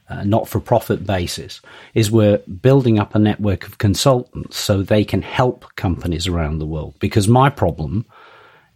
uh, 0.09 0.25
not 0.25 0.49
for 0.49 0.61
profit 0.61 1.07
basis, 1.07 1.61
is 1.95 2.11
we're 2.11 2.39
building 2.39 2.99
up 2.99 3.15
a 3.15 3.19
network 3.19 3.67
of 3.67 3.79
consultants 3.79 4.59
so 4.59 4.83
they 4.83 5.05
can 5.05 5.23
help 5.23 5.65
companies 5.77 6.27
around 6.27 6.59
the 6.59 6.67
world. 6.67 6.95
Because 6.99 7.27
my 7.29 7.51
problem 7.51 8.07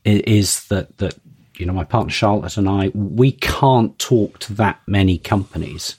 i- 0.05 0.23
is 0.27 0.66
that, 0.69 0.97
that 0.99 1.14
you 1.57 1.66
know, 1.66 1.73
my 1.73 1.85
partner 1.85 2.11
Charlotte 2.11 2.57
and 2.57 2.69
I, 2.69 2.88
we 2.95 3.33
can't 3.33 3.99
talk 3.99 4.38
to 4.40 4.55
that 4.55 4.81
many 4.87 5.19
companies 5.19 5.97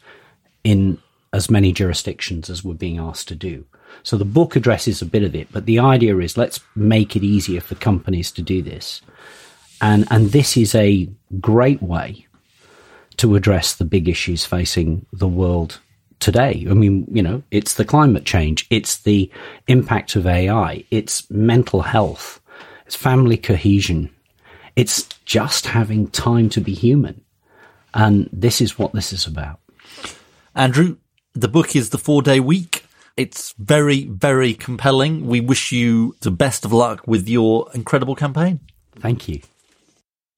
in 0.64 0.98
as 1.34 1.50
many 1.50 1.72
jurisdictions 1.72 2.50
as 2.50 2.64
we're 2.64 2.74
being 2.74 3.00
asked 3.00 3.28
to 3.30 3.36
do. 3.36 3.66
So 4.04 4.18
the 4.18 4.26
book 4.26 4.56
addresses 4.56 5.02
a 5.02 5.06
bit 5.06 5.24
of 5.24 5.36
it, 5.36 5.48
but 5.52 5.66
the 5.66 5.80
idea 5.80 6.18
is 6.18 6.38
let's 6.38 6.60
make 6.76 7.16
it 7.16 7.24
easier 7.24 7.62
for 7.62 7.76
companies 7.76 8.32
to 8.32 8.42
do 8.42 8.62
this. 8.62 9.02
And, 9.80 10.08
and 10.12 10.32
this 10.32 10.58
is 10.58 10.76
a 10.76 11.10
great 11.40 11.82
way 11.82 12.28
to 13.22 13.36
address 13.36 13.76
the 13.76 13.86
big 13.86 14.10
issues 14.10 14.46
facing 14.46 15.06
the 15.14 15.28
world 15.28 15.80
today. 16.20 16.66
I 16.68 16.74
mean, 16.74 17.06
you 17.12 17.22
know, 17.22 17.44
it's 17.52 17.76
the 17.76 17.86
climate 17.86 18.26
change, 18.26 18.66
it's 18.72 18.98
the 18.98 19.30
impact 19.68 20.16
of 20.16 20.26
AI, 20.26 20.84
it's 20.90 21.30
mental 21.30 21.84
health, 21.84 22.42
it's 22.88 22.96
family 22.96 23.38
cohesion, 23.38 24.10
it's 24.76 25.04
just 25.24 25.68
having 25.68 26.08
time 26.08 26.50
to 26.50 26.62
be 26.62 26.74
human. 26.74 27.24
And 27.94 28.28
this 28.34 28.60
is 28.60 28.80
what 28.80 28.94
this 28.94 29.14
is 29.14 29.28
about. 29.28 29.60
Andrew, 30.56 30.98
the 31.36 31.48
book 31.48 31.76
is 31.76 31.92
the 31.92 32.00
four 32.00 32.24
day 32.24 32.40
week. 32.40 32.86
It's 33.18 33.54
very, 33.60 34.06
very 34.06 34.56
compelling. 34.56 35.28
We 35.28 35.42
wish 35.42 35.72
you 35.72 36.16
the 36.22 36.32
best 36.32 36.66
of 36.66 36.74
luck 36.74 37.06
with 37.06 37.30
your 37.30 37.70
incredible 37.76 38.16
campaign. 38.16 38.62
Thank 38.98 39.28
you. 39.28 39.42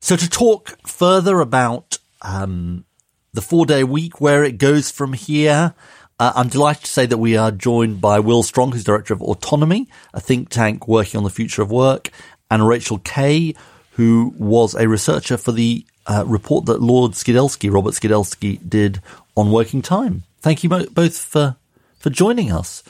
So 0.02 0.18
to 0.18 0.30
talk 0.30 0.78
further 0.86 1.40
about 1.40 2.00
um, 2.24 2.86
the 3.34 3.42
four 3.42 3.66
day 3.66 3.84
week, 3.84 4.20
where 4.20 4.44
it 4.44 4.58
goes 4.58 4.90
from 4.90 5.14
here, 5.14 5.74
uh, 6.20 6.34
I'm 6.36 6.48
delighted 6.48 6.86
to 6.86 6.92
say 6.92 7.06
that 7.06 7.18
we 7.18 7.36
are 7.38 7.52
joined 7.52 8.00
by 8.00 8.20
Will 8.20 8.44
Stronge, 8.44 8.74
who's 8.74 8.84
director 8.84 9.14
of 9.14 9.22
Autonomy, 9.22 9.90
a 10.14 10.20
think 10.20 10.50
tank 10.50 10.88
working 10.88 11.18
on 11.18 11.24
the 11.24 11.30
future 11.30 11.62
of 11.62 11.72
work, 11.72 12.12
and 12.50 12.68
Rachel 12.68 13.00
Kay, 13.00 13.56
who 13.92 14.34
was 14.38 14.76
a 14.76 14.88
researcher 14.88 15.38
for 15.38 15.52
the 15.52 15.86
uh, 16.06 16.24
report 16.28 16.66
that 16.66 16.82
Lord 16.82 17.14
Skidelsky, 17.14 17.72
Robert 17.72 17.94
Skidelsky, 17.94 18.60
did 18.68 19.02
on 19.36 19.52
working 19.52 19.82
time. 19.82 20.24
Thank 20.40 20.64
you 20.64 20.70
both 20.70 21.18
for 21.18 21.56
for 21.98 22.10
joining 22.10 22.52
us. 22.52 22.84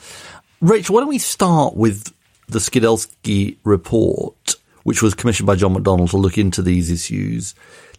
Rachel, 0.60 0.94
why 0.94 1.00
don't 1.00 1.08
we 1.08 1.18
start 1.18 1.76
with 1.76 2.12
the 2.48 2.58
Skidelsky 2.58 3.56
report, 3.64 4.56
which 4.82 5.02
was 5.02 5.14
commissioned 5.14 5.46
by 5.46 5.54
John 5.54 5.74
McDonnell 5.74 6.10
to 6.10 6.16
look 6.16 6.36
into 6.36 6.62
these 6.62 6.90
issues. 6.90 7.54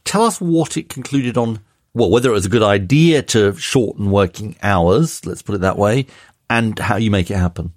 Tell 0.05 0.23
us 0.23 0.39
what 0.39 0.77
it 0.77 0.87
concluded 0.87 1.37
on, 1.37 1.59
well, 1.93 2.09
whether 2.09 2.29
it 2.29 2.33
was 2.33 2.45
a 2.45 2.49
good 2.49 2.63
idea 2.63 3.21
to 3.23 3.53
shorten 3.55 4.11
working 4.11 4.55
hours, 4.63 5.25
let's 5.25 5.41
put 5.41 5.55
it 5.55 5.61
that 5.61 5.77
way, 5.77 6.05
and 6.49 6.77
how 6.79 6.95
you 6.95 7.11
make 7.11 7.29
it 7.29 7.37
happen. 7.37 7.73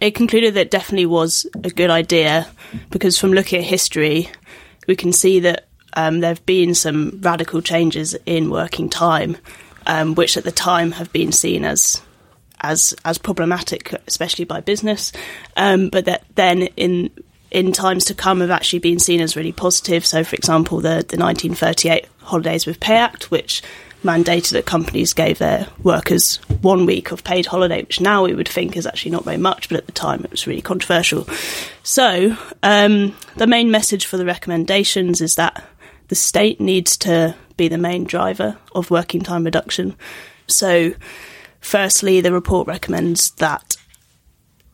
it 0.00 0.14
concluded 0.14 0.54
that 0.54 0.62
it 0.62 0.70
definitely 0.70 1.06
was 1.06 1.46
a 1.62 1.70
good 1.70 1.90
idea 1.90 2.46
because 2.90 3.18
from 3.18 3.32
looking 3.32 3.58
at 3.58 3.64
history, 3.66 4.28
we 4.88 4.96
can 4.96 5.12
see 5.12 5.40
that 5.40 5.68
um, 5.92 6.20
there 6.20 6.30
have 6.30 6.46
been 6.46 6.74
some 6.74 7.20
radical 7.20 7.60
changes 7.60 8.16
in 8.24 8.48
working 8.50 8.88
time, 8.88 9.36
um, 9.86 10.14
which 10.14 10.36
at 10.36 10.44
the 10.44 10.52
time 10.52 10.92
have 10.92 11.12
been 11.12 11.32
seen 11.32 11.64
as 11.64 12.02
as 12.62 12.94
as 13.04 13.18
problematic, 13.18 13.92
especially 14.06 14.44
by 14.44 14.60
business, 14.60 15.12
um, 15.56 15.88
but 15.88 16.04
that 16.04 16.24
then 16.34 16.62
in 16.76 17.10
in 17.50 17.72
times 17.72 18.04
to 18.06 18.14
come 18.14 18.40
have 18.40 18.50
actually 18.50 18.78
been 18.78 18.98
seen 18.98 19.20
as 19.20 19.36
really 19.36 19.52
positive. 19.52 20.06
So, 20.06 20.24
for 20.24 20.36
example, 20.36 20.78
the 20.78 21.04
the 21.08 21.16
1938 21.16 22.06
Holidays 22.22 22.66
with 22.66 22.80
Pay 22.80 22.96
Act, 22.96 23.30
which 23.30 23.62
mandated 24.04 24.52
that 24.52 24.66
companies 24.66 25.12
gave 25.12 25.38
their 25.38 25.66
workers 25.82 26.36
one 26.62 26.86
week 26.86 27.12
of 27.12 27.22
paid 27.22 27.46
holiday, 27.46 27.82
which 27.82 28.00
now 28.00 28.24
we 28.24 28.34
would 28.34 28.48
think 28.48 28.76
is 28.76 28.86
actually 28.86 29.10
not 29.10 29.24
very 29.24 29.36
much, 29.36 29.68
but 29.68 29.78
at 29.78 29.86
the 29.86 29.92
time 29.92 30.24
it 30.24 30.30
was 30.30 30.46
really 30.46 30.62
controversial. 30.62 31.28
So, 31.82 32.36
um, 32.62 33.14
the 33.36 33.46
main 33.46 33.70
message 33.70 34.06
for 34.06 34.16
the 34.16 34.24
recommendations 34.24 35.20
is 35.20 35.34
that 35.34 35.62
the 36.08 36.14
state 36.14 36.60
needs 36.60 36.96
to 36.98 37.34
be 37.56 37.68
the 37.68 37.78
main 37.78 38.04
driver 38.04 38.56
of 38.74 38.90
working 38.90 39.20
time 39.22 39.44
reduction. 39.44 39.94
So, 40.46 40.94
firstly, 41.60 42.20
the 42.20 42.32
report 42.32 42.66
recommends 42.66 43.32
that 43.32 43.76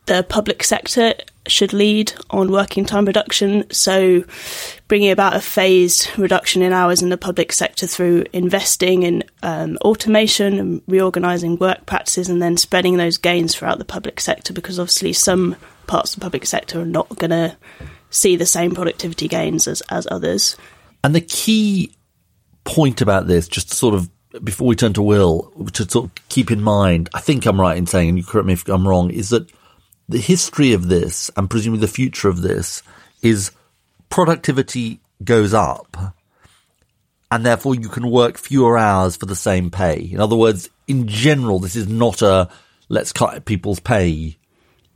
the 0.07 0.25
public 0.29 0.62
sector 0.62 1.15
should 1.49 1.73
lead 1.73 2.13
on 2.31 2.51
working 2.51 2.85
time 2.85 3.05
reduction. 3.05 3.69
So, 3.71 4.25
bringing 4.89 5.11
about 5.11 5.37
a 5.37 5.41
phased 5.41 6.09
reduction 6.19 6.63
in 6.63 6.73
hours 6.73 7.03
in 7.03 7.09
the 7.09 7.17
public 7.17 7.53
sector 7.53 7.87
through 7.87 8.25
investing 8.33 9.03
in 9.03 9.25
um, 9.43 9.79
automation 9.83 10.59
and 10.59 10.83
reorganising 10.87 11.57
work 11.57 11.87
practices 11.87 12.29
and 12.29 12.41
then 12.41 12.57
spreading 12.57 12.97
those 12.97 13.19
gains 13.19 13.55
throughout 13.55 13.79
the 13.79 13.85
public 13.85 14.21
sector 14.21 14.53
because 14.53 14.79
obviously 14.79 15.13
some 15.13 15.57
parts 15.87 16.15
of 16.15 16.21
the 16.21 16.25
public 16.25 16.47
sector 16.47 16.81
are 16.81 16.87
not 16.87 17.09
going 17.17 17.31
to 17.31 17.57
see 18.11 18.37
the 18.37 18.47
same 18.47 18.75
productivity 18.75 19.29
gains 19.29 19.67
as, 19.69 19.81
as 19.83 20.07
others. 20.11 20.57
And 21.05 21.15
the 21.15 21.21
key 21.21 21.95
point 22.65 23.01
about 23.01 23.27
this, 23.27 23.49
just 23.49 23.73
sort 23.73 23.95
of 23.95 24.11
before 24.43 24.67
we 24.67 24.77
turn 24.77 24.93
to 24.95 25.03
Will, 25.03 25.53
to 25.73 25.89
sort 25.89 26.07
of 26.07 26.29
keep 26.29 26.51
in 26.51 26.63
mind, 26.63 27.09
I 27.15 27.21
think 27.21 27.47
I'm 27.47 27.61
right 27.61 27.77
in 27.77 27.87
saying, 27.87 28.11
and 28.11 28.19
you 28.19 28.25
correct 28.25 28.47
me 28.47 28.53
if 28.53 28.69
I'm 28.69 28.87
wrong, 28.87 29.11
is 29.11 29.31
that 29.31 29.51
the 30.09 30.19
history 30.19 30.73
of 30.73 30.88
this 30.88 31.31
and 31.37 31.51
presumably 31.51 31.81
the 31.81 31.92
future 31.92 32.29
of 32.29 32.42
this 32.42 32.83
is 33.23 33.51
productivity 34.09 35.01
goes 35.25 35.53
up 35.53 35.97
and 37.31 37.45
therefore 37.45 37.75
you 37.75 37.88
can 37.88 38.11
work 38.11 38.38
fewer 38.38 38.79
hours 38.79 39.16
for 39.16 39.27
the 39.27 39.37
same 39.37 39.71
pay. 39.71 40.09
In 40.12 40.21
other 40.21 40.37
words, 40.37 40.71
in 40.87 41.09
general, 41.09 41.59
this 41.59 41.77
is 41.77 41.88
not 41.88 42.23
a 42.23 42.49
let's 42.88 43.12
cut 43.12 43.45
people's 43.45 43.81
pay. 43.81 44.37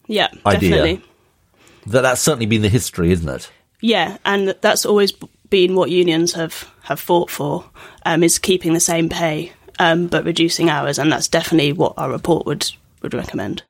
Yeah, 0.06 0.28
Idea. 0.46 0.70
definitely. 0.70 1.02
That 1.86 2.02
that's 2.02 2.20
certainly 2.20 2.46
been 2.46 2.62
the 2.62 2.68
history, 2.68 3.10
isn't 3.10 3.28
it? 3.28 3.50
Yeah, 3.80 4.18
and 4.24 4.54
that's 4.60 4.84
always 4.84 5.12
been 5.48 5.74
what 5.74 5.90
unions 5.90 6.34
have, 6.34 6.70
have 6.82 7.00
fought 7.00 7.30
for, 7.30 7.64
um, 8.04 8.22
is 8.22 8.38
keeping 8.38 8.74
the 8.74 8.80
same 8.80 9.08
pay 9.08 9.52
um, 9.78 10.06
but 10.06 10.24
reducing 10.24 10.68
hours, 10.68 10.98
and 10.98 11.10
that's 11.10 11.26
definitely 11.26 11.72
what 11.72 11.94
our 11.96 12.10
report 12.10 12.46
would, 12.46 12.70
would 13.02 13.14
recommend. 13.14 13.62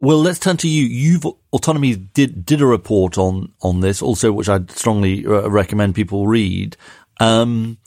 Well, 0.00 0.18
let's 0.18 0.38
turn 0.38 0.56
to 0.58 0.68
you. 0.68 0.84
You've 0.84 1.26
autonomy 1.52 1.96
did 1.96 2.46
did 2.46 2.60
a 2.60 2.66
report 2.66 3.18
on 3.18 3.52
on 3.62 3.80
this, 3.80 4.00
also, 4.00 4.30
which 4.32 4.48
I'd 4.48 4.70
strongly 4.70 5.26
uh, 5.26 5.48
recommend 5.48 5.94
people 5.94 6.26
read. 6.26 6.76
Um, 7.18 7.78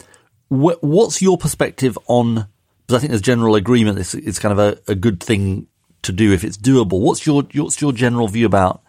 wh- 0.49 0.81
what's 0.81 1.21
your 1.21 1.37
perspective 1.37 1.97
on? 2.07 2.47
Because 2.85 2.97
I 2.97 2.99
think 2.99 3.11
there's 3.11 3.21
general 3.21 3.55
agreement. 3.55 3.97
This 3.97 4.13
is 4.13 4.39
kind 4.39 4.51
of 4.51 4.59
a, 4.59 4.91
a 4.91 4.95
good 4.95 5.21
thing 5.23 5.67
to 6.01 6.11
do 6.11 6.33
if 6.33 6.43
it's 6.43 6.57
doable. 6.57 6.99
What's 6.99 7.25
your 7.25 7.43
what's 7.53 7.81
your 7.81 7.93
general 7.93 8.27
view 8.27 8.45
about 8.45 8.81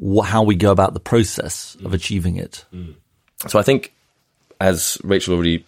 wh- 0.00 0.24
how 0.24 0.44
we 0.44 0.54
go 0.54 0.70
about 0.70 0.94
the 0.94 1.00
process 1.00 1.76
of 1.84 1.92
achieving 1.92 2.36
it? 2.36 2.64
So 3.48 3.58
I 3.58 3.62
think, 3.62 3.92
as 4.60 4.96
Rachel 5.02 5.34
already 5.34 5.64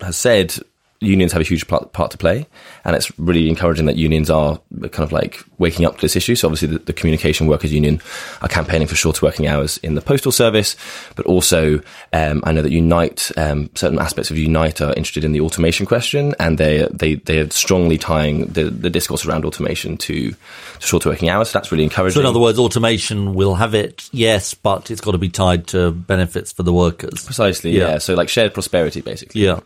has 0.00 0.18
said, 0.18 0.54
unions 1.02 1.32
have 1.32 1.40
a 1.40 1.44
huge 1.44 1.66
part, 1.66 1.92
to 1.92 2.18
play, 2.18 2.46
and 2.84 2.96
it's 2.96 3.16
really 3.18 3.48
encouraging 3.48 3.86
that 3.86 3.96
unions 3.96 4.30
are 4.30 4.60
kind 4.80 5.04
of 5.04 5.12
like 5.12 5.42
waking 5.58 5.86
up 5.86 5.96
to 5.96 6.00
this 6.00 6.16
issue. 6.16 6.34
So 6.34 6.48
obviously, 6.48 6.68
the, 6.68 6.78
the 6.78 6.92
Communication 6.92 7.46
Workers 7.46 7.72
Union 7.72 8.00
are 8.40 8.48
campaigning 8.48 8.88
for 8.88 8.94
shorter 8.94 9.24
working 9.24 9.46
hours 9.46 9.78
in 9.78 9.94
the 9.94 10.00
postal 10.00 10.32
service, 10.32 10.76
but 11.16 11.26
also 11.26 11.80
um, 12.12 12.42
I 12.44 12.52
know 12.52 12.62
that 12.62 12.72
Unite, 12.72 13.30
um, 13.36 13.70
certain 13.74 13.98
aspects 13.98 14.30
of 14.30 14.38
Unite 14.38 14.80
are 14.80 14.92
interested 14.94 15.24
in 15.24 15.32
the 15.32 15.40
automation 15.40 15.86
question, 15.86 16.34
and 16.38 16.58
they 16.58 16.88
they 16.92 17.14
they 17.16 17.38
are 17.38 17.50
strongly 17.50 17.98
tying 17.98 18.46
the, 18.46 18.64
the 18.64 18.90
discourse 18.90 19.24
around 19.26 19.44
automation 19.44 19.96
to, 19.98 20.30
to 20.30 20.36
shorter 20.80 21.08
working 21.08 21.28
hours. 21.28 21.50
So 21.50 21.58
that's 21.58 21.72
really 21.72 21.84
encouraging. 21.84 22.14
So 22.14 22.20
in 22.20 22.26
other 22.26 22.40
words, 22.40 22.58
automation 22.58 23.34
will 23.34 23.54
have 23.54 23.74
it, 23.74 24.08
yes, 24.12 24.54
but 24.54 24.90
it's 24.90 25.00
got 25.00 25.12
to 25.12 25.18
be 25.18 25.28
tied 25.28 25.66
to 25.68 25.92
benefits 25.92 26.52
for 26.52 26.62
the 26.62 26.72
workers. 26.72 27.24
precisely, 27.24 27.70
yeah. 27.72 27.92
Yeah. 27.92 27.98
So 27.98 28.14
like 28.14 28.28
shared 28.28 28.54
prosperity, 28.54 29.00
basically. 29.00 29.42
Yeah. 29.42 29.60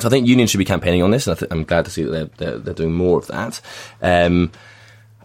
So 0.00 0.08
I 0.08 0.10
think 0.10 0.26
unions 0.26 0.50
should 0.50 0.58
be 0.58 0.64
campaigning 0.64 1.02
on 1.02 1.10
this, 1.10 1.26
and 1.26 1.36
I 1.36 1.38
th- 1.40 1.50
I'm 1.52 1.64
glad 1.64 1.84
to 1.86 1.90
see 1.90 2.02
that 2.04 2.10
they're, 2.10 2.26
they're, 2.50 2.58
they're 2.58 2.74
doing 2.74 2.92
more 2.94 3.18
of 3.18 3.26
that. 3.28 3.60
Um, 4.02 4.50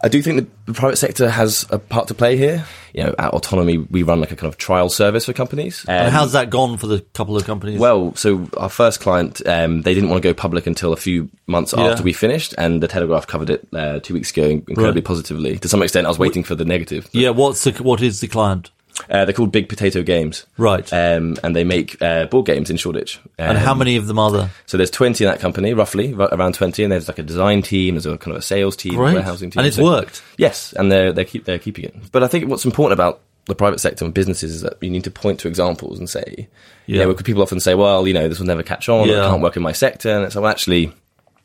I 0.02 0.08
do 0.08 0.20
think 0.20 0.50
the, 0.66 0.72
private 0.74 0.96
sector 0.96 1.30
has 1.30 1.64
a 1.70 1.78
part 1.78 2.08
to 2.08 2.14
play 2.14 2.36
here. 2.36 2.66
You 2.92 3.04
know, 3.04 3.14
at 3.18 3.32
Autonomy, 3.32 3.78
we 3.78 4.02
run 4.02 4.20
like 4.20 4.32
a 4.32 4.36
kind 4.36 4.52
of 4.52 4.58
trial 4.58 4.90
service 4.90 5.24
for 5.24 5.32
companies. 5.32 5.84
And 5.88 6.08
Um, 6.08 6.12
how's 6.12 6.32
that 6.32 6.50
gone 6.50 6.76
for 6.76 6.86
the 6.88 7.00
couple 7.14 7.36
of 7.36 7.44
companies? 7.44 7.78
well, 7.80 8.14
so 8.14 8.46
our 8.58 8.68
first 8.68 9.00
client, 9.00 9.40
um, 9.46 9.80
they 9.82 9.94
didn't 9.94 10.10
want 10.10 10.22
to 10.22 10.28
go 10.28 10.34
public 10.34 10.66
until 10.66 10.92
a 10.92 10.96
few 10.96 11.30
months 11.46 11.72
Yeah. 11.76 11.84
after 11.86 12.02
we 12.02 12.12
finished, 12.12 12.54
and 12.58 12.82
the 12.82 12.88
Telegraph 12.88 13.26
covered 13.26 13.48
it 13.48 13.66
uh, 13.72 14.00
two 14.00 14.12
weeks 14.14 14.30
ago 14.30 14.44
incredibly 14.44 15.00
Right. 15.00 15.04
positively. 15.04 15.58
To 15.58 15.68
some 15.68 15.82
extent, 15.82 16.06
I 16.06 16.10
was 16.10 16.18
waiting 16.18 16.42
for 16.44 16.54
the 16.54 16.64
negative. 16.66 17.08
yeah, 17.12 17.30
what's 17.30 17.64
the, 17.64 17.70
what 17.82 18.02
is 18.02 18.20
the 18.20 18.28
client? 18.28 18.70
Uh, 19.10 19.24
they're 19.24 19.34
called 19.34 19.50
Big 19.50 19.68
Potato 19.68 20.02
Games, 20.02 20.46
Right. 20.56 20.90
Um, 20.92 21.36
and 21.42 21.54
they 21.56 21.64
make 21.64 22.00
uh, 22.00 22.26
board 22.26 22.46
games 22.46 22.70
in 22.70 22.76
Shoreditch. 22.76 23.18
and 23.38 23.58
Um, 23.58 23.64
how 23.64 23.74
many 23.74 23.96
of 23.96 24.06
them 24.06 24.18
are 24.20 24.30
there? 24.30 24.50
So 24.66 24.76
there's 24.76 24.90
20 24.90 25.24
in 25.24 25.30
that 25.30 25.40
company, 25.40 25.74
roughly, 25.74 26.14
r- 26.14 26.28
around 26.32 26.54
20, 26.54 26.82
and 26.84 26.92
there's 26.92 27.08
like 27.08 27.18
a 27.18 27.22
design 27.24 27.60
team, 27.62 27.94
there's 27.94 28.06
a 28.06 28.16
kind 28.18 28.32
of 28.36 28.38
a 28.38 28.42
sales 28.42 28.76
team, 28.76 28.94
Great. 28.94 29.14
warehousing 29.14 29.50
team. 29.50 29.58
And 29.60 29.66
it's 29.66 29.76
So- 29.76 29.84
worked. 29.84 30.22
Yes, 30.38 30.72
and 30.74 30.92
they're 30.92 31.12
they're, 31.12 31.24
keep, 31.24 31.44
they're 31.44 31.58
keeping 31.58 31.84
it. 31.86 31.94
But 32.12 32.22
I 32.22 32.28
think 32.28 32.48
what's 32.48 32.64
important 32.64 32.92
about 32.92 33.20
the 33.46 33.54
private 33.54 33.78
sector 33.80 34.04
and 34.04 34.14
businesses 34.14 34.54
is 34.54 34.60
that 34.62 34.78
you 34.80 34.88
need 34.90 35.04
to 35.04 35.10
point 35.10 35.38
to 35.40 35.48
examples 35.48 35.98
and 35.98 36.08
say, 36.08 36.48
Yeah. 36.86 37.00
yeah, 37.00 37.06
because 37.06 37.24
people 37.24 37.42
often 37.42 37.60
say, 37.60 37.74
well, 37.74 38.06
you 38.06 38.14
know, 38.14 38.28
this 38.28 38.38
will 38.38 38.46
never 38.46 38.62
catch 38.62 38.88
on, 38.88 39.08
or 39.08 39.12
Yeah. 39.12 39.26
it 39.26 39.28
can't 39.30 39.42
work 39.42 39.56
in 39.56 39.62
my 39.62 39.72
sector, 39.72 40.08
and 40.10 40.24
it's 40.24 40.34
well, 40.36 40.46
actually. 40.46 40.92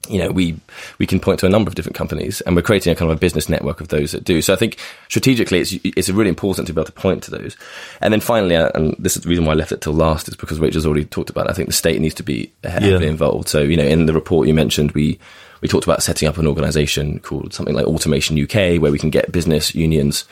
You 0.07 0.17
know, 0.19 0.31
we 0.31 0.57
we 0.97 1.05
can 1.05 1.19
point 1.19 1.39
to 1.41 1.45
a 1.45 1.49
number 1.49 1.69
of 1.69 1.75
different 1.75 1.95
companies, 1.95 2.41
and 2.41 2.55
we're 2.55 2.61
creating 2.61 2.91
a 2.91 2.95
kind 2.95 3.11
of 3.11 3.17
a 3.17 3.19
business 3.19 3.49
network 3.49 3.81
of 3.81 3.89
those 3.89 4.13
that 4.13 4.23
do. 4.23 4.41
So 4.41 4.53
I 4.53 4.55
think 4.55 4.77
strategically, 5.09 5.59
it's 5.59 5.73
it's 5.83 6.09
really 6.09 6.29
important 6.29 6.67
to 6.67 6.73
be 6.73 6.79
able 6.79 6.85
to 6.85 6.91
point 6.93 7.21
to 7.23 7.31
those. 7.31 7.57
And 8.01 8.13
then 8.13 8.21
finally, 8.21 8.55
uh, 8.55 8.69
and 8.73 8.95
this 8.97 9.17
is 9.17 9.23
the 9.23 9.29
reason 9.29 9.45
why 9.45 9.51
I 9.51 9.55
left 9.55 9.71
it 9.73 9.81
till 9.81 9.93
last, 9.93 10.27
is 10.29 10.35
because 10.35 10.59
Rachel's 10.59 10.85
already 10.85 11.05
talked 11.05 11.29
about. 11.29 11.47
It, 11.47 11.51
I 11.51 11.53
think 11.53 11.67
the 11.67 11.73
state 11.73 11.99
needs 11.99 12.15
to 12.15 12.23
be 12.23 12.51
heavily 12.63 13.03
Yeah. 13.03 13.09
involved. 13.11 13.49
So 13.49 13.61
you 13.61 13.75
know, 13.77 13.83
in 13.83 14.05
the 14.05 14.13
report 14.13 14.47
you 14.47 14.53
mentioned, 14.53 14.93
we 14.93 15.19
we 15.61 15.67
talked 15.67 15.83
about 15.83 16.01
setting 16.01 16.27
up 16.29 16.37
an 16.37 16.47
organisation 16.47 17.19
called 17.19 17.53
something 17.53 17.75
like 17.75 17.85
Automation 17.85 18.41
UK, 18.41 18.81
where 18.81 18.93
we 18.93 18.99
can 18.99 19.09
get 19.09 19.31
business 19.33 19.75
unions 19.75 20.23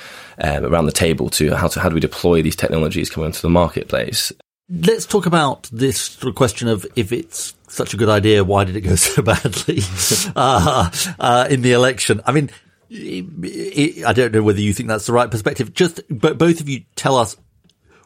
um, 0.41 0.63
around 0.65 0.85
the 0.85 0.91
table 0.93 1.29
to 1.31 1.53
how 1.53 1.67
to 1.67 1.81
how 1.81 1.89
do 1.89 1.95
we 1.95 2.01
deploy 2.01 2.41
these 2.41 2.55
technologies 2.55 3.09
coming 3.09 3.27
into 3.27 3.41
the 3.41 3.49
marketplace. 3.49 4.31
Let's 4.69 5.05
talk 5.05 5.25
about 5.25 5.69
this 5.71 6.17
question 6.35 6.67
of 6.67 6.85
if 6.95 7.13
it's 7.13 7.55
such 7.69 7.93
a 7.93 7.97
good 7.97 8.09
idea, 8.09 8.43
why 8.43 8.65
did 8.65 8.75
it 8.75 8.81
go 8.81 8.95
so 8.97 9.21
badly 9.21 9.79
uh, 10.35 10.91
uh, 11.19 11.47
in 11.49 11.61
the 11.61 11.71
election? 11.71 12.21
I 12.25 12.31
mean, 12.33 12.49
i 12.91 13.25
i 13.43 14.09
I 14.09 14.13
don't 14.13 14.33
know 14.33 14.43
whether 14.43 14.61
you 14.61 14.73
think 14.73 14.89
that's 14.89 15.05
the 15.05 15.13
right 15.13 15.31
perspective. 15.31 15.73
Just, 15.73 16.01
but 16.09 16.37
both 16.37 16.59
of 16.59 16.67
you 16.67 16.83
tell 16.95 17.15
us 17.15 17.37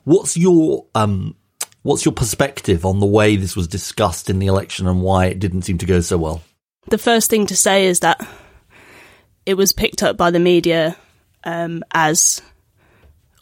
what's 0.04 0.38
your 0.38 0.86
um, 0.94 1.36
what's 1.84 2.06
your 2.06 2.14
perspective 2.14 2.86
on 2.86 3.00
the 3.00 3.06
way 3.06 3.36
this 3.36 3.56
was 3.56 3.68
discussed 3.68 4.30
in 4.30 4.40
the 4.40 4.48
election 4.48 4.88
and 4.88 5.02
why 5.02 5.26
it 5.26 5.40
didn't 5.40 5.64
seem 5.64 5.78
to 5.80 5.86
go 5.86 6.00
so 6.02 6.18
well. 6.18 6.42
The 6.88 6.98
first 6.98 7.30
thing 7.30 7.48
to 7.48 7.56
say 7.56 7.86
is 7.86 8.00
that 8.02 8.26
it 9.46 9.56
was 9.56 9.72
picked 9.74 10.04
up 10.04 10.18
by 10.18 10.32
the 10.32 10.40
media 10.40 10.96
um, 11.44 11.84
as, 11.92 12.42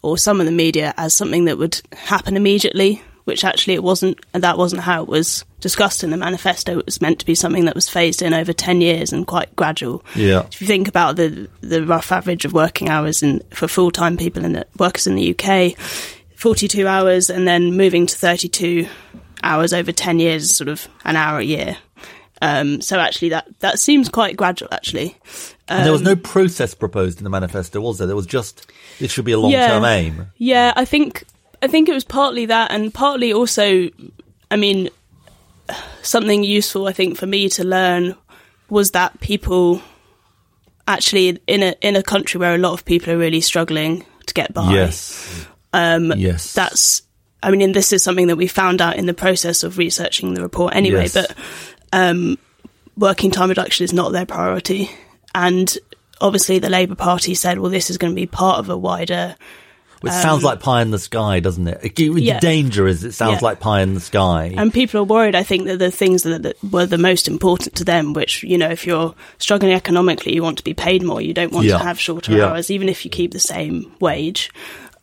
or 0.02 0.16
some 0.16 0.40
of 0.40 0.46
the 0.46 0.52
media, 0.52 0.94
as 0.96 1.14
something 1.14 1.46
that 1.46 1.58
would 1.58 1.80
happen 1.92 2.36
immediately, 2.36 3.02
which 3.30 3.44
actually 3.44 3.74
it 3.74 3.82
wasn't, 3.82 4.18
and 4.34 4.42
that 4.42 4.58
wasn't 4.58 4.82
how 4.82 5.02
it 5.02 5.08
was 5.08 5.44
discussed 5.60 6.02
in 6.04 6.10
the 6.10 6.16
manifesto. 6.16 6.78
It 6.80 6.86
was 6.86 7.00
meant 7.00 7.18
to 7.20 7.26
be 7.26 7.34
something 7.34 7.64
that 7.66 7.74
was 7.74 7.88
phased 7.88 8.20
in 8.22 8.34
over 8.34 8.52
10 8.52 8.80
years 8.80 9.12
and 9.12 9.26
quite 9.26 9.54
gradual. 9.56 10.04
Yeah. 10.14 10.46
If 10.52 10.60
you 10.60 10.66
think 10.66 10.88
about 10.88 11.16
the 11.16 11.48
the 11.60 11.84
rough 11.86 12.10
average 12.12 12.44
of 12.44 12.52
working 12.52 12.88
hours 12.88 13.22
in, 13.22 13.40
for 13.50 13.68
full 13.68 13.90
time 13.90 14.16
people 14.16 14.44
in 14.44 14.52
the 14.54 14.66
workers 14.78 15.06
in 15.06 15.14
the 15.14 15.30
UK, 15.34 15.78
42 16.36 16.86
hours, 16.86 17.30
and 17.30 17.46
then 17.46 17.76
moving 17.76 18.06
to 18.06 18.16
32 18.16 18.86
hours 19.42 19.72
over 19.72 19.92
10 19.92 20.18
years, 20.18 20.54
sort 20.54 20.68
of 20.68 20.88
an 21.04 21.16
hour 21.16 21.38
a 21.38 21.44
year. 21.44 21.76
Um, 22.42 22.80
so 22.80 22.98
actually, 22.98 23.28
that 23.30 23.46
that 23.60 23.78
seems 23.78 24.08
quite 24.08 24.36
gradual. 24.36 24.68
Actually, 24.72 25.16
And 25.68 25.84
there 25.84 25.92
was 25.92 26.00
Um, 26.00 26.06
no 26.06 26.16
process 26.16 26.74
proposed 26.74 27.18
in 27.18 27.24
the 27.24 27.30
manifesto, 27.30 27.80
was 27.80 27.98
there? 27.98 28.06
There 28.06 28.16
was 28.16 28.26
just 28.26 28.66
it 28.98 29.10
should 29.10 29.26
be 29.26 29.32
a 29.32 29.38
long 29.38 29.52
term 29.52 29.82
Yeah. 29.82 29.90
aim. 29.94 30.26
Yeah, 30.38 30.72
I 30.74 30.84
think 30.86 31.24
I 31.62 31.66
think 31.66 31.88
it 31.88 31.94
was 31.94 32.04
partly 32.04 32.46
that, 32.46 32.70
and 32.70 32.92
partly 32.92 33.32
also, 33.32 33.88
I 34.50 34.56
mean, 34.56 34.88
something 36.02 36.42
useful 36.42 36.86
I 36.86 36.92
think 36.92 37.16
for 37.16 37.26
me 37.26 37.48
to 37.50 37.64
learn 37.64 38.14
was 38.68 38.92
that 38.92 39.20
people 39.20 39.82
actually 40.88 41.38
in 41.46 41.62
a 41.62 41.74
in 41.80 41.96
a 41.96 42.02
country 42.02 42.38
where 42.38 42.54
a 42.54 42.58
lot 42.58 42.72
of 42.72 42.84
people 42.84 43.12
are 43.12 43.18
really 43.18 43.40
struggling 43.40 44.04
to 44.26 44.34
get 44.34 44.52
by. 44.52 44.72
Yes. 44.72 45.46
Um, 45.72 46.12
Yes. 46.16 46.52
that's 46.52 47.02
I 47.42 47.50
mean, 47.50 47.62
and 47.62 47.74
this 47.74 47.92
is 47.92 48.02
something 48.02 48.26
that 48.26 48.36
we 48.36 48.46
found 48.46 48.82
out 48.82 48.96
in 48.96 49.06
the 49.06 49.14
process 49.14 49.62
of 49.62 49.78
researching 49.78 50.34
the 50.34 50.42
report 50.42 50.74
anyway. 50.74 51.02
Yes. 51.02 51.14
But 51.14 51.36
um, 51.92 52.38
working 52.96 53.30
time 53.30 53.48
reduction 53.48 53.84
is 53.84 53.92
not 53.92 54.12
their 54.12 54.26
priority, 54.26 54.90
and 55.34 55.76
obviously 56.20 56.58
the 56.58 56.68
Labour 56.68 56.96
Party 56.96 57.34
said, 57.34 57.58
"Well, 57.58 57.70
this 57.70 57.90
is 57.90 57.98
going 57.98 58.12
to 58.12 58.20
be 58.20 58.26
part 58.26 58.58
of 58.58 58.68
a 58.68 58.76
wider." 58.76 59.36
Which 60.00 60.12
sounds 60.14 60.42
like 60.42 60.60
pie 60.60 60.80
in 60.82 60.90
the 60.90 60.98
sky, 60.98 61.40
doesn't 61.40 61.66
it? 61.68 61.94
The 61.94 62.08
Um, 62.08 62.18
Yeah. 62.18 62.40
danger 62.40 62.86
is 62.88 63.04
it 63.04 63.12
sounds 63.12 63.42
Yeah. 63.42 63.48
like 63.48 63.60
pie 63.60 63.82
in 63.82 63.94
the 63.94 64.00
sky. 64.00 64.52
And 64.56 64.72
people 64.72 65.00
are 65.00 65.04
worried. 65.04 65.34
I 65.34 65.42
think 65.42 65.66
that 65.66 65.78
the 65.78 65.90
things 65.90 66.22
that, 66.22 66.42
that 66.42 66.56
were 66.72 66.86
the 66.86 66.96
most 66.98 67.28
important 67.28 67.74
to 67.76 67.84
them, 67.84 68.14
which 68.14 68.42
you 68.42 68.56
know, 68.56 68.68
if 68.70 68.86
you're 68.86 69.14
struggling 69.38 69.72
economically, 69.74 70.34
you 70.34 70.42
want 70.42 70.56
to 70.58 70.64
be 70.64 70.72
paid 70.74 71.02
more. 71.02 71.20
You 71.20 71.34
don't 71.34 71.52
want 71.52 71.66
Yeah. 71.66 71.78
to 71.78 71.84
have 71.84 72.00
shorter 72.00 72.42
hours, 72.42 72.70
even 72.70 72.88
if 72.88 73.04
you 73.04 73.10
keep 73.10 73.32
the 73.32 73.40
same 73.40 73.92
wage. 74.00 74.50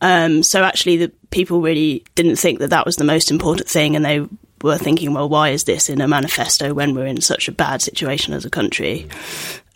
Um, 0.00 0.42
so 0.42 0.62
actually, 0.62 0.96
the 0.96 1.12
people 1.30 1.60
really 1.60 2.04
didn't 2.14 2.36
think 2.36 2.58
that 2.60 2.70
that 2.70 2.86
was 2.86 2.96
the 2.96 3.04
most 3.04 3.30
important 3.30 3.68
thing, 3.68 3.96
and 3.96 4.04
they 4.04 4.22
were 4.62 4.78
thinking, 4.78 5.14
well, 5.14 5.28
why 5.28 5.50
is 5.50 5.64
this 5.64 5.88
in 5.88 6.00
a 6.00 6.08
manifesto 6.08 6.74
when 6.74 6.94
we're 6.94 7.06
in 7.06 7.20
such 7.20 7.46
a 7.48 7.52
bad 7.52 7.80
situation 7.82 8.32
as 8.34 8.44
a 8.44 8.50
country? 8.50 9.06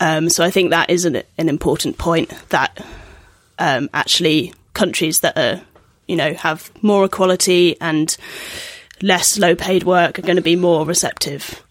Um, 0.01 0.29
so 0.29 0.43
I 0.43 0.49
think 0.51 0.71
that 0.71 0.89
is 0.89 1.05
an, 1.05 1.23
an 1.37 1.47
important 1.49 1.97
point 1.97 2.29
that 2.49 2.85
um, 3.59 3.89
actually 3.93 4.53
countries 4.73 5.19
that 5.19 5.37
are, 5.37 5.61
you 6.07 6.15
know, 6.15 6.33
have 6.33 6.71
more 6.81 7.05
equality 7.05 7.79
and 7.81 8.15
less 9.01 9.37
low 9.37 9.55
paid 9.55 9.83
work 9.83 10.17
are 10.19 10.23
going 10.23 10.35
to 10.37 10.41
be 10.41 10.55
more 10.55 10.85
receptive. 10.85 11.63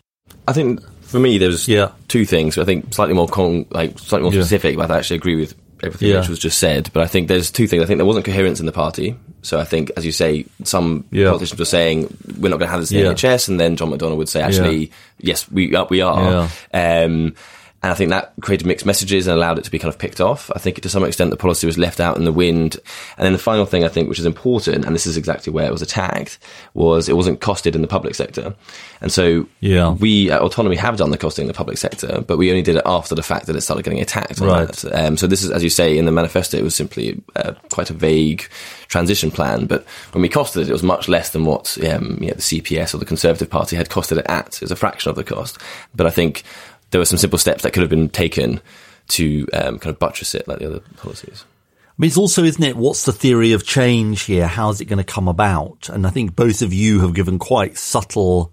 I 0.49 0.53
think 0.53 0.81
for 1.03 1.19
me, 1.21 1.39
there's 1.39 1.69
Yeah. 1.69 1.91
two 2.09 2.25
things. 2.25 2.59
I 2.59 2.65
think 2.65 2.93
slightly 2.95 3.15
more 3.15 3.29
con- 3.29 3.67
like 3.71 3.99
slightly 3.99 4.25
more 4.25 4.35
Yeah. 4.35 4.43
specific, 4.43 4.77
but 4.77 4.91
I 4.91 4.99
actually 4.99 5.17
agree 5.17 5.37
with 5.37 5.55
everything 5.83 6.09
Yeah. 6.11 6.21
which 6.21 6.29
was 6.29 6.39
just 6.39 6.59
said. 6.59 6.91
But 6.93 7.03
I 7.03 7.07
think 7.07 7.29
there's 7.29 7.51
two 7.51 7.67
things. 7.67 7.83
I 7.83 7.87
think 7.87 7.99
there 7.99 8.07
wasn't 8.07 8.25
coherence 8.25 8.61
in 8.61 8.67
the 8.67 8.73
party. 8.73 9.17
So 9.43 9.59
I 9.59 9.65
think, 9.65 9.91
as 9.97 10.07
you 10.07 10.13
say, 10.13 10.45
some 10.63 11.05
Yeah. 11.11 11.27
politicians 11.29 11.59
were 11.59 11.65
saying 11.65 12.17
we're 12.39 12.49
not 12.51 12.59
going 12.59 12.69
to 12.69 12.73
have 12.73 12.81
this 12.81 12.91
in 12.93 12.99
the 12.99 13.03
Yeah. 13.05 13.09
NHS, 13.11 13.49
and 13.49 13.59
then 13.59 13.75
John 13.77 13.91
McDonnell 13.91 14.17
would 14.17 14.29
say, 14.29 14.41
actually, 14.41 14.93
yes, 15.21 15.47
we 15.51 15.75
are. 15.75 15.87
We 15.91 16.01
are. 16.01 16.49
Um, 16.73 17.35
and 17.83 17.91
I 17.91 17.95
think 17.95 18.11
that 18.11 18.33
created 18.41 18.67
mixed 18.67 18.87
messages 18.87 19.27
and 19.27 19.37
allowed 19.37 19.59
it 19.59 19.65
to 19.65 19.71
be 19.71 19.79
kind 19.79 19.93
of 19.93 19.99
picked 19.99 20.21
off. 20.21 20.51
I 20.55 20.59
think 20.61 20.81
to 20.81 20.89
some 20.89 21.05
extent 21.05 21.31
the 21.31 21.37
policy 21.37 21.67
was 21.67 21.79
left 21.79 21.99
out 21.99 22.17
in 22.17 22.25
the 22.25 22.33
wind. 22.33 22.77
And 23.17 23.25
then 23.25 23.33
the 23.33 23.39
final 23.41 23.67
thing 23.67 23.83
I 23.85 23.89
think, 23.89 24.09
which 24.09 24.21
is 24.21 24.25
important, 24.27 24.85
and 24.85 24.95
this 24.95 25.05
is 25.07 25.17
exactly 25.17 25.53
where 25.53 25.67
it 25.67 25.73
was 25.73 25.83
attacked, 25.83 26.39
was 26.75 27.09
it 27.09 27.17
wasn't 27.17 27.41
costed 27.41 27.75
in 27.75 27.83
the 27.83 27.89
public 27.89 28.15
sector. 28.15 28.55
And 29.01 29.11
so 29.11 29.47
Yeah. 29.59 29.91
we 29.95 30.31
at 30.31 30.41
Autonomy 30.43 30.77
have 30.77 30.97
done 30.97 31.11
the 31.11 31.19
costing 31.19 31.43
in 31.43 31.49
the 31.49 31.55
public 31.55 31.77
sector, 31.77 32.23
but 32.25 32.39
we 32.39 32.51
only 32.51 32.63
did 32.63 32.77
it 32.77 32.83
after 32.87 33.17
the 33.17 33.23
fact 33.23 33.47
that 33.47 33.57
it 33.57 33.63
started 33.63 33.83
getting 33.85 34.01
attacked. 34.01 34.39
Right. 34.39 34.85
Um, 34.95 35.17
so 35.17 35.27
this 35.27 35.43
is, 35.43 35.51
as 35.51 35.65
you 35.65 35.71
say, 35.71 35.99
in 35.99 36.05
the 36.05 36.13
manifesto, 36.13 36.59
it 36.59 36.63
was 36.63 36.77
simply 36.77 37.21
uh, 37.35 37.55
quite 37.73 37.91
a 37.91 37.95
vague 37.95 38.49
transition 38.87 39.33
plan. 39.33 39.67
But 39.67 39.85
when 40.13 40.23
we 40.23 40.29
costed 40.29 40.63
it, 40.63 40.69
it 40.69 40.73
was 40.73 40.85
much 40.85 41.09
less 41.09 41.31
than 41.31 41.47
what 41.47 41.77
um, 41.85 42.19
you 42.21 42.29
know, 42.29 42.35
the 42.35 42.43
CPS 42.43 42.95
or 42.95 42.99
the 42.99 43.05
Conservative 43.05 43.51
Party 43.51 43.75
had 43.75 43.89
costed 43.89 44.19
it 44.19 44.27
at. 44.29 44.55
It 44.55 44.61
was 44.61 44.71
a 44.71 44.77
fraction 44.77 45.11
of 45.11 45.17
the 45.17 45.25
cost. 45.25 45.59
But 45.97 46.07
I 46.07 46.11
think 46.11 46.45
there 46.93 47.01
were 47.01 47.07
some 47.07 47.19
simple 47.19 47.39
steps 47.39 47.65
that 47.65 47.73
could 47.73 47.81
have 47.81 47.91
been 47.91 48.09
taken 48.09 48.61
to 49.09 49.47
um, 49.53 49.79
kind 49.79 49.93
of 49.93 49.99
buttress 49.99 50.35
it 50.35 50.47
like 50.47 50.61
the 50.61 50.67
other 50.67 50.81
policies. 50.97 51.45
I 51.89 51.95
mean, 51.99 52.09
it's 52.09 52.17
also, 52.17 52.45
isn't 52.45 52.63
it? 52.63 52.77
What's 52.77 53.05
the 53.05 53.13
theory 53.13 53.53
of 53.53 53.67
change 53.67 54.23
here? 54.23 54.47
How's 54.47 54.81
it 54.81 54.87
going 54.87 54.99
to 54.99 55.05
come 55.05 55.29
about? 55.29 55.89
And 55.89 56.07
I 56.07 56.11
think 56.11 56.35
both 56.35 56.63
of 56.63 56.73
you 56.73 57.01
have 57.01 57.15
given 57.15 57.39
quite 57.39 57.77
subtle 57.77 58.53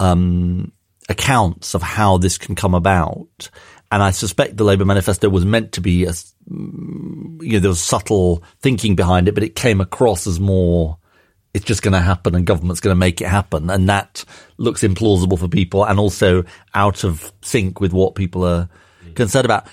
um, 0.00 0.72
accounts 1.08 1.74
of 1.74 1.82
how 1.82 2.18
this 2.18 2.38
can 2.38 2.54
come 2.54 2.74
about. 2.74 3.50
And 3.92 4.02
I 4.02 4.10
suspect 4.10 4.56
the 4.56 4.64
Labour 4.64 4.84
manifesto 4.84 5.28
was 5.28 5.44
meant 5.44 5.72
to 5.72 5.80
be 5.80 6.06
a, 6.06 6.10
mm, 6.10 7.40
you 7.40 7.52
know, 7.52 7.58
there 7.60 7.70
was 7.70 7.82
subtle 7.82 8.42
thinking 8.60 8.96
behind 8.96 9.28
it, 9.28 9.34
but 9.34 9.44
it 9.44 9.54
came 9.54 9.80
across 9.80 10.26
as 10.26 10.40
more 10.40 10.98
it's 11.56 11.64
just 11.64 11.80
going 11.80 11.92
to 11.92 12.00
happen 12.00 12.34
and 12.34 12.44
government's 12.44 12.80
going 12.80 12.92
to 12.92 12.98
make 12.98 13.22
it 13.22 13.28
happen. 13.28 13.70
And 13.70 13.88
that 13.88 14.26
looks 14.58 14.82
implausible 14.82 15.38
for 15.38 15.48
people 15.48 15.84
and 15.84 15.98
also 15.98 16.44
out 16.74 17.02
of 17.02 17.32
sync 17.40 17.80
with 17.80 17.94
what 17.94 18.14
people 18.14 18.44
are 18.44 18.68
concerned 19.14 19.46
about. 19.46 19.66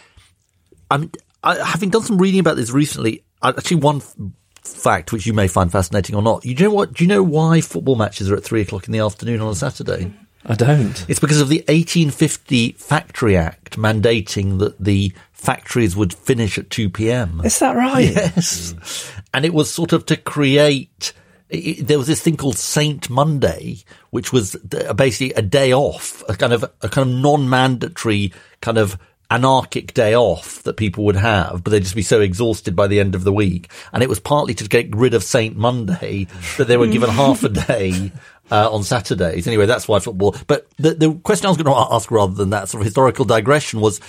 I 0.90 0.98
mean, 0.98 1.12
I, 1.44 1.62
having 1.62 1.90
done 1.90 2.04
some 2.04 2.18
reading 2.18 2.40
about 2.40 2.56
this 2.56 2.72
recently, 2.72 3.26
actually 3.44 3.78
one 3.78 3.98
f- 3.98 4.16
fact 4.62 5.12
which 5.12 5.26
you 5.26 5.34
may 5.34 5.50
find 5.50 5.70
fascinating 5.70 6.16
or 6.16 6.22
not. 6.22 6.46
You 6.46 6.56
know 6.56 6.72
what? 6.72 6.94
Do 6.94 7.04
you 7.04 7.08
know 7.10 7.22
why 7.22 7.60
football 7.60 7.98
matches 7.98 8.32
are 8.32 8.36
at 8.38 8.46
three 8.46 8.62
o'clock 8.62 8.88
in 8.88 8.94
the 8.94 9.00
afternoon 9.00 9.42
on 9.42 9.52
a 9.52 9.56
Saturday? 9.56 10.14
I 10.46 10.56
don't. 10.56 11.06
It's 11.10 11.20
because 11.20 11.42
of 11.42 11.50
the 11.50 11.60
1850 11.68 12.74
Factory 12.74 13.36
Act 13.36 13.78
mandating 13.78 14.60
that 14.60 14.78
the 14.80 15.14
factories 15.32 15.96
would 15.96 16.14
finish 16.14 16.58
at 16.58 16.70
2 16.70 16.90
p.m. 16.90 17.42
Is 17.44 17.60
that 17.60 17.76
right? 17.76 18.14
Yes. 18.14 19.12
And 19.34 19.46
it 19.46 19.54
was 19.54 19.72
sort 19.72 19.94
of 19.94 20.06
to 20.08 20.18
create, 20.18 21.14
it, 21.54 21.88
there 21.88 21.98
was 21.98 22.08
this 22.08 22.22
thing 22.22 22.38
called 22.38 22.58
Saint 22.58 23.10
Monday, 23.10 23.78
which 24.10 24.34
was 24.34 24.56
basically 24.96 25.34
a 25.34 25.42
day 25.42 25.74
off, 25.74 26.24
a 26.28 26.36
kind 26.36 26.54
of, 26.54 26.64
a 26.82 26.90
kind 26.90 27.10
of 27.10 27.16
non-mandatory 27.16 28.34
kind 28.62 28.78
of 28.78 28.98
anarchic 29.30 29.94
day 29.94 30.16
off 30.16 30.62
that 30.64 30.78
people 30.78 31.06
would 31.06 31.16
have, 31.16 31.64
but 31.64 31.72
they'd 31.72 31.84
just 31.84 31.96
be 31.96 32.04
so 32.04 32.22
exhausted 32.22 32.76
by 32.76 32.88
the 32.88 33.00
end 33.00 33.16
of 33.16 33.24
the 33.24 33.34
week. 33.34 33.72
And 33.92 34.04
it 34.04 34.10
was 34.10 34.20
partly 34.20 34.54
to 34.56 34.68
get 34.68 34.96
rid 34.96 35.14
of 35.14 35.24
Saint 35.24 35.56
Monday 35.56 36.28
that 36.58 36.68
they 36.68 36.78
were 36.78 36.88
given 36.88 37.10
half 37.12 37.44
a 37.44 37.50
day 37.50 38.12
uh, 38.52 38.72
on 38.72 38.84
Saturdays. 38.84 39.48
Anyway, 39.48 39.66
that's 39.66 39.88
why 39.88 40.00
football. 40.00 40.36
But 40.48 40.68
the, 40.78 40.94
the 40.94 41.14
question 41.16 41.48
I 41.48 41.50
was 41.50 41.58
going 41.58 41.74
to 41.74 41.94
ask 41.94 42.12
rather 42.12 42.34
than 42.34 42.52
that 42.52 42.70
sort 42.70 42.82
of 42.82 42.86
historical 42.86 43.26
digression 43.26 43.80
was, 43.80 44.00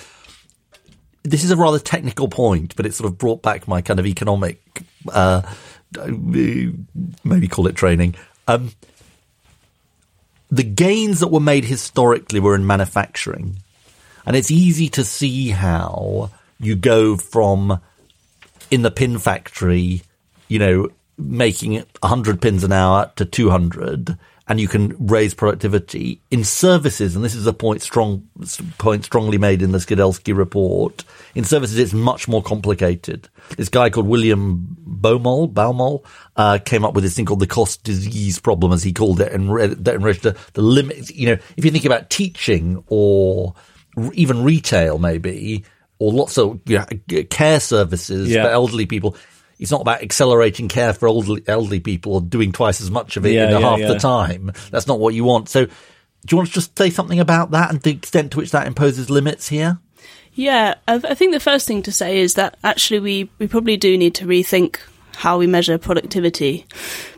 this 1.23 1.43
is 1.43 1.51
a 1.51 1.55
rather 1.55 1.79
technical 1.79 2.27
point, 2.27 2.75
but 2.75 2.85
it 2.85 2.93
sort 2.93 3.09
of 3.09 3.17
brought 3.17 3.41
back 3.41 3.67
my 3.67 3.81
kind 3.81 3.99
of 3.99 4.05
economic, 4.05 4.61
uh, 5.11 5.41
maybe 7.23 7.47
call 7.47 7.67
it 7.67 7.75
training. 7.75 8.15
Um, 8.47 8.71
the 10.51 10.63
gains 10.63 11.19
that 11.19 11.27
were 11.27 11.39
made 11.39 11.65
historically 11.65 12.39
were 12.39 12.55
in 12.55 12.65
manufacturing. 12.65 13.57
And 14.25 14.35
it's 14.35 14.51
easy 14.51 14.89
to 14.89 15.03
see 15.03 15.49
how 15.49 16.31
you 16.59 16.75
go 16.75 17.17
from 17.17 17.79
in 18.71 18.81
the 18.81 18.91
pin 18.91 19.19
factory, 19.19 20.01
you 20.47 20.59
know, 20.59 20.89
making 21.17 21.73
100 21.73 22.41
pins 22.41 22.63
an 22.63 22.71
hour 22.71 23.11
to 23.15 23.25
200 23.25 24.17
and 24.47 24.59
you 24.59 24.67
can 24.67 24.95
raise 25.07 25.33
productivity 25.33 26.21
in 26.29 26.43
services. 26.43 27.15
And 27.15 27.25
this 27.25 27.33
is 27.33 27.47
a 27.47 27.53
point 27.53 27.81
strong, 27.81 28.27
point 28.77 29.03
strongly 29.03 29.37
made 29.39 29.61
in 29.63 29.71
the 29.71 29.79
Skidelsky 29.79 30.35
report. 30.37 31.03
In 31.33 31.43
services, 31.43 31.79
it's 31.79 31.93
much 31.93 32.27
more 32.27 32.43
complicated. 32.43 33.27
This 33.57 33.69
guy 33.69 33.89
called 33.89 34.07
William 34.07 34.77
Baumol, 34.87 35.51
Baumol, 35.51 36.05
uh, 36.35 36.59
came 36.63 36.85
up 36.85 36.93
with 36.93 37.03
this 37.03 37.15
thing 37.15 37.25
called 37.25 37.39
the 37.39 37.47
cost 37.47 37.83
disease 37.83 38.39
problem, 38.39 38.71
as 38.71 38.83
he 38.83 38.93
called 38.93 39.19
it, 39.19 39.31
and 39.31 39.49
that 39.85 39.95
in 39.95 40.03
relation 40.03 40.35
the 40.53 40.61
limits. 40.61 41.11
You 41.11 41.27
know, 41.27 41.37
if 41.57 41.65
you 41.65 41.71
think 41.71 41.85
about 41.85 42.09
teaching 42.11 42.83
or 42.87 43.55
even 44.13 44.43
retail, 44.43 44.99
maybe, 44.99 45.63
or 45.97 46.11
lots 46.11 46.37
of 46.37 46.59
you 46.65 46.77
know, 46.77 47.23
care 47.29 47.59
services 47.59 48.29
Yeah. 48.29 48.43
for 48.43 48.49
elderly 48.49 48.85
people. 48.85 49.15
It's 49.59 49.71
not 49.71 49.81
about 49.81 50.01
accelerating 50.01 50.67
care 50.67 50.93
for 50.93 51.07
elderly, 51.07 51.43
elderly 51.47 51.79
people 51.79 52.13
or 52.15 52.21
doing 52.21 52.51
twice 52.51 52.81
as 52.81 52.91
much 52.91 53.17
of 53.17 53.25
it 53.25 53.33
Yeah, 53.33 53.45
in 53.45 53.51
yeah, 53.51 53.59
half 53.59 53.79
yeah. 53.79 53.87
the 53.87 53.99
time. 53.99 54.51
That's 54.71 54.87
not 54.87 54.99
what 54.99 55.13
you 55.13 55.23
want. 55.23 55.49
So, 55.49 55.65
do 55.65 55.71
you 56.29 56.37
want 56.37 56.49
to 56.49 56.53
just 56.55 56.77
say 56.77 56.89
something 56.89 57.19
about 57.19 57.51
that 57.51 57.69
and 57.69 57.81
the 57.81 57.91
extent 57.91 58.31
to 58.31 58.37
which 58.37 58.51
that 58.51 58.67
imposes 58.67 59.09
limits 59.09 59.47
here? 59.47 59.79
Yeah, 60.33 60.75
I, 60.87 60.95
I 60.95 61.13
think 61.13 61.33
the 61.33 61.39
first 61.39 61.67
thing 61.67 61.83
to 61.83 61.91
say 61.91 62.19
is 62.19 62.33
that 62.33 62.57
actually 62.63 62.99
we, 62.99 63.29
we 63.39 63.47
probably 63.47 63.77
do 63.77 63.97
need 63.97 64.15
to 64.15 64.25
rethink 64.25 64.79
how 65.15 65.37
we 65.37 65.47
measure 65.47 65.77
productivity 65.77 66.65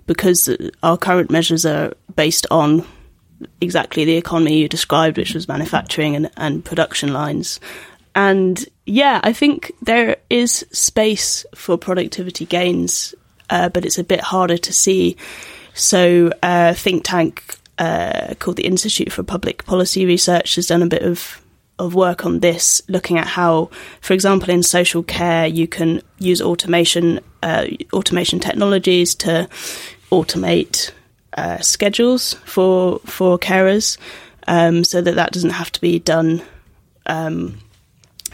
because 0.06 0.50
our 0.84 0.98
current 0.98 1.32
measures 1.32 1.66
are 1.66 1.94
based 2.16 2.46
on 2.52 2.86
exactly 3.60 4.06
the 4.06 4.16
economy 4.18 4.58
you 4.60 4.70
described, 4.70 5.18
which 5.18 5.34
was 5.34 5.48
manufacturing 5.48 6.16
and, 6.16 6.30
and 6.38 6.64
production 6.64 7.12
lines. 7.14 7.60
And 8.18 8.66
yeah, 8.88 9.22
I 9.24 9.32
think 9.32 9.74
there 9.84 10.18
is 10.28 10.66
space 10.72 11.46
for 11.54 11.78
productivity 11.78 12.48
gains, 12.48 13.14
uh, 13.52 13.70
but 13.70 13.86
it's 13.86 14.00
a 14.00 14.04
bit 14.04 14.22
harder 14.22 14.58
to 14.58 14.74
see. 14.74 15.18
So, 15.76 16.32
a 16.42 16.74
think 16.74 17.04
tank 17.04 17.60
uh, 17.78 18.34
called 18.40 18.58
the 18.58 18.66
Institute 18.66 19.12
for 19.12 19.22
Public 19.22 19.66
Policy 19.66 20.08
Research 20.08 20.56
has 20.56 20.66
done 20.66 20.82
a 20.82 20.88
bit 20.88 21.04
of 21.04 21.40
of 21.78 21.94
work 21.94 22.26
on 22.26 22.40
this, 22.40 22.82
looking 22.88 23.20
at 23.20 23.28
how, 23.28 23.70
for 24.02 24.16
example, 24.16 24.50
in 24.50 24.64
social 24.64 25.04
care, 25.04 25.46
you 25.46 25.68
can 25.68 26.02
use 26.18 26.42
automation 26.42 27.20
uh, 27.44 27.68
automation 27.94 28.40
technologies 28.40 29.14
to 29.14 29.48
automate 30.12 30.90
uh, 31.34 31.60
schedules 31.60 32.34
for 32.46 32.98
for 33.06 33.38
carers, 33.38 34.00
um, 34.48 34.84
so 34.84 35.02
that 35.02 35.14
that 35.14 35.34
doesn't 35.34 35.52
have 35.52 35.72
to 35.72 35.82
be 35.82 36.00
done 36.00 36.42
um, 37.06 37.60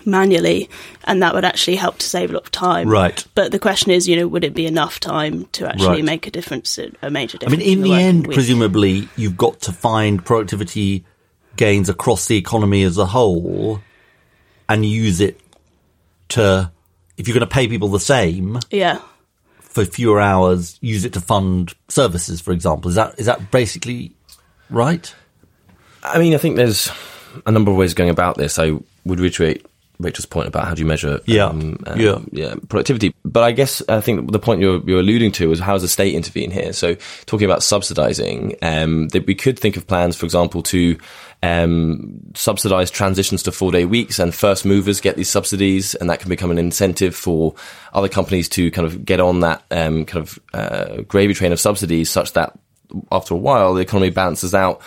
manually, 0.05 0.69
and 1.05 1.21
that 1.21 1.33
would 1.33 1.45
actually 1.45 1.75
help 1.75 1.97
to 1.99 2.05
save 2.07 2.29
a 2.29 2.33
lot 2.33 2.43
of 2.43 2.51
time. 2.51 2.89
Right. 2.89 3.25
But 3.35 3.51
the 3.51 3.59
question 3.59 3.91
is, 3.91 4.07
you 4.07 4.15
know, 4.15 4.27
would 4.27 4.43
it 4.43 4.53
be 4.53 4.65
enough 4.65 4.99
time 4.99 5.45
to 5.53 5.67
actually 5.67 5.87
Right. 5.87 6.03
make 6.03 6.27
a 6.27 6.31
difference, 6.31 6.77
a 6.77 7.09
major 7.09 7.37
difference? 7.37 7.61
I 7.61 7.65
mean, 7.65 7.77
in 7.77 7.81
the 7.83 7.89
working 7.89 8.05
end, 8.05 8.27
week? 8.27 8.35
presumably, 8.35 9.07
you've 9.15 9.37
got 9.37 9.59
to 9.61 9.71
find 9.71 10.23
productivity 10.23 11.05
gains 11.55 11.89
across 11.89 12.25
the 12.25 12.37
economy 12.37 12.83
as 12.83 12.97
a 12.97 13.05
whole 13.05 13.79
and 14.67 14.85
use 14.85 15.21
it 15.21 15.39
to, 16.29 16.71
if 17.17 17.27
you're 17.27 17.35
going 17.35 17.47
to 17.47 17.53
pay 17.53 17.67
people 17.67 17.89
the 17.89 17.99
same 17.99 18.59
yeah. 18.71 18.99
for 19.59 19.85
fewer 19.85 20.19
hours, 20.19 20.77
use 20.81 21.05
it 21.05 21.13
to 21.13 21.21
fund 21.21 21.73
services, 21.89 22.41
for 22.41 22.51
example. 22.51 22.89
Is 22.89 22.95
that, 22.95 23.19
is 23.19 23.27
that 23.27 23.51
basically 23.51 24.13
right? 24.69 25.13
I 26.01 26.19
mean, 26.19 26.33
I 26.33 26.37
think 26.37 26.55
there's 26.55 26.89
a 27.45 27.51
number 27.51 27.71
of 27.71 27.77
ways 27.77 27.91
of 27.91 27.97
going 27.97 28.09
about 28.09 28.37
this. 28.37 28.57
I 28.57 28.71
would 29.05 29.19
reiterate 29.19 29.65
Rachel's 30.03 30.25
point 30.25 30.47
about 30.47 30.67
how 30.67 30.73
do 30.73 30.81
you 30.81 30.85
measure 30.87 31.19
Yeah. 31.25 31.45
um, 31.45 31.77
um, 31.87 31.99
Yeah. 31.99 32.19
yeah, 32.31 32.55
productivity. 32.69 33.13
But 33.25 33.43
I 33.43 33.51
guess 33.51 33.81
I 33.89 34.01
think 34.01 34.31
the 34.31 34.39
point 34.39 34.61
you're, 34.61 34.81
you're 34.85 34.99
alluding 34.99 35.31
to 35.33 35.51
is 35.51 35.59
how 35.59 35.73
does 35.73 35.81
the 35.81 35.87
state 35.87 36.13
intervene 36.13 36.51
here? 36.51 36.73
So 36.73 36.95
talking 37.25 37.45
about 37.45 37.63
subsidizing, 37.63 38.55
um, 38.61 39.07
that 39.09 39.25
we 39.25 39.35
could 39.35 39.57
think 39.57 39.77
of 39.77 39.87
plans, 39.87 40.15
for 40.15 40.25
example, 40.25 40.61
to 40.63 40.97
um, 41.41 42.19
subsidize 42.35 42.89
transitions 42.89 43.43
to 43.43 43.51
four 43.51 43.71
day 43.71 43.85
weeks 43.85 44.17
and 44.19 44.33
first 44.33 44.65
movers 44.65 45.01
get 45.01 45.17
these 45.17 45.29
subsidies 45.29 45.93
and 45.95 46.09
that 46.09 46.19
can 46.19 46.29
become 46.29 46.51
an 46.51 46.57
incentive 46.57 47.15
for 47.15 47.53
other 47.93 48.07
companies 48.07 48.47
to 48.49 48.71
kind 48.71 48.87
of 48.87 49.03
get 49.03 49.19
on 49.19 49.41
that 49.41 49.63
um, 49.71 50.05
kind 50.05 50.25
of 50.25 50.39
uh, 50.53 51.01
gravy 51.03 51.33
train 51.33 51.51
of 51.51 51.59
subsidies 51.59 52.09
such 52.09 52.33
that 52.33 52.57
after 53.11 53.33
a 53.33 53.37
while 53.37 53.73
the 53.73 53.81
economy 53.81 54.09
balances 54.09 54.53
out 54.53 54.81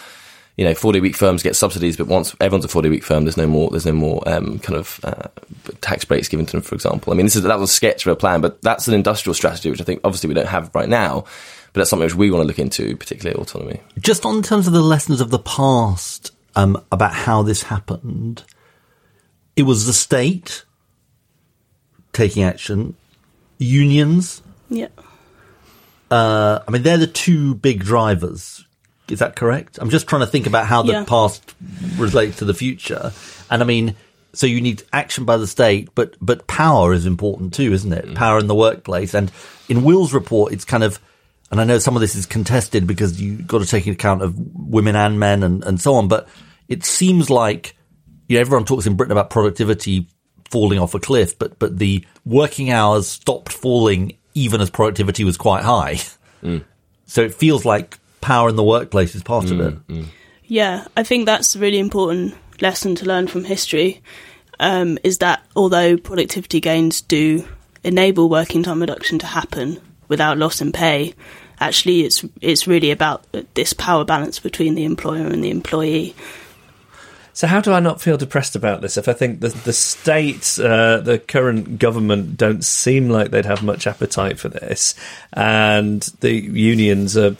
you 0.56 0.64
know, 0.64 0.74
40 0.74 1.00
week 1.00 1.16
firms 1.16 1.42
get 1.42 1.54
subsidies, 1.54 1.96
but 1.96 2.06
once 2.06 2.34
everyone's 2.40 2.64
a 2.64 2.68
40 2.68 2.88
week 2.88 3.04
firm, 3.04 3.24
there's 3.24 3.36
no 3.36 3.46
more, 3.46 3.70
there's 3.70 3.86
no 3.86 3.92
more 3.92 4.26
um, 4.26 4.58
kind 4.58 4.78
of 4.78 5.00
uh, 5.04 5.28
tax 5.82 6.04
breaks 6.04 6.28
given 6.28 6.46
to 6.46 6.52
them, 6.52 6.62
for 6.62 6.74
example. 6.74 7.12
I 7.12 7.16
mean, 7.16 7.26
this 7.26 7.36
is 7.36 7.42
that 7.42 7.58
was 7.58 7.70
a 7.70 7.72
sketch 7.72 8.06
of 8.06 8.12
a 8.12 8.16
plan, 8.16 8.40
but 8.40 8.62
that's 8.62 8.88
an 8.88 8.94
industrial 8.94 9.34
strategy, 9.34 9.70
which 9.70 9.80
I 9.80 9.84
think 9.84 10.00
obviously 10.02 10.28
we 10.28 10.34
don't 10.34 10.48
have 10.48 10.74
right 10.74 10.88
now, 10.88 11.20
but 11.72 11.80
that's 11.80 11.90
something 11.90 12.06
which 12.06 12.14
we 12.14 12.30
want 12.30 12.42
to 12.42 12.46
look 12.46 12.58
into, 12.58 12.96
particularly 12.96 13.38
autonomy. 13.40 13.80
Just 14.00 14.24
on 14.24 14.42
terms 14.42 14.66
of 14.66 14.72
the 14.72 14.82
lessons 14.82 15.20
of 15.20 15.30
the 15.30 15.38
past 15.38 16.32
um, 16.54 16.82
about 16.90 17.12
how 17.12 17.42
this 17.42 17.64
happened, 17.64 18.42
it 19.56 19.64
was 19.64 19.86
the 19.86 19.92
state 19.92 20.64
taking 22.14 22.42
action, 22.42 22.96
unions. 23.58 24.42
Yeah. 24.70 24.88
Uh, 26.10 26.60
I 26.66 26.70
mean, 26.70 26.82
they're 26.82 26.96
the 26.96 27.06
two 27.06 27.56
big 27.56 27.84
drivers. 27.84 28.65
Is 29.10 29.20
that 29.20 29.36
correct? 29.36 29.78
I'm 29.80 29.90
just 29.90 30.06
trying 30.08 30.20
to 30.20 30.26
think 30.26 30.46
about 30.46 30.66
how 30.66 30.82
the 30.82 30.92
Yeah. 30.92 31.04
past 31.04 31.54
relates 31.96 32.38
to 32.38 32.44
the 32.44 32.54
future. 32.54 33.12
And 33.50 33.62
I 33.62 33.64
mean, 33.66 33.94
so 34.32 34.46
you 34.46 34.60
need 34.60 34.82
action 34.92 35.24
by 35.24 35.36
the 35.36 35.46
state, 35.46 35.90
but 35.94 36.16
but 36.20 36.46
power 36.46 36.92
is 36.92 37.06
important 37.06 37.54
too, 37.54 37.72
isn't 37.72 37.92
it? 37.92 38.06
Mm. 38.06 38.14
Power 38.14 38.38
in 38.38 38.48
the 38.48 38.54
workplace. 38.54 39.14
And 39.14 39.30
in 39.68 39.84
Will's 39.84 40.12
report, 40.12 40.52
it's 40.52 40.64
kind 40.64 40.82
of, 40.84 40.98
and 41.50 41.60
I 41.60 41.64
know 41.64 41.78
some 41.78 41.94
of 41.96 42.00
this 42.00 42.14
is 42.16 42.26
contested 42.26 42.86
because 42.86 43.20
you've 43.20 43.46
got 43.46 43.60
to 43.60 43.66
take 43.66 43.86
into 43.86 43.96
account 43.96 44.22
of 44.22 44.34
women 44.54 44.96
and 44.96 45.18
men 45.20 45.42
and, 45.42 45.64
and 45.64 45.80
so 45.80 45.94
on. 45.94 46.08
But 46.08 46.28
it 46.68 46.84
seems 46.84 47.30
like 47.30 47.76
you 48.28 48.36
know, 48.36 48.40
everyone 48.40 48.64
talks 48.64 48.86
in 48.86 48.96
Britain 48.96 49.12
about 49.12 49.30
productivity 49.30 50.08
falling 50.50 50.78
off 50.78 50.94
a 50.94 51.00
cliff, 51.00 51.38
but 51.38 51.58
but 51.58 51.78
the 51.78 52.04
working 52.24 52.70
hours 52.70 53.06
stopped 53.08 53.52
falling 53.52 54.16
even 54.34 54.60
as 54.60 54.68
productivity 54.68 55.24
was 55.24 55.36
quite 55.36 55.62
high. 55.62 55.94
Mm. 56.42 56.64
So 57.06 57.22
it 57.22 57.32
feels 57.32 57.64
like 57.64 57.98
power 58.26 58.48
in 58.48 58.56
the 58.56 58.64
workplace 58.64 59.14
is 59.14 59.22
part 59.22 59.52
of 59.52 59.60
it. 59.60 59.78
Yeah, 60.46 60.84
I 60.96 61.04
think 61.04 61.26
that's 61.26 61.54
a 61.54 61.60
really 61.60 61.78
important 61.78 62.34
lesson 62.60 62.96
to 62.96 63.06
learn 63.06 63.28
from 63.28 63.44
history. 63.44 64.02
Um, 64.58 64.98
is 65.04 65.18
that 65.18 65.44
although 65.54 65.96
productivity 65.96 66.60
gains 66.60 67.02
do 67.02 67.46
enable 67.84 68.28
working 68.28 68.64
time 68.64 68.80
reduction 68.80 69.18
to 69.20 69.26
happen 69.26 69.78
without 70.08 70.38
loss 70.38 70.60
in 70.60 70.72
pay, 70.72 71.14
actually 71.60 72.00
it's 72.02 72.24
it's 72.40 72.66
really 72.66 72.90
about 72.90 73.24
this 73.54 73.72
power 73.72 74.04
balance 74.04 74.40
between 74.40 74.74
the 74.74 74.84
employer 74.84 75.26
and 75.26 75.44
the 75.44 75.50
employee. 75.50 76.14
So 77.32 77.46
how 77.46 77.60
do 77.60 77.74
I 77.74 77.80
not 77.80 78.00
feel 78.00 78.16
depressed 78.16 78.56
about 78.56 78.80
this? 78.80 78.96
If 78.96 79.08
I 79.08 79.12
think 79.12 79.40
the 79.40 79.50
the 79.50 79.74
state, 79.74 80.58
uh, 80.58 80.98
the 81.00 81.18
current 81.18 81.78
government, 81.78 82.38
don't 82.38 82.64
seem 82.64 83.10
like 83.10 83.30
they'd 83.30 83.44
have 83.44 83.62
much 83.62 83.86
appetite 83.86 84.38
for 84.38 84.48
this, 84.48 84.94
and 85.34 86.00
the 86.20 86.32
unions 86.32 87.14
are 87.14 87.36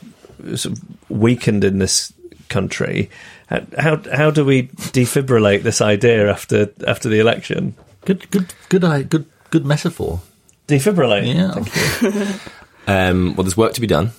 sort 0.55 0.77
of 0.77 0.83
weakened 1.09 1.63
in 1.63 1.79
this 1.79 2.13
country. 2.49 3.09
How 3.49 4.01
how 4.11 4.31
do 4.31 4.43
we 4.43 4.67
defibrillate 4.67 5.63
this 5.63 5.81
idea 5.81 6.29
after 6.29 6.71
after 6.85 7.09
the 7.09 7.19
election? 7.19 7.75
Good, 8.05 8.29
good, 8.31 8.53
good, 8.69 9.09
good, 9.09 9.25
good 9.49 9.65
metaphor. 9.65 10.21
Defibrillate. 10.67 11.33
Yeah. 11.33 11.53
Thank 11.53 12.15
you. 12.15 12.39
Um, 12.89 13.35
well, 13.35 13.43
there's 13.43 13.57
work 13.57 13.73
to 13.73 13.81
be 13.81 13.87
done. 13.87 14.11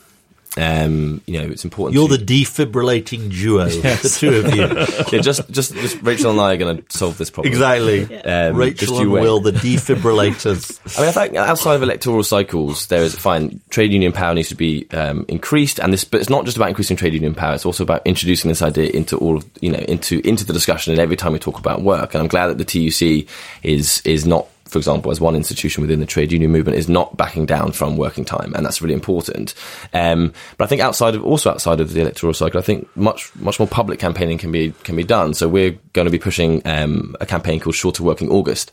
Um, 0.58 1.20
you 1.26 1.40
know, 1.40 1.48
it's 1.48 1.64
important. 1.64 1.94
You're 1.94 2.08
to- 2.08 2.16
the 2.16 2.42
defibrillating 2.42 3.30
duo, 3.30 3.66
the 3.68 4.16
two 4.18 4.34
of 4.34 4.54
you. 4.54 4.62
yeah, 5.16 5.22
just, 5.22 5.48
just, 5.50 5.72
just 5.74 6.02
Rachel 6.02 6.32
and 6.32 6.40
I 6.40 6.54
are 6.54 6.56
going 6.56 6.82
to 6.82 6.98
solve 6.98 7.16
this 7.16 7.30
problem. 7.30 7.52
Exactly. 7.52 8.02
Um, 8.22 8.56
Rachel 8.56 8.76
just 8.76 8.92
and 8.92 9.02
you 9.02 9.10
wait. 9.12 9.22
Will, 9.22 9.40
the 9.40 9.52
defibrillators. 9.52 10.80
I 10.98 11.02
mean, 11.02 11.08
I 11.10 11.12
think 11.12 11.36
outside 11.36 11.76
of 11.76 11.82
electoral 11.84 12.24
cycles, 12.24 12.88
there 12.88 13.02
is 13.02 13.14
fine. 13.14 13.60
Trade 13.70 13.92
union 13.92 14.10
power 14.10 14.34
needs 14.34 14.48
to 14.48 14.56
be 14.56 14.88
um, 14.90 15.24
increased, 15.28 15.78
and 15.78 15.92
this, 15.92 16.04
but 16.04 16.20
it's 16.20 16.30
not 16.30 16.44
just 16.44 16.56
about 16.56 16.70
increasing 16.70 16.96
trade 16.96 17.14
union 17.14 17.34
power. 17.34 17.54
It's 17.54 17.66
also 17.66 17.84
about 17.84 18.04
introducing 18.04 18.48
this 18.48 18.60
idea 18.62 18.90
into 18.90 19.16
all 19.16 19.36
of 19.36 19.48
you 19.60 19.70
know 19.70 19.78
into 19.78 20.20
into 20.26 20.44
the 20.44 20.52
discussion. 20.52 20.92
And 20.92 21.00
every 21.00 21.16
time 21.16 21.32
we 21.32 21.38
talk 21.38 21.58
about 21.58 21.82
work, 21.82 22.14
and 22.14 22.22
I'm 22.22 22.28
glad 22.28 22.48
that 22.48 22.58
the 22.58 22.64
TUC 22.64 23.28
is 23.62 24.02
is 24.04 24.26
not. 24.26 24.48
For 24.68 24.78
example, 24.78 25.10
as 25.10 25.20
one 25.20 25.34
institution 25.34 25.80
within 25.80 26.00
the 26.00 26.06
trade 26.06 26.30
union 26.30 26.50
movement 26.50 26.76
is 26.76 26.88
not 26.88 27.16
backing 27.16 27.46
down 27.46 27.72
from 27.72 27.96
working 27.96 28.24
time, 28.24 28.54
and 28.54 28.64
that's 28.64 28.80
really 28.80 28.94
important. 28.94 29.54
Um, 29.92 30.32
but 30.56 30.64
I 30.64 30.66
think 30.66 30.82
outside 30.82 31.14
of 31.14 31.24
also 31.24 31.50
outside 31.50 31.80
of 31.80 31.92
the 31.92 32.00
electoral 32.00 32.34
cycle, 32.34 32.58
I 32.58 32.62
think 32.62 32.88
much 32.96 33.34
much 33.36 33.58
more 33.58 33.68
public 33.68 33.98
campaigning 33.98 34.38
can 34.38 34.52
be 34.52 34.72
can 34.84 34.96
be 34.96 35.04
done. 35.04 35.34
So 35.34 35.48
we're 35.48 35.78
going 35.92 36.06
to 36.06 36.10
be 36.10 36.18
pushing 36.18 36.62
um, 36.66 37.16
a 37.20 37.26
campaign 37.26 37.60
called 37.60 37.74
Shorter 37.74 38.02
Working 38.02 38.30
August. 38.30 38.70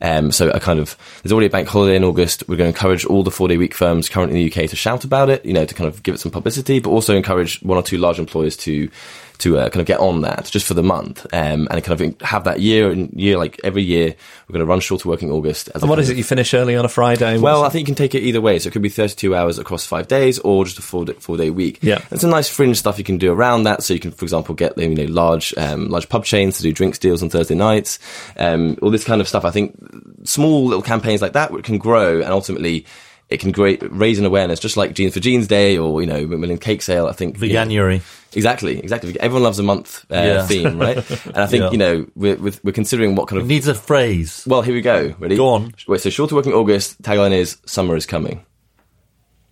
Um, 0.00 0.30
so 0.30 0.50
a 0.50 0.60
kind 0.60 0.78
of 0.78 0.96
there's 1.22 1.32
already 1.32 1.46
a 1.46 1.50
bank 1.50 1.68
holiday 1.68 1.96
in 1.96 2.04
August. 2.04 2.44
We're 2.48 2.56
going 2.56 2.72
to 2.72 2.76
encourage 2.76 3.04
all 3.04 3.22
the 3.22 3.30
four 3.30 3.48
day 3.48 3.56
week 3.56 3.74
firms 3.74 4.08
currently 4.08 4.40
in 4.40 4.48
the 4.48 4.62
UK 4.62 4.70
to 4.70 4.76
shout 4.76 5.04
about 5.04 5.30
it, 5.30 5.44
you 5.44 5.52
know, 5.52 5.64
to 5.64 5.74
kind 5.74 5.88
of 5.88 6.02
give 6.02 6.14
it 6.14 6.18
some 6.18 6.32
publicity, 6.32 6.78
but 6.78 6.90
also 6.90 7.16
encourage 7.16 7.60
one 7.62 7.78
or 7.78 7.82
two 7.82 7.98
large 7.98 8.18
employers 8.18 8.56
to 8.58 8.90
to 9.38 9.58
uh, 9.58 9.68
kind 9.68 9.80
of 9.80 9.86
get 9.86 10.00
on 10.00 10.22
that 10.22 10.46
just 10.46 10.66
for 10.66 10.74
the 10.74 10.82
month 10.82 11.24
um, 11.32 11.68
and 11.70 11.84
kind 11.84 12.00
of 12.00 12.20
have 12.22 12.44
that 12.44 12.60
year 12.60 12.90
and 12.90 13.12
year 13.12 13.38
like 13.38 13.60
every 13.62 13.82
year 13.82 14.14
we're 14.48 14.52
going 14.52 14.64
to 14.64 14.66
run 14.66 14.80
shorter 14.80 15.08
working 15.08 15.30
August. 15.30 15.68
As 15.74 15.82
a 15.82 15.84
And 15.84 15.90
what 15.90 15.98
is 15.98 16.10
it? 16.10 16.16
You 16.16 16.24
finish 16.24 16.54
early 16.54 16.74
on 16.76 16.84
a 16.84 16.88
Friday? 16.88 17.38
well, 17.38 17.64
I 17.64 17.68
think 17.68 17.82
you 17.82 17.94
can 17.94 17.94
take 17.94 18.14
it 18.14 18.22
either 18.22 18.40
way. 18.40 18.58
So 18.58 18.68
it 18.68 18.72
could 18.72 18.82
be 18.82 18.88
32 18.88 19.34
hours 19.34 19.58
across 19.58 19.84
five 19.84 20.08
days 20.08 20.38
or 20.40 20.64
just 20.64 20.78
a 20.78 20.82
four 20.82 21.04
day, 21.04 21.12
four 21.14 21.36
day 21.36 21.50
week. 21.50 21.78
Yeah. 21.82 21.98
There's 22.08 22.22
some 22.22 22.30
nice 22.30 22.48
fringe 22.48 22.78
stuff 22.78 22.98
you 22.98 23.04
can 23.04 23.18
do 23.18 23.32
around 23.32 23.64
that. 23.64 23.82
So 23.82 23.94
you 23.94 24.00
can, 24.00 24.10
for 24.10 24.24
example, 24.24 24.54
get, 24.54 24.76
you 24.78 24.88
know, 24.88 25.04
large, 25.04 25.54
um, 25.56 25.88
large 25.88 26.08
pub 26.08 26.24
chains 26.24 26.56
to 26.56 26.62
do 26.62 26.72
drinks 26.72 26.98
deals 26.98 27.22
on 27.22 27.28
Thursday 27.28 27.54
nights. 27.54 27.98
Um, 28.36 28.78
all 28.82 28.90
this 28.90 29.04
kind 29.04 29.20
of 29.20 29.28
stuff. 29.28 29.44
I 29.44 29.50
think 29.50 29.76
small 30.24 30.64
little 30.66 30.82
campaigns 30.82 31.22
like 31.22 31.34
that 31.34 31.52
can 31.62 31.78
grow 31.78 32.20
and 32.20 32.30
ultimately 32.30 32.86
it 33.28 33.40
can 33.40 33.52
great, 33.52 33.82
raise 33.92 34.18
an 34.18 34.24
awareness, 34.24 34.58
just 34.60 34.76
like 34.76 34.94
Jeans 34.94 35.14
for 35.14 35.20
Genes 35.20 35.46
Day 35.46 35.76
or, 35.76 36.00
you 36.00 36.06
know, 36.06 36.26
Macmillan 36.26 36.58
Cake 36.58 36.80
Sale. 36.82 37.06
I 37.06 37.12
think. 37.12 37.38
know, 37.40 37.46
Veganuary. 37.46 38.02
Exactly, 38.34 38.78
exactly. 38.78 39.18
Everyone 39.20 39.42
loves 39.42 39.58
a 39.58 39.62
month 39.62 40.04
uh, 40.10 40.14
Yeah. 40.16 40.46
theme, 40.46 40.78
right? 40.78 40.96
And 41.26 41.36
I 41.36 41.46
think, 41.46 41.62
Yeah. 41.64 41.70
you 41.70 41.78
know, 41.78 42.06
we're, 42.14 42.36
we're, 42.36 42.72
considering 42.72 43.14
what 43.16 43.28
kind 43.28 43.38
It 43.38 43.42
of 43.42 43.48
needs 43.48 43.66
a 43.68 43.74
phrase. 43.74 44.44
well, 44.46 44.62
here 44.62 44.74
we 44.74 44.80
go. 44.82 45.14
Ready? 45.18 45.36
Go 45.36 45.48
on. 45.48 45.74
Wait, 45.86 46.00
so 46.00 46.10
shorter 46.10 46.34
working 46.34 46.52
August. 46.52 47.00
Tagline 47.02 47.32
is 47.32 47.58
"Summer 47.66 47.96
is 47.96 48.06
coming." 48.06 48.44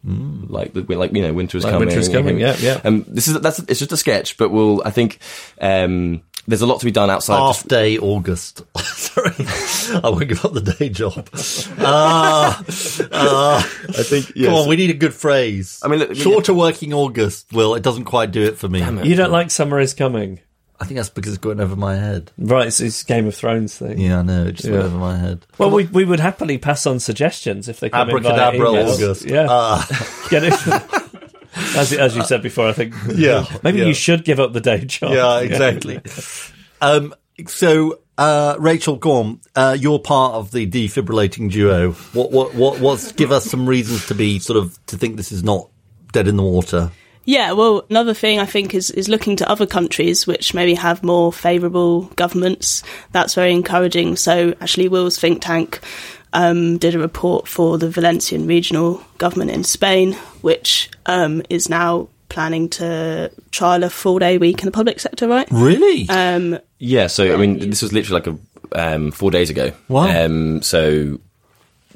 Like, 0.07 0.72
the- 0.72 0.82
like 0.96 1.12
you 1.12 1.22
know, 1.22 1.32
winter 1.32 1.59
is 1.59 1.64
Like 1.64 1.72
coming. 1.72 1.88
winter 1.88 2.00
is 2.00 2.09
coming, 2.09 2.38
yeah, 2.38 2.54
yeah. 2.61 2.80
Um, 2.84 3.04
this 3.09 3.26
is 3.28 3.40
that's 3.40 3.59
it's 3.61 3.80
just 3.80 3.90
a 3.92 3.96
sketch, 3.96 4.36
but 4.36 4.50
we'll. 4.50 4.80
I 4.84 4.90
think 4.90 5.18
um, 5.61 6.22
there's 6.46 6.62
a 6.62 6.66
lot 6.66 6.78
to 6.78 6.84
be 6.84 6.92
done 6.92 7.11
outside. 7.11 7.38
Half 7.38 7.57
just- 7.57 7.68
day 7.68 7.98
August. 7.98 8.62
Sorry, 8.76 9.34
I 10.04 10.09
won't 10.11 10.28
give 10.28 10.44
up 10.44 10.52
the 10.52 10.61
day 10.78 10.88
job. 10.90 11.28
Ah, 11.80 12.62
ah. 13.12 13.59
I 13.88 14.02
think. 14.02 14.32
Yes. 14.36 14.46
Come 14.46 14.54
on, 14.54 14.68
we 14.68 14.76
need 14.76 14.90
a 14.90 14.94
good 14.94 15.14
phrase. 15.14 15.80
I 15.82 15.88
mean, 15.88 15.98
look, 16.00 16.14
shorter 16.14 16.54
working 16.54 16.92
August. 16.94 17.52
Will 17.52 17.74
it 17.74 17.82
doesn't 17.82 18.04
quite 18.04 18.30
do 18.30 18.42
it 18.42 18.59
for 18.59 18.68
me. 18.68 18.80
you 19.09 19.16
don't 19.16 19.32
like 19.32 19.50
Summer 19.50 19.80
is 19.80 19.92
Coming. 19.94 20.38
I 20.78 20.84
think 20.84 20.96
that's 20.96 21.08
because 21.10 21.32
it's 21.32 21.42
going 21.42 21.60
over 21.60 21.74
my 21.76 21.96
head. 21.96 22.32
Right, 22.38 22.66
it's, 22.66 22.80
it's 22.80 23.02
Game 23.02 23.26
of 23.26 23.34
Thrones 23.34 23.76
thing. 23.78 23.98
Yeah, 23.98 24.18
I 24.18 24.22
know. 24.22 24.46
It 24.46 24.52
just 24.56 24.68
went 24.68 24.82
Yeah. 24.82 24.86
over 24.86 24.98
my 24.98 25.16
head. 25.16 25.46
Well, 25.58 25.70
we, 25.70 25.84
we 25.86 26.04
would 26.04 26.20
happily 26.20 26.58
pass 26.58 26.86
on 26.86 27.00
suggestions 27.00 27.68
if 27.68 27.80
they 27.80 27.88
come 27.90 28.10
in 28.10 28.22
via 28.22 28.32
Abracadabra 28.32 28.66
emails. 28.68 28.94
August. 28.94 29.24
Yeah, 29.24 29.46
Ah. 29.48 30.26
get 30.30 30.42
it. 30.44 30.52
As, 31.74 31.90
as 31.94 32.14
you 32.14 32.22
said 32.22 32.42
before, 32.42 32.68
I 32.68 32.72
think. 32.72 32.94
Yeah, 33.14 33.46
maybe 33.62 33.78
yeah. 33.78 33.86
you 33.86 33.94
should 33.94 34.24
give 34.26 34.38
up 34.40 34.52
the 34.52 34.60
day 34.60 34.84
job. 34.84 35.12
yeah, 35.12 35.40
exactly. 35.40 36.00
um, 36.82 37.14
so, 37.46 38.00
uh, 38.18 38.56
Rachel, 38.58 38.96
Gorm. 38.96 39.40
Uh, 39.54 39.74
you're 39.78 39.98
part 39.98 40.34
of 40.34 40.50
the 40.50 40.66
defibrillating 40.66 41.50
duo. 41.50 41.92
What, 42.12 42.30
what, 42.30 42.54
what, 42.54 42.80
what's, 42.80 43.12
give 43.12 43.32
us 43.32 43.46
some 43.46 43.66
reasons 43.66 44.06
to 44.08 44.14
be 44.14 44.38
sort 44.38 44.58
of, 44.58 44.78
to 44.88 44.98
think 44.98 45.16
this 45.16 45.32
is 45.32 45.42
not 45.42 45.70
dead 46.12 46.28
in 46.28 46.36
the 46.36 46.42
water. 46.42 46.90
Yeah, 47.26 47.52
well, 47.52 47.84
another 47.90 48.14
thing 48.14 48.38
I 48.38 48.46
think 48.46 48.74
is, 48.74 48.90
is 48.90 49.08
looking 49.08 49.36
to 49.36 49.50
other 49.50 49.66
countries 49.66 50.26
which 50.26 50.54
maybe 50.54 50.74
have 50.74 51.02
more 51.02 51.32
favourable 51.32 52.02
governments. 52.16 52.82
That's 53.12 53.34
very 53.34 53.52
encouraging. 53.52 54.16
So, 54.16 54.54
actually, 54.60 54.88
Will's 54.88 55.18
think 55.18 55.42
tank 55.42 55.80
um, 56.32 56.78
did 56.78 56.94
a 56.94 56.98
report 56.98 57.48
for 57.48 57.78
the 57.78 57.90
Valencian 57.90 58.46
regional 58.46 59.02
government 59.18 59.50
in 59.50 59.64
Spain, 59.64 60.12
which 60.40 60.88
um, 61.06 61.42
is 61.50 61.68
now 61.68 62.08
planning 62.28 62.68
to 62.68 63.30
trial 63.50 63.82
a 63.84 63.90
full 63.90 64.18
day 64.18 64.38
week 64.38 64.60
in 64.60 64.66
the 64.66 64.72
public 64.72 65.00
sector, 65.00 65.26
right? 65.28 65.48
Really? 65.50 66.08
Um, 66.08 66.58
Yeah. 66.78 67.06
So 67.08 67.32
I 67.32 67.36
mean, 67.36 67.58
this 67.70 67.82
was 67.82 67.92
literally 67.92 68.22
like 68.22 68.26
a 68.26 68.38
um, 68.94 69.10
four 69.10 69.30
days 69.30 69.50
ago. 69.50 69.72
Wow. 69.88 70.24
Um, 70.24 70.62
so 70.62 71.18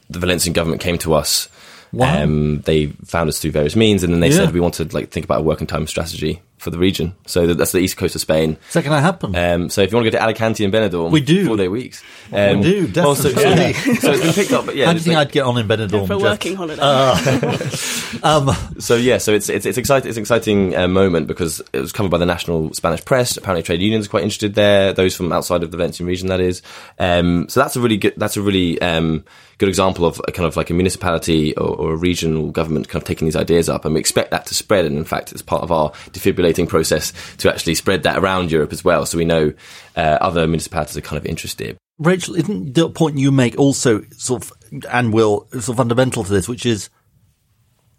the 0.09 0.19
Valencian 0.19 0.53
government 0.53 0.81
came 0.81 0.99
to 0.99 1.15
us. 1.15 1.49
Wow. 1.93 2.23
Um, 2.23 2.61
they 2.61 2.87
found 3.05 3.29
us 3.29 3.41
through 3.41 3.51
various 3.51 3.75
means, 3.77 4.03
and 4.05 4.13
then 4.13 4.21
they 4.21 4.29
Yeah. 4.29 4.37
said 4.47 4.55
we 4.55 4.61
want 4.61 4.75
to 4.75 4.85
like 4.93 5.11
think 5.11 5.25
about 5.25 5.41
a 5.41 5.43
working 5.43 5.67
time 5.67 5.87
strategy 5.87 6.41
for 6.59 6.69
the 6.71 6.79
region. 6.79 7.15
So 7.27 7.55
that's 7.55 7.73
the 7.73 7.79
east 7.79 7.97
coast 7.97 8.15
of 8.15 8.21
Spain. 8.21 8.59
Is 8.69 8.75
that 8.75 8.85
going 8.85 8.95
to 8.97 9.01
happen? 9.01 9.35
Um, 9.35 9.71
so 9.71 9.81
if 9.81 9.91
you 9.91 9.97
want 9.97 10.05
to 10.05 10.11
go 10.11 10.19
to 10.19 10.23
Alicante 10.23 10.63
and 10.63 10.73
Benidorm, 10.73 11.11
We 11.11 11.21
do. 11.23 11.47
four 11.47 11.57
day 11.57 11.69
weeks. 11.69 12.03
Um, 12.33 12.59
We 12.61 12.87
do, 12.87 12.93
well, 12.97 13.15
so, 13.15 13.31
so, 13.31 13.35
definitely. 13.43 13.95
so 13.97 14.13
it's 14.13 14.23
been 14.23 14.33
picked 14.35 14.53
up, 14.53 14.67
but 14.67 14.77
yeah. 14.77 14.87
How 14.87 14.93
do 14.93 14.99
you 14.99 15.03
think 15.05 15.17
like- 15.17 15.29
I'd 15.29 15.33
get 15.33 15.45
on 15.47 15.57
in 15.59 15.67
Benidorm? 15.67 16.07
for 16.07 16.13
a 16.15 16.19
Geoff? 16.19 16.23
working 16.23 16.57
holiday. 16.57 16.81
Um, 18.23 18.51
So 18.79 18.97
yeah, 18.97 19.19
so 19.19 19.33
it's 19.33 19.49
it's 19.49 19.65
it's 19.67 19.79
exciting. 19.79 20.09
It's 20.09 20.17
an 20.19 20.23
exciting 20.23 20.77
uh, 20.77 20.89
moment 20.89 21.27
because 21.27 21.61
it 21.73 21.81
was 21.81 21.93
covered 21.93 22.11
by 22.11 22.19
the 22.19 22.27
national 22.27 22.75
Spanish 22.75 23.05
press. 23.05 23.37
Apparently, 23.37 23.63
trade 23.63 23.81
unions 23.81 24.07
are 24.07 24.11
quite 24.11 24.23
interested 24.25 24.55
there. 24.55 24.93
Those 24.93 25.17
from 25.17 25.33
outside 25.33 25.63
of 25.63 25.71
the 25.71 25.77
Valencian 25.77 26.07
region, 26.07 26.29
that 26.29 26.41
is. 26.41 26.61
Um, 26.99 27.49
so 27.49 27.61
that's 27.61 27.77
a 27.77 27.81
really 27.81 27.97
good. 27.97 28.15
That's 28.17 28.37
a 28.37 28.43
really 28.43 28.81
um, 28.83 29.25
good 29.61 29.69
example 29.69 30.07
of 30.07 30.21
a 30.27 30.33
kind 30.33 30.47
of 30.47 30.57
like 30.57 30.71
a 30.71 30.75
municipality 30.75 31.55
or, 31.55 31.69
or 31.69 31.93
a 31.93 31.97
regional 31.97 32.51
government 32.51 32.89
kind 32.89 33.03
of 33.03 33.07
taking 33.07 33.27
these 33.27 33.37
ideas 33.37 33.69
up, 33.69 33.85
and 33.85 33.93
we 33.93 34.01
expect 34.01 34.31
that 34.31 34.47
to 34.47 34.55
spread. 34.55 34.87
And 34.87 34.97
in 34.97 35.05
fact, 35.05 35.33
it's 35.33 35.43
part 35.43 35.63
of 35.63 35.71
our 35.71 35.91
defibrillating 36.13 36.67
process 36.67 37.13
to 37.37 37.53
actually 37.53 37.75
spread 37.75 38.03
that 38.05 38.17
around 38.17 38.51
Europe 38.51 38.73
as 38.73 38.83
well. 38.83 39.05
So 39.05 39.19
we 39.19 39.27
know 39.27 39.53
uh, 39.97 40.17
other 40.21 40.47
municipalities 40.47 40.97
are 40.97 41.03
kind 41.03 41.19
of 41.19 41.27
interested. 41.27 41.77
Rachel, 41.99 42.37
isn't 42.37 42.73
the 42.73 42.89
point 42.89 43.19
you 43.19 43.31
make 43.31 43.59
also 43.59 44.03
sort 44.17 44.45
of, 44.45 44.53
and 44.91 45.13
will, 45.13 45.47
sort 45.51 45.69
of 45.69 45.77
fundamental 45.77 46.25
to 46.25 46.33
this, 46.33 46.49
which 46.49 46.65
is, 46.65 46.89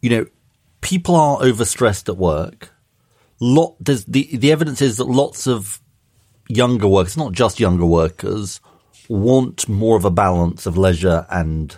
you 0.02 0.10
know, 0.10 0.26
people 0.82 1.16
are 1.16 1.38
overstressed 1.42 2.10
at 2.10 2.18
work. 2.18 2.72
Lot, 3.40 3.76
the, 3.80 4.36
the 4.36 4.52
evidence 4.52 4.82
is 4.82 4.98
that 4.98 5.06
lots 5.06 5.46
of 5.46 5.80
younger 6.50 6.88
workers, 6.88 7.18
not 7.18 7.34
just 7.34 7.60
younger 7.60 7.86
workers, 7.86 8.60
want 9.12 9.68
more 9.68 9.98
of 9.98 10.06
a 10.06 10.10
balance 10.10 10.66
of 10.66 10.78
leisure 10.78 11.26
and 11.30 11.78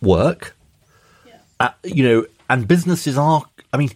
work. 0.00 0.56
Uh, 1.60 1.70
you 1.84 2.02
know, 2.02 2.26
and 2.48 2.66
businesses 2.66 3.18
are, 3.18 3.44
I 3.72 3.76
mean, 3.76 3.90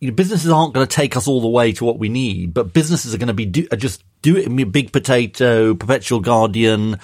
you 0.00 0.08
know, 0.08 0.14
businesses 0.14 0.50
aren't 0.50 0.74
going 0.74 0.86
to 0.86 0.94
take 0.94 1.16
us 1.16 1.26
all 1.26 1.40
the 1.40 1.48
way 1.48 1.72
to 1.72 1.84
what 1.84 1.98
we 1.98 2.08
need, 2.08 2.52
but 2.54 2.72
businesses 2.72 3.14
are 3.14 3.18
going 3.18 3.28
to 3.28 3.34
be 3.34 3.46
do, 3.46 3.66
are 3.72 3.76
just 3.76 4.04
do 4.22 4.36
it. 4.36 4.46
I 4.46 4.48
mean, 4.48 4.70
Big 4.70 4.92
Potato, 4.92 5.74
Perpetual 5.74 6.20
Guardian, 6.20 6.98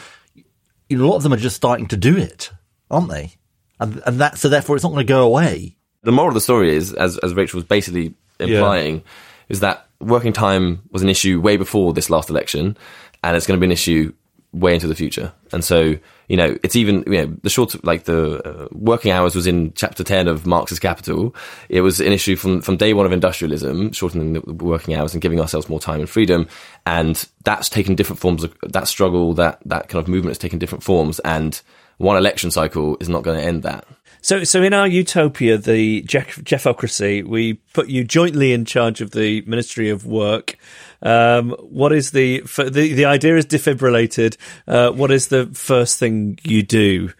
you 0.88 0.98
know, 0.98 1.04
a 1.04 1.08
lot 1.08 1.16
of 1.16 1.22
them 1.22 1.32
are 1.32 1.36
just 1.36 1.56
starting 1.56 1.86
to 1.88 1.96
do 1.96 2.16
it, 2.16 2.50
aren't 2.90 3.08
they? 3.08 3.34
And 3.80 4.02
and 4.06 4.20
that 4.20 4.38
so 4.38 4.48
therefore 4.48 4.76
it's 4.76 4.84
not 4.84 4.90
going 4.90 5.06
to 5.06 5.12
go 5.12 5.24
away. 5.24 5.76
the 6.02 6.12
moral 6.12 6.28
of 6.28 6.34
the 6.34 6.40
story 6.40 6.74
is, 6.74 6.92
as, 6.92 7.18
as 7.18 7.34
Rachel 7.34 7.58
was 7.58 7.64
basically 7.64 8.14
implying, 8.38 9.02
is 9.48 9.60
that 9.60 9.86
working 10.00 10.32
time 10.32 10.82
was 10.90 11.02
an 11.02 11.08
issue 11.08 11.40
way 11.40 11.56
before 11.56 11.92
this 11.92 12.10
last 12.10 12.30
election, 12.30 12.76
and 13.22 13.36
it's 13.36 13.46
going 13.46 13.58
to 13.58 13.60
be 13.60 13.66
an 13.66 13.72
issue 13.72 14.12
way 14.52 14.74
into 14.74 14.86
the 14.86 14.94
future. 14.94 15.32
And 15.52 15.64
so, 15.64 15.96
you 16.28 16.36
know, 16.36 16.56
it's 16.62 16.76
even, 16.76 17.04
you 17.06 17.26
know, 17.26 17.36
the 17.42 17.50
short, 17.50 17.82
like 17.84 18.04
the 18.04 18.46
uh, 18.46 18.68
working 18.72 19.10
hours 19.10 19.34
was 19.34 19.46
in 19.46 19.72
chapter 19.74 20.04
10 20.04 20.28
of 20.28 20.46
Marx's 20.46 20.78
Capital. 20.78 21.34
It 21.68 21.80
was 21.80 22.00
an 22.00 22.12
issue 22.12 22.36
from, 22.36 22.60
from 22.60 22.76
day 22.76 22.92
one 22.92 23.06
of 23.06 23.12
industrialism, 23.12 23.92
shortening 23.92 24.34
the 24.34 24.40
working 24.52 24.94
hours 24.94 25.14
and 25.14 25.22
giving 25.22 25.40
ourselves 25.40 25.68
more 25.68 25.80
time 25.80 26.00
and 26.00 26.08
freedom. 26.08 26.48
And 26.86 27.26
that's 27.44 27.68
taken 27.68 27.94
different 27.94 28.20
forms 28.20 28.44
of 28.44 28.54
that 28.62 28.88
struggle, 28.88 29.34
that, 29.34 29.60
that 29.66 29.88
kind 29.88 30.02
of 30.02 30.08
movement 30.08 30.30
has 30.30 30.38
taken 30.38 30.58
different 30.58 30.84
forms. 30.84 31.18
And 31.20 31.60
one 31.96 32.16
election 32.16 32.50
cycle 32.50 32.96
is 33.00 33.08
not 33.08 33.22
going 33.22 33.38
to 33.38 33.44
end 33.44 33.62
that. 33.62 33.86
So, 34.24 34.44
so 34.44 34.62
in 34.62 34.72
our 34.72 34.86
utopia, 34.86 35.58
the 35.58 36.02
Geoff- 36.02 36.44
Geoffocracy, 36.44 37.24
we 37.26 37.54
put 37.74 37.88
you 37.88 38.04
jointly 38.04 38.52
in 38.52 38.64
charge 38.64 39.00
of 39.00 39.10
the 39.10 39.40
Ministry 39.42 39.90
of 39.90 40.06
Work. 40.06 40.56
Um, 41.02 41.50
what 41.58 41.92
is 41.92 42.12
the, 42.12 42.40
the 42.40 42.92
the 42.94 43.04
idea 43.04 43.36
is 43.36 43.46
defibrillated? 43.46 44.36
Uh, 44.66 44.90
what 44.90 45.10
is 45.10 45.28
the 45.28 45.46
first 45.46 45.98
thing 45.98 46.38
you 46.44 46.62
do 46.62 47.12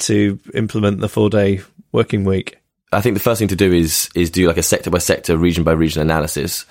to 0.00 0.38
implement 0.54 1.00
the 1.00 1.08
four 1.08 1.28
day 1.30 1.60
working 1.92 2.24
week? 2.24 2.58
I 2.92 3.00
think 3.00 3.14
the 3.14 3.20
first 3.20 3.38
thing 3.38 3.48
to 3.48 3.56
do 3.56 3.72
is 3.72 4.08
is 4.14 4.30
do 4.30 4.46
like 4.46 4.56
a 4.56 4.62
sector 4.62 4.90
by 4.90 4.98
sector, 4.98 5.36
region 5.36 5.64
by 5.64 5.72
region 5.72 6.02
analysis. 6.02 6.64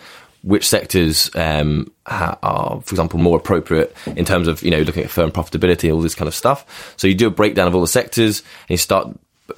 Which 0.44 0.70
sectors 0.70 1.32
um, 1.36 1.92
are, 2.06 2.80
for 2.82 2.94
example, 2.94 3.20
more 3.20 3.38
appropriate 3.38 3.94
in 4.06 4.24
terms 4.24 4.48
of 4.48 4.62
you 4.62 4.72
know 4.72 4.82
looking 4.82 5.04
at 5.04 5.10
firm 5.10 5.32
profitability, 5.32 5.94
all 5.94 6.00
this 6.00 6.16
kind 6.16 6.28
of 6.28 6.36
stuff. 6.36 6.94
So 6.96 7.08
you 7.08 7.16
do 7.16 7.28
a 7.28 7.32
breakdown 7.32 7.68
of 7.68 7.76
all 7.76 7.82
the 7.82 7.88
sectors, 7.88 8.40
and 8.40 8.70
you 8.70 8.78
start 8.78 9.10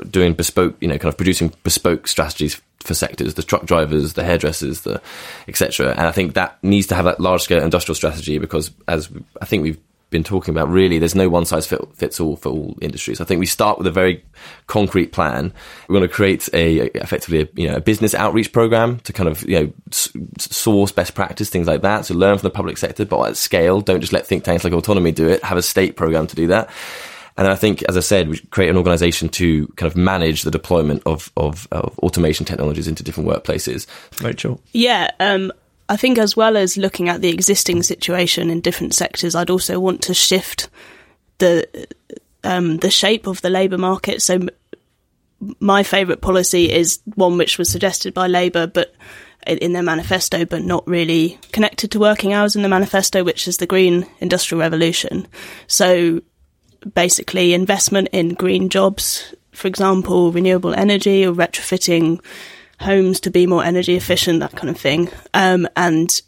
doing 0.10 0.34
bespoke, 0.34 0.78
you 0.80 0.88
know, 0.88 0.98
kind 0.98 1.12
of 1.12 1.18
producing 1.18 1.54
bespoke 1.64 2.08
strategies 2.08 2.60
for 2.84 2.94
sectors, 2.94 3.34
the 3.34 3.44
truck 3.44 3.66
drivers, 3.66 4.14
the 4.14 4.24
hairdressers, 4.24 4.82
the 4.82 5.02
etc. 5.48 5.92
And 5.92 6.02
I 6.02 6.12
think 6.12 6.34
that 6.34 6.58
needs 6.64 6.88
to 6.88 6.96
have 6.96 7.06
that 7.06 7.20
large 7.20 7.42
scale 7.42 7.62
industrial 7.62 7.96
strategy 7.96 8.38
because, 8.38 8.72
as 8.88 9.10
I 9.42 9.46
think 9.46 9.64
we've 9.64 9.80
been 10.10 10.24
talking 10.24 10.54
about, 10.54 10.70
really, 10.70 10.98
there's 10.98 11.14
no 11.14 11.30
one 11.30 11.46
size 11.46 11.68
fit, 11.68 11.82
fits 11.94 12.20
all 12.20 12.36
for 12.36 12.50
all 12.50 12.78
industries. 12.82 13.22
I 13.22 13.26
think 13.26 13.40
we 13.40 13.46
start 13.46 13.78
with 13.78 13.86
a 13.86 13.92
very 13.92 14.24
concrete 14.68 15.12
plan. 15.12 15.54
We're 15.88 15.98
going 15.98 16.08
to 16.08 16.14
create 16.14 16.50
a 16.54 16.90
effectively 16.98 17.42
a, 17.42 17.50
you 17.62 17.68
know 17.68 17.76
a 17.76 17.82
business 17.82 18.16
outreach 18.16 18.52
program 18.52 19.00
to 19.02 19.14
kind 19.14 19.30
of 19.30 19.44
you 19.44 19.60
know 19.60 19.74
source 19.92 20.92
best 20.92 21.16
practice 21.16 21.50
things 21.50 21.68
like 21.68 21.82
that. 21.82 22.06
So 22.06 22.16
learn 22.16 22.38
from 22.38 22.48
the 22.48 22.56
public 22.56 22.78
sector, 22.78 23.06
but 23.06 23.30
at 23.30 23.38
scale. 23.38 23.82
Don't 23.82 24.02
just 24.02 24.14
let 24.14 24.26
think 24.26 24.44
tanks 24.44 24.64
like 24.64 24.74
autonomy 24.74 25.12
do 25.12 25.28
it. 25.28 25.44
Have 25.44 25.58
a 25.58 25.62
state 25.64 25.96
program 25.96 26.28
to 26.28 26.36
do 26.36 26.48
that. 26.48 26.70
And 27.40 27.48
I 27.48 27.56
think, 27.56 27.84
as 27.84 27.96
I 27.96 28.02
said, 28.02 28.28
we 28.28 28.36
should 28.36 28.50
create 28.52 28.70
an 28.70 28.76
organization 28.76 29.30
to 29.30 29.66
kind 29.78 29.90
of 29.90 29.96
manage 29.96 30.42
the 30.42 30.52
deployment 30.52 31.02
of, 31.06 31.32
of, 31.38 31.70
of 31.72 31.98
automation 32.00 32.46
technologies 32.46 32.86
into 32.86 33.02
different 33.02 33.30
workplaces. 33.30 33.88
Rachel, 34.22 34.60
Yeah, 34.74 35.10
um, 35.22 35.54
I 35.88 35.96
think 35.96 36.18
as 36.18 36.36
well 36.36 36.58
as 36.58 36.76
looking 36.76 37.08
at 37.08 37.22
the 37.22 37.30
existing 37.30 37.82
situation 37.84 38.50
in 38.50 38.60
different 38.60 38.94
sectors, 38.94 39.36
I'd 39.36 39.50
also 39.50 39.80
want 39.80 40.02
to 40.04 40.14
shift 40.14 40.70
the 41.38 41.66
um, 42.44 42.76
the 42.78 42.92
shape 42.92 43.26
of 43.26 43.42
the 43.42 43.50
labour 43.50 43.78
market. 43.78 44.22
So, 44.22 44.34
m- 44.34 44.50
my 45.62 45.84
favourite 45.84 46.20
policy 46.20 46.70
is 46.70 47.00
one 47.16 47.38
which 47.38 47.58
was 47.58 47.70
suggested 47.70 48.14
by 48.14 48.28
Labour, 48.28 48.68
but 48.68 48.94
in 49.48 49.60
in 49.60 49.72
their 49.72 49.82
manifesto, 49.82 50.44
but 50.44 50.62
not 50.62 50.86
really 50.86 51.40
connected 51.54 51.92
to 51.92 52.00
working 52.00 52.34
hours 52.34 52.58
in 52.58 52.64
the 52.64 52.70
manifesto, 52.70 53.24
which 53.24 53.48
is 53.48 53.58
the 53.58 53.66
green 53.66 54.06
industrial 54.20 54.60
revolution. 54.60 55.26
So, 55.68 56.22
basically, 56.94 57.54
investment 57.54 58.10
in 58.12 58.34
green 58.34 58.70
jobs, 58.70 59.34
for 59.52 59.68
example, 59.68 60.32
renewable 60.32 60.74
energy 60.74 61.26
or 61.26 61.34
retrofitting 61.34 62.24
homes 62.80 63.20
to 63.22 63.32
be 63.32 63.46
more 63.46 63.64
energy 63.64 63.96
efficient, 63.96 64.40
that 64.40 64.56
kind 64.56 64.70
of 64.70 64.80
thing. 64.80 65.10
Um, 65.34 65.68
and 65.76 66.22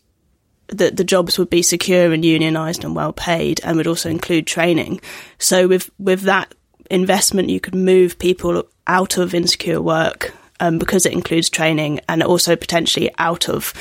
that 0.68 0.98
the 0.98 1.04
jobs 1.04 1.38
would 1.38 1.50
be 1.50 1.62
secure 1.62 2.12
and 2.12 2.24
unionised 2.24 2.84
and 2.84 2.96
well 2.96 3.14
paid, 3.14 3.62
and 3.64 3.78
would 3.78 3.88
also 3.88 4.10
include 4.10 4.48
training. 4.48 5.02
So 5.38 5.68
with 5.68 5.90
with 6.00 6.22
that 6.22 6.54
investment, 6.90 7.50
you 7.50 7.60
could 7.60 7.76
move 7.76 8.20
people 8.20 8.68
out 8.88 9.18
of 9.18 9.34
insecure 9.34 9.82
work 9.82 10.34
um, 10.60 10.78
because 10.80 11.06
it 11.06 11.14
includes 11.14 11.50
training, 11.50 12.00
and 12.08 12.24
also 12.24 12.56
potentially 12.56 13.12
out 13.18 13.50
of 13.50 13.74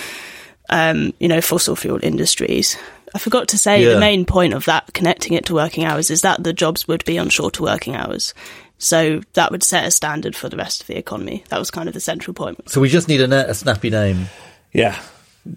um, 0.69 1.13
you 1.21 1.29
know 1.29 1.41
fossil 1.41 1.77
fuel 1.77 2.01
industries. 2.03 2.77
I 3.15 3.19
forgot 3.19 3.49
to 3.49 3.59
say 3.59 3.83
Yeah. 3.85 3.95
the 3.95 4.01
main 4.01 4.25
point 4.25 4.55
of 4.55 4.65
that 4.67 4.93
connecting 4.93 5.33
it 5.35 5.47
to 5.47 5.55
working 5.55 5.85
hours 5.85 6.11
is 6.11 6.23
that 6.23 6.43
the 6.45 6.53
jobs 6.53 6.87
would 6.89 7.05
be 7.05 7.19
on 7.19 7.29
shorter 7.29 7.63
working 7.63 7.95
hours. 7.97 8.35
So 8.79 9.21
that 9.35 9.51
would 9.51 9.63
set 9.63 9.85
a 9.85 9.91
standard 9.91 10.35
for 10.35 10.49
the 10.49 10.57
rest 10.57 10.81
of 10.81 10.87
the 10.87 10.97
economy. 10.97 11.45
That 11.51 11.59
was 11.59 11.71
kind 11.71 11.87
of 11.89 11.95
the 11.95 12.01
central 12.01 12.33
point. 12.35 12.71
So 12.71 12.81
we 12.81 12.89
just 12.89 13.09
need 13.09 13.21
a, 13.21 13.51
a 13.51 13.55
snappy 13.55 13.91
name. 13.91 14.27
yeah. 14.73 14.99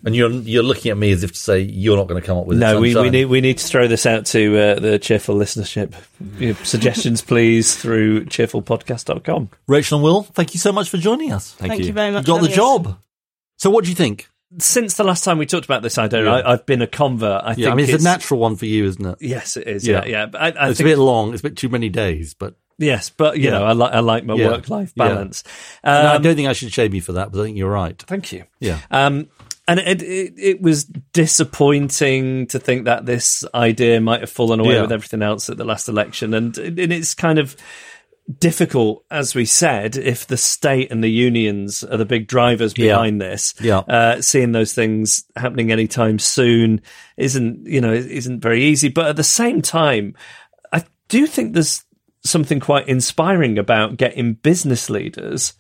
And 0.06 0.16
you're 0.16 0.32
you're 0.32 0.64
looking 0.64 0.92
at 0.92 0.98
me 0.98 1.12
as 1.12 1.26
if 1.26 1.34
to 1.34 1.38
say 1.38 1.60
you're 1.60 1.98
not 1.98 2.08
going 2.08 2.20
to 2.22 2.26
come 2.26 2.38
up 2.38 2.46
with 2.46 2.58
it. 2.58 2.62
No, 2.62 2.80
we, 2.80 2.96
we 2.96 3.10
need 3.10 3.26
we 3.26 3.42
need 3.42 3.58
to 3.58 3.66
throw 3.68 3.86
this 3.86 4.06
out 4.06 4.26
to 4.28 4.58
uh, 4.58 4.80
the 4.80 4.98
cheerful 4.98 5.36
listenership. 5.36 5.94
Suggestions, 6.66 7.22
please, 7.32 7.76
through 7.76 8.24
cheerfulpodcast.com. 8.28 9.50
Rachel 9.68 9.98
and 9.98 10.04
Will, 10.06 10.24
thank 10.24 10.54
you 10.54 10.60
so 10.62 10.72
much 10.72 10.90
for 10.90 10.98
joining 10.98 11.34
us. 11.34 11.52
Thank, 11.56 11.72
Thank 11.72 11.82
you. 11.82 11.88
you 11.88 11.94
very 11.94 12.12
much. 12.12 12.26
You 12.28 12.34
much. 12.34 12.42
got 12.42 12.46
the 12.48 12.52
us. 12.52 12.56
job. 12.56 13.00
So 13.58 13.70
what 13.70 13.84
do 13.84 13.90
you 13.90 13.96
think? 13.96 14.30
Since 14.60 14.96
the 14.96 15.04
last 15.04 15.24
time 15.24 15.38
we 15.38 15.46
talked 15.46 15.66
about 15.66 15.82
this 15.84 15.98
idea, 15.98 16.24
Yeah. 16.26 16.34
I, 16.34 16.54
I've 16.54 16.66
been 16.66 16.82
a 16.82 16.88
convert. 16.88 17.44
I 17.44 17.50
Yeah, 17.50 17.56
think 17.56 17.68
I 17.68 17.76
mean 17.76 17.90
it's, 17.90 18.04
a 18.04 18.06
natural 18.06 18.40
one 18.40 18.56
for 18.56 18.66
you, 18.66 18.86
isn't 18.86 19.06
it? 19.06 19.18
Yes, 19.22 19.58
it 19.58 19.68
is. 19.68 19.88
Yeah. 19.88 20.06
Yeah, 20.06 20.28
yeah. 20.34 20.40
I, 20.40 20.52
I 20.52 20.70
it's 20.70 20.78
think 20.78 20.88
a 20.88 20.92
bit 20.92 20.98
long. 21.00 21.34
It's 21.34 21.42
a 21.42 21.50
bit 21.50 21.58
too 21.58 21.70
many 21.70 21.90
days, 21.90 22.34
but 22.34 22.56
yes, 22.78 23.10
but 23.10 23.40
you 23.40 23.50
know, 23.52 23.64
I 23.64 23.72
like 23.74 23.94
I 23.94 24.00
like 24.00 24.26
my 24.26 24.36
work 24.36 24.70
life 24.70 24.94
balance. 24.96 25.44
no, 25.84 25.92
I 25.92 26.16
Um, 26.16 26.22
don't 26.22 26.36
think 26.36 26.48
I 26.50 26.54
should 26.54 26.72
shame 26.74 26.94
you 26.94 27.02
for 27.02 27.14
that. 27.14 27.32
But 27.32 27.42
I 27.42 27.44
think 27.46 27.58
you're 27.58 27.72
right. 27.72 28.00
Thank 28.02 28.32
you. 28.32 28.44
Yeah. 28.60 28.80
Um, 28.92 29.28
and 29.68 29.80
it, 29.80 30.02
it 30.02 30.34
it 30.38 30.62
was 30.62 30.84
disappointing 31.48 32.48
to 32.48 32.60
think 32.60 32.86
that 32.86 33.06
this 33.06 33.44
idea 33.54 34.02
might 34.02 34.22
have 34.22 34.30
fallen 34.30 34.60
away 34.60 34.82
with 34.82 34.92
everything 34.92 35.22
else 35.22 35.50
at 35.50 35.58
the 35.58 35.64
last 35.66 35.88
election, 35.88 36.34
and, 36.34 36.58
and 36.58 36.80
it's 36.80 37.14
kind 37.14 37.40
of 37.40 37.56
difficult, 38.40 39.04
as 39.12 39.36
we 39.36 39.46
said, 39.46 39.96
if 39.96 40.26
the 40.28 40.38
state 40.38 40.92
and 40.92 41.04
the 41.04 41.12
unions 41.12 41.84
are 41.84 41.98
the 41.98 42.06
big 42.06 42.28
drivers 42.28 42.74
Yeah. 42.78 42.94
behind 42.94 43.22
this. 43.22 43.54
Yeah. 43.62 43.80
uh, 43.80 44.22
seeing 44.22 44.52
those 44.54 44.74
things 44.74 45.24
happening 45.36 45.72
anytime 45.72 46.20
soon 46.20 46.82
isn't 47.18 47.66
you 47.68 47.82
know 47.82 47.94
isn't 47.94 48.40
very 48.42 48.64
easy. 48.64 48.90
But 48.90 49.08
at 49.08 49.16
the 49.18 49.24
same 49.24 49.62
time, 49.62 50.16
I 50.72 50.84
do 51.10 51.28
think 51.28 51.54
there's 51.54 51.84
something 52.24 52.60
quite 52.62 52.88
inspiring 52.88 53.58
about 53.58 53.98
getting 53.98 54.36
business 54.36 54.90
leaders 54.90 55.54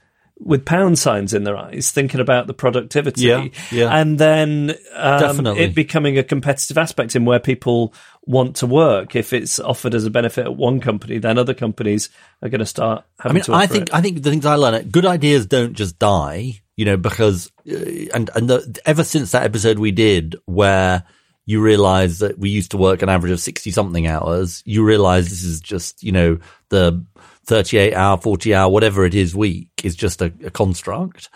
with 0.44 0.66
pound 0.66 1.00
signs 1.00 1.34
in 1.34 1.44
their 1.44 1.56
eyes, 1.56 1.92
thinking 1.92 2.20
about 2.20 2.48
the 2.48 2.54
productivity, 2.54 3.22
Yeah, 3.22 3.48
yeah. 3.72 3.90
and 3.90 4.20
then 4.20 4.76
um, 4.94 5.48
it 5.48 5.74
becoming 5.74 6.18
a 6.18 6.24
competitive 6.24 6.78
aspect 6.78 7.16
in 7.16 7.26
where 7.26 7.40
people 7.40 7.94
want 8.26 8.58
to 8.58 8.68
work. 8.68 9.16
If 9.16 9.34
it's 9.34 9.60
offered 9.60 9.96
as 9.96 10.06
a 10.06 10.10
benefit 10.10 10.46
at 10.46 10.56
one 10.56 10.80
company, 10.80 11.18
then 11.18 11.38
other 11.38 11.54
companies 11.54 12.10
are 12.42 12.50
going 12.50 12.60
to 12.60 12.66
start 12.66 13.06
I 13.20 13.32
mean, 13.32 13.44
to. 13.44 13.54
I 13.54 13.68
think 13.68 13.90
it. 13.90 13.94
I 13.96 14.02
think 14.02 14.22
the 14.22 14.30
things 14.30 14.46
I 14.46 14.56
learn, 14.56 14.90
good 14.90 15.06
ideas 15.06 15.46
don't 15.46 15.74
just 15.74 15.98
die, 15.98 16.62
you 16.76 16.86
know, 16.86 16.98
because 16.98 17.52
uh, 17.70 17.76
and 18.14 18.30
and 18.36 18.50
the, 18.50 18.80
ever 18.86 19.04
since 19.04 19.32
that 19.32 19.44
episode 19.44 19.80
we 19.80 19.92
did 19.92 20.36
where 20.46 21.04
you 21.46 21.62
realize 21.62 22.20
that 22.20 22.38
we 22.38 22.50
used 22.50 22.72
to 22.72 22.78
work 22.78 23.02
an 23.02 23.10
average 23.10 23.32
of 23.32 23.40
sixty 23.40 23.72
something 23.72 24.08
hours, 24.08 24.62
you 24.66 24.84
realize 24.84 25.30
this 25.30 25.44
is 25.44 25.62
just 25.62 26.04
you 26.04 26.12
know 26.12 26.40
the 26.70 27.06
thirty 27.46 27.78
eight 27.78 27.94
hour, 27.94 28.18
forty 28.18 28.54
hour, 28.54 28.72
whatever 28.72 29.06
it 29.06 29.16
is 29.16 29.36
week 29.36 29.70
is 29.84 29.96
just 29.96 30.22
a, 30.22 30.34
a 30.44 30.52
construct. 30.52 31.30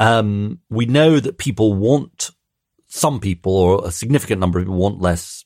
Um, 0.00 0.60
we 0.70 0.86
know 0.86 1.20
that 1.20 1.38
people 1.38 1.74
want 1.74 2.30
some 2.88 3.20
people 3.20 3.52
or 3.52 3.86
a 3.86 3.90
significant 3.90 4.40
number 4.40 4.58
of 4.58 4.64
people 4.64 4.78
want 4.78 5.00
less 5.00 5.44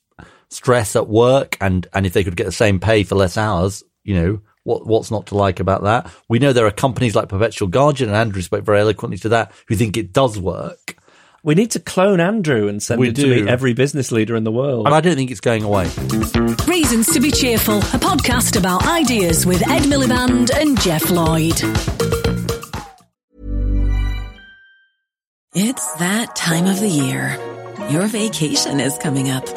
stress 0.49 0.95
at 0.95 1.07
work 1.07 1.57
and 1.61 1.87
and 1.93 2.05
if 2.05 2.13
they 2.13 2.23
could 2.23 2.35
get 2.35 2.45
the 2.45 2.51
same 2.51 2.79
pay 2.79 3.03
for 3.03 3.15
less 3.15 3.37
hours, 3.37 3.83
you 4.03 4.15
know, 4.15 4.41
what 4.63 4.85
what's 4.85 5.11
not 5.11 5.27
to 5.27 5.35
like 5.35 5.59
about 5.59 5.83
that? 5.83 6.11
We 6.27 6.39
know 6.39 6.53
there 6.53 6.67
are 6.67 6.71
companies 6.71 7.15
like 7.15 7.29
Perpetual 7.29 7.67
Guardian 7.67 8.09
and 8.09 8.17
Andrew 8.17 8.41
spoke 8.41 8.65
very 8.65 8.79
eloquently 8.79 9.17
to 9.19 9.29
that 9.29 9.51
who 9.67 9.75
think 9.75 9.97
it 9.97 10.13
does 10.13 10.39
work. 10.39 10.95
We 11.43 11.55
need 11.55 11.71
to 11.71 11.79
clone 11.79 12.19
Andrew 12.19 12.67
and 12.67 12.83
send 12.83 12.99
We 12.99 13.07
him 13.07 13.13
do. 13.13 13.23
to 13.23 13.29
meet 13.41 13.47
every 13.47 13.73
business 13.73 14.11
leader 14.11 14.35
in 14.35 14.43
the 14.43 14.51
world. 14.51 14.85
And 14.85 14.93
I 14.95 14.99
don't 15.01 15.15
think 15.15 15.31
it's 15.31 15.39
going 15.39 15.63
away. 15.63 15.85
Reasons 16.67 17.11
to 17.13 17.19
be 17.21 17.31
Cheerful, 17.31 17.77
a 17.77 17.99
podcast 17.99 18.57
about 18.57 18.85
ideas 18.85 19.45
with 19.45 19.61
Ed 19.69 19.83
Miliband 19.83 20.51
and 20.53 20.79
Geoff 20.81 21.09
Lloyd. 21.09 21.53
It's 25.55 25.93
that 25.95 26.35
time 26.35 26.65
of 26.67 26.79
the 26.79 26.89
year. 26.89 27.37
Your 27.89 28.07
vacation 28.07 28.79
is 28.79 28.97
coming 28.97 29.29
up. 29.29 29.47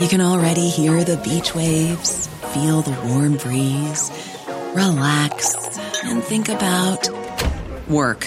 You 0.00 0.08
can 0.08 0.20
already 0.20 0.68
hear 0.68 1.02
the 1.04 1.16
beach 1.18 1.54
waves, 1.54 2.28
feel 2.54 2.82
the 2.82 2.96
warm 3.08 3.36
breeze, 3.36 4.10
relax, 4.74 5.54
and 6.04 6.22
think 6.22 6.48
about 6.48 7.08
work. 7.88 8.26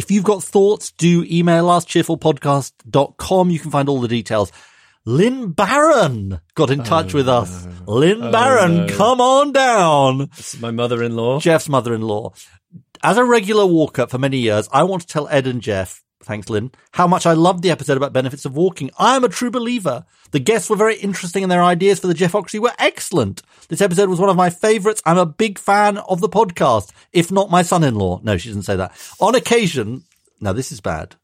If 0.00 0.10
you've 0.10 0.24
got 0.24 0.42
thoughts, 0.42 0.92
do 0.92 1.26
email 1.30 1.68
us, 1.68 1.84
cheerfulpodcast.com. 1.84 3.50
You 3.50 3.58
can 3.58 3.70
find 3.70 3.86
all 3.86 4.00
the 4.00 4.08
details. 4.08 4.50
Lynn 5.04 5.52
Barron 5.52 6.40
got 6.54 6.70
in 6.70 6.82
touch 6.84 7.14
oh, 7.14 7.18
with 7.18 7.28
us. 7.28 7.68
Lynn 7.86 8.22
oh, 8.22 8.32
Barron, 8.32 8.86
no. 8.86 8.96
come 8.96 9.20
on 9.20 9.52
down. 9.52 10.30
This 10.34 10.54
is 10.54 10.60
my 10.62 10.70
mother-in-law. 10.70 11.40
Geoff's 11.40 11.68
mother-in-law. 11.68 12.32
As 13.02 13.18
a 13.18 13.24
regular 13.26 13.66
walker 13.66 14.06
for 14.06 14.16
many 14.16 14.38
years, 14.38 14.70
I 14.72 14.84
want 14.84 15.02
to 15.02 15.06
tell 15.06 15.28
Ed 15.28 15.46
and 15.46 15.60
Geoff, 15.60 16.02
thanks 16.22 16.48
Lynn, 16.50 16.70
how 16.92 17.06
much 17.06 17.26
I 17.26 17.32
loved 17.32 17.62
the 17.62 17.70
episode 17.70 17.96
about 17.96 18.12
benefits 18.12 18.44
of 18.44 18.56
walking. 18.56 18.90
I 18.98 19.16
am 19.16 19.24
a 19.24 19.28
true 19.28 19.50
believer. 19.50 20.04
The 20.32 20.38
guests 20.40 20.70
were 20.70 20.76
very 20.76 20.96
interesting 20.96 21.42
and 21.42 21.50
their 21.50 21.62
ideas 21.62 21.98
for 21.98 22.06
the 22.06 22.14
Geoffocracy 22.14 22.60
were 22.60 22.72
excellent. 22.78 23.42
This 23.68 23.80
episode 23.80 24.08
was 24.08 24.20
one 24.20 24.30
of 24.30 24.36
my 24.36 24.50
favorites. 24.50 25.02
I'm 25.04 25.18
a 25.18 25.26
big 25.26 25.58
fan 25.58 25.98
of 25.98 26.20
the 26.20 26.28
podcast, 26.28 26.92
if 27.12 27.32
not 27.32 27.50
my 27.50 27.62
son-in-law. 27.62 28.20
No, 28.22 28.36
she 28.36 28.48
didn't 28.48 28.64
say 28.64 28.76
that. 28.76 28.92
On 29.18 29.34
occasion, 29.34 30.04
now 30.40 30.52
this 30.52 30.70
is 30.70 30.80
bad. 30.80 31.16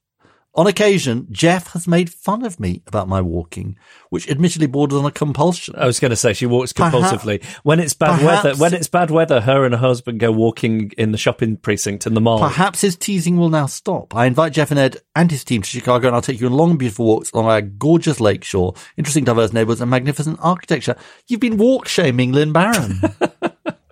On 0.57 0.67
occasion, 0.67 1.27
Geoff 1.31 1.73
has 1.75 1.87
made 1.87 2.09
fun 2.09 2.43
of 2.43 2.59
me 2.59 2.83
about 2.87 3.09
my 3.09 3.21
walking, 3.21 3.77
which 4.09 4.27
admittedly 4.31 4.67
borders 4.67 4.99
on 4.99 5.05
a 5.05 5.11
compulsion. 5.11 5.75
I 5.77 5.85
was 5.85 6.01
going 6.01 6.11
to 6.13 6.17
say 6.17 6.33
she 6.33 6.47
walks 6.47 6.73
Perhaps- 6.73 6.97
compulsively. 6.97 7.45
when 7.63 7.79
it's 7.79 7.93
bad 7.93 8.19
perhaps- 8.19 8.45
weather, 8.45 8.59
when 8.59 8.73
it's 8.73 8.89
bad 8.89 9.11
weather, 9.11 9.43
her 9.43 9.67
and 9.67 9.75
her 9.75 9.81
husband 9.81 10.19
go 10.19 10.33
walking 10.33 10.93
in 10.97 11.13
the 11.13 11.19
shopping 11.19 11.59
precinct 11.59 12.07
in 12.07 12.15
the 12.15 12.23
mall. 12.23 12.39
Perhaps 12.39 12.81
his 12.81 12.97
teasing 12.97 13.37
will 13.37 13.51
now 13.51 13.67
stop. 13.67 14.17
I 14.17 14.25
invite 14.25 14.55
Geoff 14.55 14.71
and 14.71 14.81
Ed 14.81 14.97
and 15.15 15.31
his 15.31 15.45
team 15.45 15.61
to 15.61 15.69
Chicago, 15.69 16.07
and 16.07 16.17
I'll 16.17 16.23
take 16.23 16.41
you 16.41 16.47
on 16.47 16.55
long, 16.55 16.79
beautiful 16.79 17.05
walks 17.05 17.31
along 17.33 17.47
our 17.47 17.61
gorgeous 17.61 18.19
lakeshore, 18.19 18.73
interesting, 18.97 19.25
diverse 19.25 19.53
neighborhoods, 19.53 19.83
and 19.83 19.91
magnificent 19.91 20.39
architecture. 20.41 20.97
You've 21.29 21.41
been 21.41 21.59
walk 21.59 21.87
shaming 21.87 22.33
Lynn 22.33 22.53
Barron. 22.55 23.03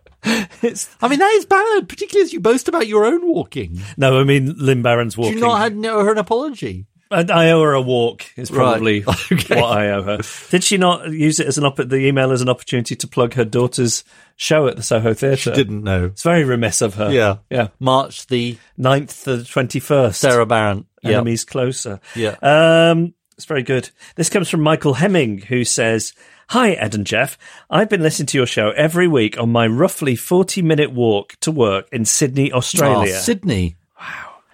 I 1.00 1.08
mean, 1.08 1.18
that 1.18 1.32
is 1.36 1.46
bad, 1.46 1.88
particularly 1.88 2.24
as 2.24 2.32
you 2.32 2.40
boast 2.40 2.68
about 2.68 2.86
your 2.86 3.04
own 3.04 3.26
walking. 3.26 3.80
No, 3.96 4.18
I 4.20 4.24
mean 4.24 4.54
Lynn 4.58 4.82
Barron's 4.82 5.14
Do 5.14 5.22
walking. 5.22 5.34
you 5.38 5.40
not 5.40 5.60
had, 5.60 5.76
know 5.76 6.02
her 6.04 6.12
an 6.12 6.18
apology? 6.18 6.86
I, 7.10 7.24
I 7.30 7.50
owe 7.50 7.62
her 7.62 7.74
a 7.74 7.82
walk. 7.82 8.24
Is 8.36 8.50
probably 8.50 9.00
Right. 9.02 9.18
Okay. 9.32 9.60
what 9.60 9.76
I 9.78 9.90
owe 9.90 10.02
her. 10.02 10.18
Did 10.50 10.64
she 10.64 10.78
not 10.78 11.10
use 11.10 11.38
it 11.38 11.46
as 11.46 11.58
an 11.58 11.64
opp- 11.64 11.76
the 11.76 11.96
email 11.96 12.32
as 12.32 12.40
an 12.40 12.48
opportunity 12.48 12.96
to 12.96 13.06
plug 13.06 13.34
her 13.34 13.44
daughter's 13.44 14.04
show 14.36 14.66
at 14.66 14.76
the 14.76 14.82
Soho 14.82 15.12
Theatre? 15.14 15.36
She 15.36 15.50
didn't 15.52 15.84
know. 15.84 16.06
It's 16.06 16.22
very 16.22 16.44
remiss 16.44 16.80
of 16.80 16.94
her. 16.94 17.12
Yeah. 17.12 17.36
yeah. 17.50 17.68
March 17.78 18.26
the 18.26 18.56
9th 18.78 19.24
to 19.24 19.36
the 19.36 19.44
twenty 19.44 19.80
first. 19.80 20.20
Sarah 20.20 20.46
Barron. 20.46 20.86
Yeah. 21.02 21.10
Enemies 21.16 21.44
closer. 21.44 22.00
Yeah. 22.16 22.36
Um, 22.42 23.12
it's 23.36 23.44
very 23.44 23.62
good. 23.62 23.90
This 24.16 24.28
comes 24.28 24.48
from 24.48 24.60
Michael 24.60 24.94
Hemming, 24.94 25.38
who 25.38 25.64
says, 25.64 26.12
Hi, 26.50 26.72
Ed 26.72 26.94
and 26.94 27.06
Geoff. 27.06 27.38
I've 27.70 27.88
been 27.88 28.02
listening 28.02 28.26
to 28.26 28.38
your 28.38 28.46
show 28.46 28.70
every 28.70 29.08
week 29.08 29.38
on 29.38 29.50
my 29.50 29.66
roughly 29.66 30.14
40 30.14 30.62
minute 30.62 30.92
walk 30.92 31.36
to 31.40 31.50
work 31.50 31.88
in 31.90 32.04
Sydney, 32.04 32.52
ah, 32.52 32.58
Australia. 32.58 33.14
Oh, 33.16 33.20
Sydney. 33.20 33.76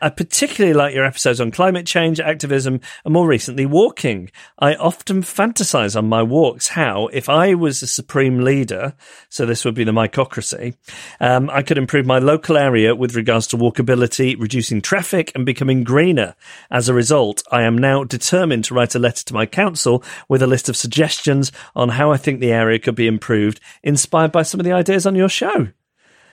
I 0.00 0.10
particularly 0.10 0.74
like 0.74 0.94
your 0.94 1.04
episodes 1.04 1.40
on 1.40 1.50
climate 1.50 1.86
change, 1.86 2.20
activism, 2.20 2.80
and 3.04 3.12
more 3.12 3.26
recently, 3.26 3.66
walking. 3.66 4.30
I 4.58 4.74
often 4.74 5.22
fantasize 5.22 5.96
on 5.96 6.08
my 6.08 6.22
walks 6.22 6.68
how, 6.68 7.08
if 7.08 7.28
I 7.28 7.54
was 7.54 7.82
a 7.82 7.86
supreme 7.86 8.40
leader, 8.40 8.94
so 9.28 9.44
this 9.44 9.64
would 9.64 9.74
be 9.74 9.84
the 9.84 9.92
mycocracy, 9.92 10.76
um, 11.20 11.50
I 11.50 11.62
could 11.62 11.78
improve 11.78 12.06
my 12.06 12.18
local 12.18 12.56
area 12.56 12.94
with 12.94 13.14
regards 13.14 13.46
to 13.48 13.56
walkability, 13.56 14.36
reducing 14.38 14.80
traffic, 14.80 15.32
and 15.34 15.44
becoming 15.44 15.84
greener. 15.84 16.34
As 16.70 16.88
a 16.88 16.94
result, 16.94 17.42
I 17.50 17.62
am 17.62 17.76
now 17.76 18.04
determined 18.04 18.64
to 18.64 18.74
write 18.74 18.94
a 18.94 18.98
letter 18.98 19.24
to 19.24 19.34
my 19.34 19.46
council 19.46 20.02
with 20.28 20.42
a 20.42 20.46
list 20.46 20.68
of 20.68 20.76
suggestions 20.76 21.52
on 21.74 21.90
how 21.90 22.12
I 22.12 22.16
think 22.16 22.40
the 22.40 22.52
area 22.52 22.78
could 22.78 22.94
be 22.94 23.06
improved, 23.06 23.60
inspired 23.82 24.32
by 24.32 24.42
some 24.42 24.60
of 24.60 24.64
the 24.64 24.72
ideas 24.72 25.06
on 25.06 25.14
your 25.14 25.28
show. 25.28 25.68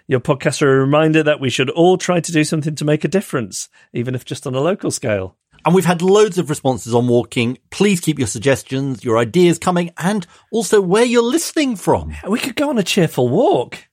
Your 0.10 0.22
podcasts 0.22 0.62
are 0.62 0.74
a 0.74 0.80
reminder 0.80 1.22
that 1.24 1.42
we 1.42 1.50
should 1.50 1.70
all 1.70 1.98
try 1.98 2.22
to 2.22 2.32
do 2.32 2.46
something 2.46 2.76
to 2.76 2.86
make 2.86 3.04
a 3.04 3.10
difference, 3.10 3.68
even 3.92 4.16
if 4.16 4.24
just 4.24 4.48
on 4.48 4.56
a 4.56 4.62
local 4.62 4.90
scale. 4.90 5.36
And 5.66 5.76
we've 5.76 5.84
had 5.84 6.02
loads 6.02 6.38
of 6.38 6.50
responses 6.50 6.96
on 6.96 7.10
walking. 7.10 7.58
Please 7.72 8.00
keep 8.00 8.18
your 8.18 8.28
suggestions, 8.28 9.04
your 9.04 9.18
ideas 9.18 9.60
coming, 9.60 9.92
and 9.98 10.26
also 10.50 10.80
where 10.80 11.04
you're 11.04 11.22
listening 11.22 11.76
from. 11.76 12.16
We 12.26 12.40
could 12.40 12.56
go 12.56 12.70
on 12.70 12.78
a 12.78 12.84
cheerful 12.84 13.28
walk. 13.28 13.90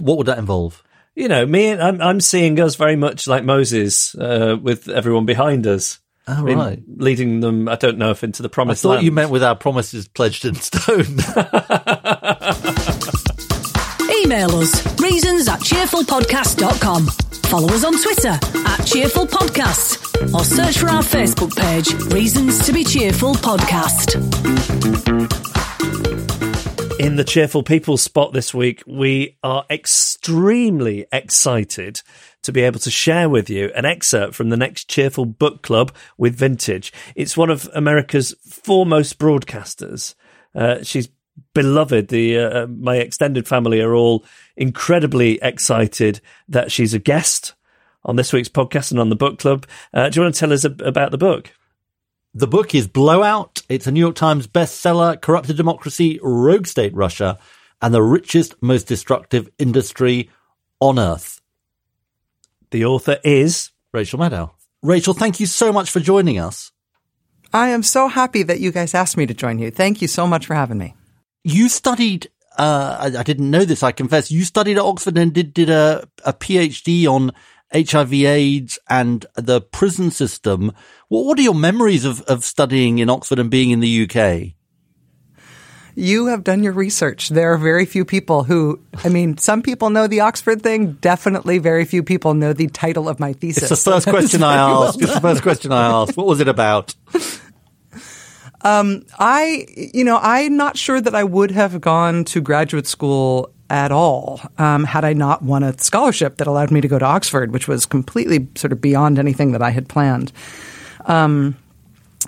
What 0.00 0.18
would 0.18 0.26
that 0.26 0.38
involve? 0.38 0.82
You 1.14 1.28
know, 1.28 1.46
me 1.46 1.68
and 1.68 1.80
I'm, 1.80 2.00
I'm 2.00 2.20
seeing 2.20 2.58
us 2.60 2.74
very 2.74 2.96
much 2.96 3.28
like 3.28 3.44
Moses, 3.44 4.16
uh, 4.16 4.56
with 4.60 4.88
everyone 4.88 5.26
behind 5.26 5.68
us. 5.68 6.00
Oh, 6.26 6.32
I 6.32 6.42
mean, 6.42 6.58
right. 6.58 6.82
leading 6.88 7.38
them, 7.38 7.68
I 7.68 7.76
don't 7.76 7.98
know 7.98 8.10
if 8.10 8.24
into 8.24 8.42
the 8.42 8.48
promised 8.48 8.80
I 8.80 8.88
thought 8.88 8.94
land. 8.94 9.04
you 9.04 9.12
meant 9.12 9.30
with 9.30 9.44
our 9.44 9.54
promises 9.54 10.08
pledged 10.08 10.44
in 10.44 10.56
stone. 10.56 11.18
Email 14.26 14.56
us 14.56 15.00
reasons 15.00 15.46
at 15.46 15.60
cheerfulpodcast.com. 15.60 17.06
Follow 17.48 17.68
us 17.68 17.84
on 17.84 17.92
Twitter 17.92 18.36
at 18.66 18.84
Cheerful 18.84 19.24
Podcast 19.24 20.34
or 20.34 20.42
search 20.42 20.78
for 20.78 20.88
our 20.88 21.04
Facebook 21.04 21.54
page, 21.54 21.94
Reasons 22.12 22.66
to 22.66 22.72
Be 22.72 22.82
Cheerful 22.82 23.34
Podcast. 23.34 24.16
In 26.98 27.14
the 27.14 27.22
Cheerful 27.22 27.62
People 27.62 27.96
spot 27.96 28.32
this 28.32 28.52
week, 28.52 28.82
we 28.84 29.38
are 29.44 29.64
extremely 29.70 31.06
excited 31.12 32.02
to 32.42 32.50
be 32.50 32.62
able 32.62 32.80
to 32.80 32.90
share 32.90 33.28
with 33.28 33.48
you 33.48 33.70
an 33.76 33.84
excerpt 33.84 34.34
from 34.34 34.48
the 34.48 34.56
next 34.56 34.88
Cheerful 34.88 35.26
Book 35.26 35.62
Club 35.62 35.94
with 36.18 36.34
Vintage. 36.34 36.92
It's 37.14 37.36
one 37.36 37.50
of 37.50 37.70
America's 37.74 38.34
foremost 38.44 39.20
broadcasters. 39.20 40.16
Uh, 40.52 40.82
she's 40.82 41.08
beloved. 41.56 42.08
The 42.08 42.38
uh, 42.38 42.66
my 42.66 42.96
extended 42.96 43.48
family 43.48 43.80
are 43.80 43.94
all 43.94 44.24
incredibly 44.56 45.38
excited 45.40 46.20
that 46.48 46.70
she's 46.70 46.92
a 46.92 46.98
guest 46.98 47.54
on 48.04 48.16
this 48.16 48.30
week's 48.30 48.50
podcast 48.50 48.90
and 48.90 49.00
on 49.00 49.08
the 49.08 49.16
book 49.16 49.38
club. 49.38 49.66
Uh, 49.92 50.10
do 50.10 50.20
you 50.20 50.22
want 50.22 50.34
to 50.34 50.38
tell 50.38 50.52
us 50.52 50.66
ab- 50.66 50.82
about 50.82 51.12
the 51.12 51.18
book? 51.18 51.50
The 52.34 52.46
book 52.46 52.74
is 52.74 52.86
Blowout. 52.86 53.62
It's 53.70 53.86
a 53.86 53.90
New 53.90 54.00
York 54.00 54.16
Times 54.16 54.46
bestseller, 54.46 55.18
Corrupted 55.18 55.56
Democracy, 55.56 56.20
Rogue 56.22 56.66
State 56.66 56.94
Russia, 56.94 57.38
and 57.80 57.94
the 57.94 58.02
richest, 58.02 58.54
most 58.60 58.86
destructive 58.86 59.48
industry 59.58 60.28
on 60.78 60.98
earth. 60.98 61.40
The 62.70 62.84
author 62.84 63.16
is 63.24 63.70
Rachel 63.94 64.18
Maddow. 64.18 64.50
Rachel, 64.82 65.14
thank 65.14 65.40
you 65.40 65.46
so 65.46 65.72
much 65.72 65.90
for 65.90 66.00
joining 66.00 66.38
us. 66.38 66.70
I 67.50 67.68
am 67.68 67.82
so 67.82 68.08
happy 68.08 68.42
that 68.42 68.60
you 68.60 68.72
guys 68.72 68.92
asked 68.92 69.16
me 69.16 69.24
to 69.24 69.32
join 69.32 69.58
you. 69.58 69.70
Thank 69.70 70.02
you 70.02 70.08
so 70.08 70.26
much 70.26 70.44
for 70.44 70.54
having 70.54 70.76
me. 70.76 70.94
You 71.48 71.68
studied, 71.68 72.28
uh, 72.58 72.96
I, 72.98 73.20
I 73.20 73.22
didn't 73.22 73.52
know 73.52 73.64
this, 73.64 73.84
I 73.84 73.92
confess. 73.92 74.32
You 74.32 74.42
studied 74.42 74.78
at 74.78 74.82
Oxford 74.82 75.16
and 75.16 75.32
did, 75.32 75.54
did 75.54 75.70
a, 75.70 76.08
a 76.24 76.32
PhD 76.32 77.06
on 77.06 77.30
HIV 77.72 78.12
AIDS 78.12 78.80
and 78.90 79.24
the 79.36 79.60
prison 79.60 80.10
system. 80.10 80.72
What, 81.06 81.24
what 81.24 81.38
are 81.38 81.42
your 81.42 81.54
memories 81.54 82.04
of, 82.04 82.20
of 82.22 82.44
studying 82.44 82.98
in 82.98 83.08
Oxford 83.08 83.38
and 83.38 83.48
being 83.48 83.70
in 83.70 83.78
the 83.78 84.10
UK? 84.10 84.54
You 85.94 86.26
have 86.26 86.42
done 86.42 86.64
your 86.64 86.72
research. 86.72 87.28
There 87.28 87.52
are 87.52 87.58
very 87.58 87.86
few 87.86 88.04
people 88.04 88.42
who, 88.42 88.80
I 89.04 89.08
mean, 89.08 89.38
some 89.38 89.62
people 89.62 89.90
know 89.90 90.08
the 90.08 90.22
Oxford 90.22 90.62
thing. 90.62 90.94
Definitely 90.94 91.58
very 91.58 91.84
few 91.84 92.02
people 92.02 92.34
know 92.34 92.52
the 92.54 92.66
title 92.66 93.08
of 93.08 93.20
my 93.20 93.34
thesis. 93.34 93.70
It's 93.70 93.84
the 93.84 93.92
first 93.92 94.08
question 94.08 94.42
I 94.42 94.56
very 94.56 94.72
well. 94.72 94.88
It's 94.88 95.14
the 95.14 95.20
first 95.20 95.42
question 95.42 95.70
I 95.70 95.86
asked. 96.02 96.16
What 96.16 96.26
was 96.26 96.40
it 96.40 96.48
about? 96.48 96.96
Um, 98.62 99.04
I, 99.18 99.66
you 99.76 100.04
know, 100.04 100.18
I'm 100.20 100.56
not 100.56 100.76
sure 100.76 101.00
that 101.00 101.14
I 101.14 101.24
would 101.24 101.50
have 101.50 101.80
gone 101.80 102.24
to 102.26 102.40
graduate 102.40 102.86
school 102.86 103.50
at 103.68 103.90
all 103.90 104.40
um, 104.58 104.84
had 104.84 105.04
I 105.04 105.12
not 105.12 105.42
won 105.42 105.62
a 105.62 105.76
scholarship 105.78 106.36
that 106.36 106.46
allowed 106.46 106.70
me 106.70 106.80
to 106.80 106.88
go 106.88 106.98
to 106.98 107.04
Oxford, 107.04 107.52
which 107.52 107.66
was 107.68 107.86
completely 107.86 108.46
sort 108.54 108.72
of 108.72 108.80
beyond 108.80 109.18
anything 109.18 109.52
that 109.52 109.62
I 109.62 109.70
had 109.70 109.88
planned. 109.88 110.32
Um, 111.04 111.56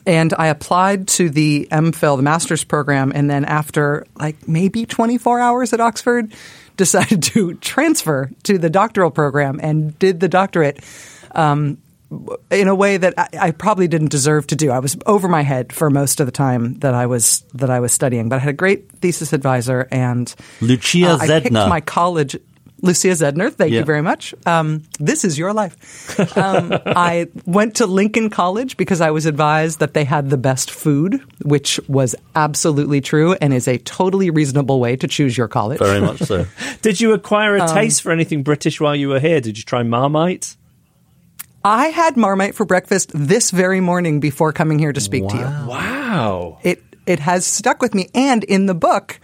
and 0.06 0.34
I 0.38 0.48
applied 0.48 1.08
to 1.08 1.30
the 1.30 1.68
MPhil, 1.70 2.16
the 2.16 2.22
master's 2.22 2.64
program, 2.64 3.12
and 3.14 3.30
then 3.30 3.44
after 3.44 4.06
like 4.16 4.48
maybe 4.48 4.86
24 4.86 5.40
hours 5.40 5.72
at 5.72 5.80
Oxford, 5.80 6.32
decided 6.76 7.22
to 7.34 7.54
transfer 7.54 8.30
to 8.44 8.58
the 8.58 8.70
doctoral 8.70 9.10
program 9.10 9.60
and 9.62 9.98
did 9.98 10.20
the 10.20 10.28
doctorate. 10.28 10.82
Um, 11.32 11.78
in 12.50 12.68
a 12.68 12.74
way 12.74 12.96
that 12.96 13.14
I, 13.18 13.28
I, 13.40 13.50
probably 13.50 13.86
didn't 13.88 14.08
deserve 14.10 14.46
to 14.48 14.56
do. 14.56 14.70
I 14.70 14.78
was 14.78 14.96
over 15.06 15.28
my 15.28 15.42
head 15.42 15.72
for 15.72 15.90
most 15.90 16.20
of 16.20 16.26
the 16.26 16.32
time 16.32 16.74
that 16.78 16.94
I 16.94 17.04
was 17.06 17.40
that 17.54 17.68
I 17.70 17.80
was 17.80 17.92
studying, 17.92 18.28
but 18.28 18.36
I 18.36 18.38
had 18.40 18.50
a 18.50 18.54
great 18.54 18.90
thesis 19.00 19.32
advisor 19.34 19.86
and 19.90 20.34
Lucia 20.62 21.06
uh, 21.06 21.18
Zedner. 21.18 21.30
I 21.30 21.40
picked 21.40 21.52
my 21.52 21.80
college. 21.80 22.36
Lucia 22.80 23.08
Zedner, 23.08 23.52
thank 23.52 23.72
Yeah. 23.72 23.80
you 23.80 23.84
very 23.84 24.02
much. 24.02 24.32
Um, 24.46 24.84
this 25.00 25.24
is 25.24 25.36
your 25.36 25.52
life. 25.52 26.38
Um, 26.38 26.72
I 26.86 27.26
went 27.44 27.74
to 27.76 27.86
Lincoln 27.86 28.30
College 28.30 28.76
because 28.76 29.00
I 29.00 29.10
was 29.10 29.26
advised 29.26 29.80
that 29.80 29.94
they 29.94 30.04
had 30.04 30.30
the 30.30 30.36
best 30.36 30.70
food, 30.70 31.20
which 31.42 31.80
was 31.88 32.14
absolutely 32.36 33.00
true 33.00 33.32
and 33.40 33.52
is 33.52 33.66
a 33.66 33.78
totally 33.78 34.30
reasonable 34.30 34.78
way 34.78 34.94
to 34.94 35.08
choose 35.08 35.36
your 35.36 35.48
college. 35.48 35.80
Very 35.80 36.00
much 36.00 36.20
so. 36.20 36.46
Did 36.82 37.00
you 37.00 37.14
acquire 37.14 37.56
a 37.56 37.62
Um, 37.64 37.74
taste 37.74 38.00
for 38.00 38.12
anything 38.12 38.44
British 38.44 38.80
while 38.80 38.94
you 38.94 39.08
were 39.08 39.18
here? 39.20 39.40
Did 39.40 39.58
you 39.58 39.64
try 39.64 39.82
Marmite? 39.82 40.54
I 41.64 41.88
had 41.88 42.16
Marmite 42.16 42.54
for 42.54 42.64
breakfast 42.64 43.10
this 43.14 43.50
very 43.50 43.80
morning 43.80 44.20
before 44.20 44.52
coming 44.52 44.78
here 44.78 44.92
to 44.92 45.00
speak 45.00 45.26
to 45.28 45.36
you. 45.36 45.68
Wow. 45.68 46.58
It 46.62 46.82
it 47.06 47.18
has 47.20 47.46
stuck 47.46 47.82
with 47.82 47.94
me, 47.94 48.08
and 48.14 48.44
in 48.44 48.66
the 48.66 48.74
book, 48.74 49.18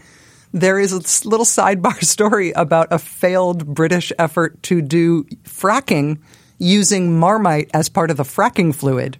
there 0.53 0.79
is 0.79 0.93
a 0.93 1.29
little 1.29 1.47
sidebar 1.47 2.03
story 2.05 2.53
about 2.53 2.89
a 2.91 2.99
failed 2.99 3.67
British 3.67 4.13
effort 4.19 4.63
to 4.65 4.83
do 4.83 5.25
fracking 5.45 6.19
using 6.59 7.19
Marmite 7.19 7.71
as 7.75 7.89
part 7.89 8.11
of 8.11 8.17
the 8.17 8.23
fracking 8.25 8.75
fluid. 8.75 9.19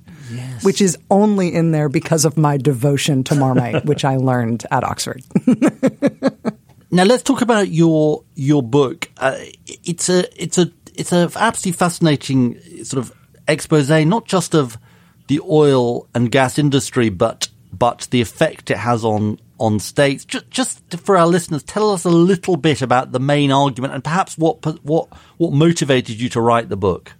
Which 0.63 0.81
is 0.81 0.97
only 1.11 1.55
in 1.55 1.71
there 1.71 1.91
because 1.91 2.25
of 2.25 2.39
my 2.39 2.57
devotion 2.57 3.25
to 3.25 3.35
Marmite, 3.35 3.85
which 3.91 4.05
I 4.07 4.17
learned 4.17 4.65
at 4.71 4.83
Oxford. 4.83 5.23
Now 6.95 7.03
let's 7.03 7.25
talk 7.25 7.43
about 7.43 7.71
your 7.71 8.23
your 8.37 8.63
book. 8.63 9.11
Uh, 9.17 9.37
it's 9.67 10.09
a 10.09 10.21
it's 10.41 10.59
a 10.59 10.71
it's 10.95 11.13
a 11.13 11.31
absolutely 11.37 11.77
fascinating 11.77 12.85
sort 12.85 13.05
of 13.05 13.13
expose, 13.49 13.89
not 13.91 14.27
just 14.27 14.55
of 14.55 14.79
the 15.27 15.41
oil 15.41 16.09
and 16.15 16.31
gas 16.31 16.59
industry, 16.59 17.09
but 17.09 17.49
but 17.73 18.07
the 18.11 18.21
effect 18.21 18.71
it 18.71 18.79
has 18.79 19.05
on 19.05 19.39
on 19.59 19.79
states. 19.79 20.25
Just, 20.25 20.51
just 20.51 20.83
for 20.99 21.17
our 21.17 21.27
listeners, 21.27 21.63
tell 21.63 21.91
us 21.91 22.05
a 22.05 22.11
little 22.11 22.57
bit 22.57 22.83
about 22.83 23.13
the 23.13 23.21
main 23.21 23.51
argument 23.51 23.95
and 23.95 24.05
perhaps 24.05 24.37
what 24.37 24.65
what 24.85 25.09
what 25.37 25.53
motivated 25.53 26.21
you 26.21 26.29
to 26.31 26.41
write 26.41 26.69
the 26.69 26.77
book. 26.77 27.13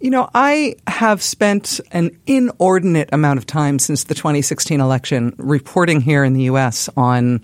You 0.00 0.10
know, 0.10 0.30
I 0.34 0.76
have 0.86 1.22
spent 1.22 1.78
an 1.92 2.18
inordinate 2.26 3.10
amount 3.12 3.38
of 3.38 3.44
time 3.44 3.78
since 3.78 4.04
the 4.04 4.14
2016 4.14 4.80
election 4.80 5.34
reporting 5.36 6.00
here 6.00 6.24
in 6.24 6.32
the 6.32 6.44
U.S. 6.44 6.88
on 6.96 7.42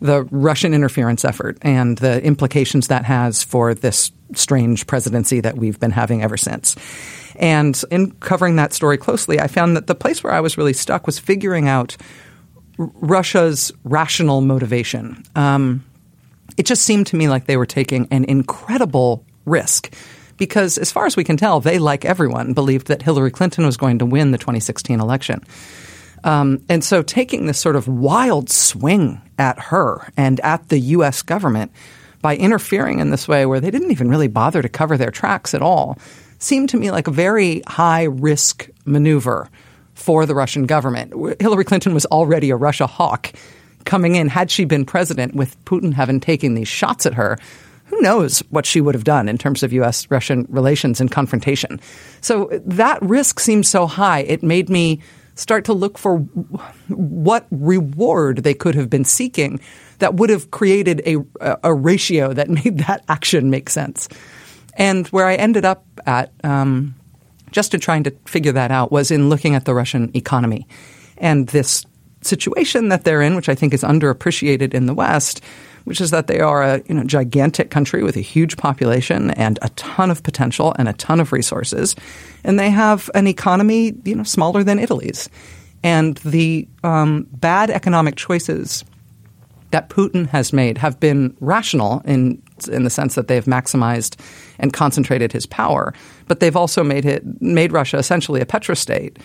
the 0.00 0.22
Russian 0.30 0.72
interference 0.72 1.24
effort 1.24 1.58
and 1.60 1.98
the 1.98 2.22
implications 2.22 2.88
that 2.88 3.04
has 3.04 3.42
for 3.42 3.74
this 3.74 4.10
strange 4.34 4.86
presidency 4.86 5.40
that 5.40 5.56
we've 5.56 5.80
been 5.80 5.90
having 5.90 6.22
ever 6.22 6.36
since. 6.36 6.76
And 7.36 7.80
in 7.90 8.12
covering 8.12 8.56
that 8.56 8.72
story 8.72 8.98
closely, 8.98 9.40
I 9.40 9.46
found 9.46 9.76
that 9.76 9.86
the 9.86 9.94
place 9.94 10.22
where 10.22 10.32
I 10.32 10.40
was 10.40 10.58
really 10.58 10.72
stuck 10.72 11.06
was 11.06 11.18
figuring 11.18 11.68
out 11.68 11.96
R- 12.78 12.90
Russia's 12.94 13.72
rational 13.84 14.40
motivation. 14.40 15.22
Um, 15.34 15.84
it 16.56 16.66
just 16.66 16.82
seemed 16.82 17.06
to 17.08 17.16
me 17.16 17.28
like 17.28 17.46
they 17.46 17.56
were 17.56 17.66
taking 17.66 18.08
an 18.10 18.24
incredible 18.24 19.24
risk 19.44 19.94
because, 20.36 20.78
as 20.78 20.90
far 20.92 21.06
as 21.06 21.16
we 21.16 21.24
can 21.24 21.36
tell, 21.36 21.60
they, 21.60 21.78
like 21.78 22.04
everyone, 22.04 22.54
believed 22.54 22.88
that 22.88 23.02
Hillary 23.02 23.30
Clinton 23.30 23.66
was 23.66 23.76
going 23.76 23.98
to 23.98 24.06
win 24.06 24.30
the 24.30 24.38
2016 24.38 25.00
election. 25.00 25.44
Um, 26.24 26.64
and 26.68 26.82
so, 26.82 27.02
taking 27.02 27.46
this 27.46 27.58
sort 27.58 27.76
of 27.76 27.86
wild 27.86 28.50
swing 28.50 29.20
at 29.38 29.58
her 29.58 30.10
and 30.16 30.40
at 30.40 30.68
the 30.68 30.78
U.S. 30.78 31.22
government 31.22 31.72
by 32.20 32.36
interfering 32.36 32.98
in 32.98 33.10
this 33.10 33.28
way, 33.28 33.46
where 33.46 33.60
they 33.60 33.70
didn't 33.70 33.90
even 33.90 34.08
really 34.08 34.28
bother 34.28 34.62
to 34.62 34.68
cover 34.68 34.96
their 34.96 35.10
tracks 35.10 35.54
at 35.54 35.62
all, 35.62 35.98
seemed 36.38 36.68
to 36.70 36.76
me 36.76 36.90
like 36.90 37.06
a 37.06 37.12
very 37.12 37.62
high 37.66 38.04
risk 38.04 38.68
maneuver 38.84 39.48
for 39.94 40.26
the 40.26 40.34
Russian 40.34 40.66
government. 40.66 41.12
Hillary 41.40 41.64
Clinton 41.64 41.94
was 41.94 42.06
already 42.06 42.50
a 42.50 42.56
Russia 42.56 42.86
hawk 42.86 43.32
coming 43.84 44.16
in. 44.16 44.28
Had 44.28 44.50
she 44.50 44.64
been 44.64 44.84
president, 44.84 45.34
with 45.34 45.62
Putin 45.64 45.92
having 45.92 46.20
taken 46.20 46.54
these 46.54 46.68
shots 46.68 47.06
at 47.06 47.14
her, 47.14 47.38
who 47.86 48.00
knows 48.00 48.40
what 48.50 48.66
she 48.66 48.80
would 48.80 48.94
have 48.94 49.04
done 49.04 49.28
in 49.28 49.38
terms 49.38 49.62
of 49.62 49.72
U.S. 49.72 50.10
Russian 50.10 50.46
relations 50.50 51.00
and 51.00 51.10
confrontation. 51.10 51.80
So 52.20 52.50
that 52.66 53.00
risk 53.02 53.40
seemed 53.40 53.66
so 53.66 53.86
high, 53.86 54.20
it 54.20 54.42
made 54.42 54.68
me 54.68 55.00
start 55.34 55.64
to 55.64 55.72
look 55.72 55.96
for 55.96 56.18
what 56.88 57.46
reward 57.50 58.38
they 58.38 58.54
could 58.54 58.74
have 58.74 58.90
been 58.90 59.04
seeking 59.04 59.60
that 59.98 60.14
would 60.14 60.30
have 60.30 60.50
created 60.50 61.02
a, 61.06 61.58
a 61.62 61.74
ratio 61.74 62.32
that 62.32 62.48
made 62.64 62.78
that 62.78 63.04
action 63.08 63.50
make 63.50 63.70
sense. 63.70 64.08
And 64.74 65.06
where 65.08 65.26
I 65.26 65.34
ended 65.34 65.64
up 65.64 65.84
at, 66.06 66.32
um, 66.44 66.94
just 67.50 67.74
in 67.74 67.80
trying 67.80 68.04
to 68.04 68.12
figure 68.26 68.52
that 68.52 68.70
out, 68.70 68.92
was 68.92 69.10
in 69.10 69.28
looking 69.28 69.54
at 69.54 69.64
the 69.64 69.74
Russian 69.74 70.10
economy. 70.14 70.66
And 71.16 71.48
this 71.48 71.84
situation 72.22 72.88
that 72.88 73.04
they're 73.04 73.22
in, 73.22 73.34
which 73.34 73.48
I 73.48 73.54
think 73.54 73.74
is 73.74 73.82
underappreciated 73.82 74.74
in 74.74 74.86
the 74.86 74.94
West, 74.94 75.42
which 75.84 76.00
is 76.00 76.10
that 76.10 76.26
they 76.26 76.40
are 76.40 76.62
a 76.62 76.82
you 76.86 76.94
know, 76.94 77.04
gigantic 77.04 77.70
country 77.70 78.02
with 78.02 78.16
a 78.16 78.20
huge 78.20 78.56
population 78.56 79.30
and 79.32 79.58
a 79.62 79.70
ton 79.70 80.10
of 80.10 80.22
potential 80.22 80.74
and 80.78 80.88
a 80.88 80.92
ton 80.92 81.18
of 81.18 81.32
resources, 81.32 81.96
and 82.44 82.58
they 82.60 82.70
have 82.70 83.10
an 83.14 83.26
economy 83.26 83.94
you 84.04 84.14
know 84.14 84.22
smaller 84.22 84.62
than 84.62 84.78
Italy's, 84.78 85.30
and 85.82 86.18
the 86.18 86.68
um, 86.84 87.26
bad 87.32 87.70
economic 87.70 88.16
choices 88.16 88.84
that 89.70 89.88
Putin 89.90 90.26
has 90.28 90.52
made 90.52 90.78
have 90.78 90.98
been 90.98 91.36
rational 91.40 92.00
in 92.04 92.42
in 92.70 92.84
the 92.84 92.90
sense 92.90 93.14
that 93.14 93.28
they've 93.28 93.44
maximized 93.44 94.16
and 94.58 94.72
concentrated 94.72 95.32
his 95.32 95.46
power, 95.46 95.94
but 96.26 96.40
they've 96.40 96.56
also 96.56 96.82
made 96.82 97.04
it 97.04 97.22
made 97.40 97.72
Russia 97.72 97.98
essentially 97.98 98.40
a 98.40 98.46
petrostate 98.46 99.18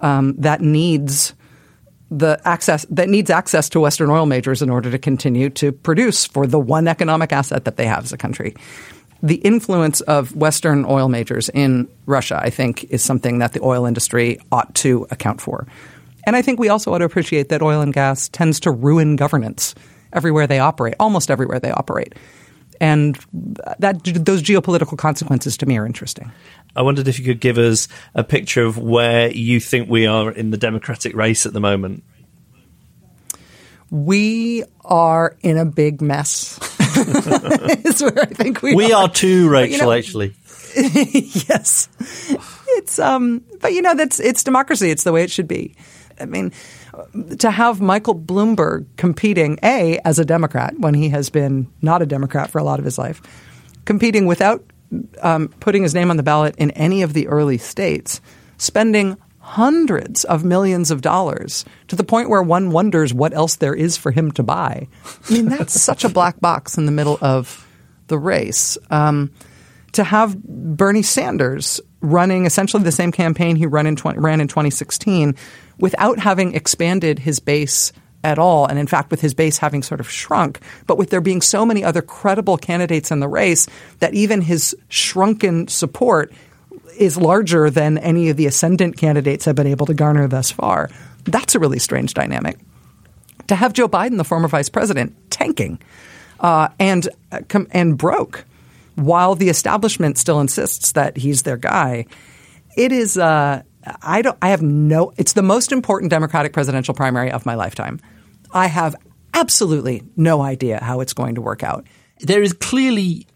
um, 0.00 0.34
that 0.36 0.60
needs 0.60 1.34
the 2.10 2.40
access 2.44 2.86
that 2.90 3.08
needs 3.08 3.30
access 3.30 3.68
to 3.70 3.80
Western 3.80 4.10
oil 4.10 4.26
majors 4.26 4.62
in 4.62 4.70
order 4.70 4.90
to 4.90 4.98
continue 4.98 5.50
to 5.50 5.72
produce 5.72 6.24
for 6.24 6.46
the 6.46 6.58
one 6.58 6.86
economic 6.86 7.32
asset 7.32 7.64
that 7.64 7.76
they 7.76 7.86
have 7.86 8.04
as 8.04 8.12
a 8.12 8.16
country. 8.16 8.54
The 9.22 9.36
influence 9.36 10.02
of 10.02 10.36
Western 10.36 10.84
oil 10.84 11.08
majors 11.08 11.48
in 11.48 11.88
Russia, 12.04 12.38
I 12.40 12.50
think, 12.50 12.84
is 12.84 13.02
something 13.02 13.38
that 13.38 13.54
the 13.54 13.62
oil 13.62 13.86
industry 13.86 14.38
ought 14.52 14.72
to 14.76 15.06
account 15.10 15.40
for. 15.40 15.66
And 16.26 16.34
I 16.36 16.42
think 16.42 16.58
we 16.58 16.68
also 16.68 16.92
ought 16.92 16.98
to 16.98 17.04
appreciate 17.04 17.48
that 17.50 17.62
oil 17.62 17.80
and 17.80 17.92
gas 17.94 18.28
tends 18.28 18.60
to 18.60 18.70
ruin 18.72 19.16
governance 19.16 19.74
everywhere 20.12 20.46
they 20.46 20.58
operate, 20.58 20.94
almost 20.98 21.30
everywhere 21.30 21.60
they 21.60 21.70
operate. 21.70 22.14
And 22.80 23.16
that 23.78 24.02
those 24.04 24.42
geopolitical 24.42 24.98
consequences 24.98 25.56
to 25.58 25.66
me 25.66 25.78
are 25.78 25.86
interesting. 25.86 26.30
I 26.74 26.82
wondered 26.82 27.08
if 27.08 27.18
you 27.18 27.24
could 27.24 27.40
give 27.40 27.56
us 27.56 27.88
a 28.14 28.22
picture 28.22 28.64
of 28.64 28.76
where 28.76 29.30
you 29.30 29.60
think 29.60 29.88
we 29.88 30.06
are 30.06 30.30
in 30.30 30.50
the 30.50 30.58
Democratic 30.58 31.14
race 31.14 31.46
at 31.46 31.54
the 31.54 31.60
moment. 31.60 32.04
We 33.90 34.64
are 34.84 35.36
in 35.40 35.56
a 35.56 35.64
big 35.64 36.02
mess. 36.02 36.58
is 36.96 38.02
where 38.02 38.18
I 38.20 38.26
think 38.26 38.62
we, 38.62 38.74
We 38.74 38.92
are 38.92 39.08
too, 39.08 39.48
But, 39.50 39.70
you 39.70 39.76
Rachel. 39.76 39.86
know- 39.86 39.92
actually, 39.92 40.34
yes, 40.76 41.88
it's 42.76 42.98
um, 42.98 43.42
but 43.60 43.72
you 43.72 43.80
know 43.82 43.94
that's 43.94 44.18
it's 44.20 44.42
democracy. 44.44 44.90
It's 44.90 45.04
the 45.04 45.12
way 45.12 45.22
it 45.22 45.30
should 45.30 45.48
be. 45.48 45.74
I 46.20 46.26
mean, 46.26 46.52
to 47.38 47.50
have 47.50 47.80
Michael 47.80 48.14
Bloomberg 48.14 48.86
competing 48.96 49.58
a 49.62 49.98
as 50.04 50.18
a 50.18 50.24
Democrat 50.24 50.78
when 50.78 50.94
he 50.94 51.08
has 51.10 51.30
been 51.30 51.68
not 51.82 52.02
a 52.02 52.06
Democrat 52.06 52.50
for 52.50 52.58
a 52.58 52.64
lot 52.64 52.78
of 52.78 52.84
his 52.84 52.98
life, 52.98 53.22
competing 53.84 54.26
without 54.26 54.64
um, 55.20 55.48
putting 55.60 55.82
his 55.82 55.94
name 55.94 56.10
on 56.10 56.16
the 56.16 56.22
ballot 56.22 56.54
in 56.58 56.70
any 56.72 57.02
of 57.02 57.12
the 57.12 57.28
early 57.28 57.58
states, 57.58 58.20
spending 58.56 59.16
hundreds 59.40 60.24
of 60.24 60.44
millions 60.44 60.90
of 60.90 61.00
dollars 61.00 61.64
to 61.86 61.94
the 61.94 62.02
point 62.02 62.28
where 62.28 62.42
one 62.42 62.70
wonders 62.70 63.14
what 63.14 63.32
else 63.32 63.56
there 63.56 63.74
is 63.74 63.96
for 63.96 64.10
him 64.10 64.32
to 64.32 64.42
buy. 64.42 64.88
I 65.28 65.32
mean, 65.32 65.46
that's 65.46 65.80
such 65.80 66.04
a 66.04 66.08
black 66.08 66.40
box 66.40 66.76
in 66.76 66.86
the 66.86 66.92
middle 66.92 67.18
of 67.20 67.66
the 68.08 68.18
race. 68.18 68.76
Um, 68.90 69.30
to 69.92 70.02
have 70.04 70.36
Bernie 70.42 71.02
Sanders 71.02 71.80
running 72.00 72.44
essentially 72.44 72.82
the 72.82 72.92
same 72.92 73.12
campaign 73.12 73.56
he 73.56 73.66
run 73.66 73.86
in 73.86 73.96
20, 73.96 74.18
ran 74.18 74.40
in 74.40 74.48
2016 74.48 75.36
without 75.78 76.18
having 76.18 76.54
expanded 76.54 77.18
his 77.18 77.40
base 77.40 77.92
at 78.24 78.38
all, 78.38 78.66
and 78.66 78.78
in 78.78 78.86
fact, 78.86 79.10
with 79.10 79.20
his 79.20 79.34
base 79.34 79.58
having 79.58 79.82
sort 79.82 80.00
of 80.00 80.10
shrunk, 80.10 80.60
but 80.86 80.98
with 80.98 81.10
there 81.10 81.20
being 81.20 81.40
so 81.40 81.64
many 81.64 81.84
other 81.84 82.02
credible 82.02 82.56
candidates 82.56 83.10
in 83.10 83.20
the 83.20 83.28
race 83.28 83.68
that 84.00 84.14
even 84.14 84.40
his 84.40 84.74
shrunken 84.88 85.68
support 85.68 86.32
is 86.98 87.16
larger 87.16 87.70
than 87.70 87.98
any 87.98 88.28
of 88.30 88.36
the 88.36 88.46
ascendant 88.46 88.96
candidates 88.96 89.44
have 89.44 89.54
been 89.54 89.66
able 89.66 89.86
to 89.86 89.94
garner 89.94 90.26
thus 90.26 90.50
far. 90.50 90.90
That's 91.24 91.54
a 91.54 91.58
really 91.58 91.78
strange 91.78 92.14
dynamic. 92.14 92.58
To 93.48 93.54
have 93.54 93.72
Joe 93.72 93.88
Biden, 93.88 94.16
the 94.16 94.24
former 94.24 94.48
vice 94.48 94.68
president, 94.68 95.14
tanking 95.30 95.78
uh, 96.40 96.68
and 96.80 97.08
uh, 97.30 97.42
and 97.70 97.96
broke, 97.96 98.44
while 98.96 99.36
the 99.36 99.50
establishment 99.50 100.18
still 100.18 100.40
insists 100.40 100.92
that 100.92 101.16
he's 101.16 101.42
their 101.42 101.56
guy, 101.56 102.06
it 102.76 102.90
is. 102.90 103.16
Uh, 103.16 103.62
I 104.02 104.22
don't. 104.22 104.36
I 104.42 104.48
have 104.48 104.62
no. 104.62 105.12
It's 105.16 105.32
the 105.32 105.42
most 105.42 105.72
important 105.72 106.10
Democratic 106.10 106.52
presidential 106.52 106.94
primary 106.94 107.30
of 107.30 107.46
my 107.46 107.54
lifetime. 107.54 108.00
I 108.52 108.66
have 108.66 108.96
absolutely 109.34 110.02
no 110.16 110.40
idea 110.40 110.82
how 110.82 111.00
it's 111.00 111.12
going 111.12 111.34
to 111.34 111.40
work 111.40 111.62
out. 111.62 111.86
there 112.20 112.42
is 112.42 112.52
clearly 112.52 113.26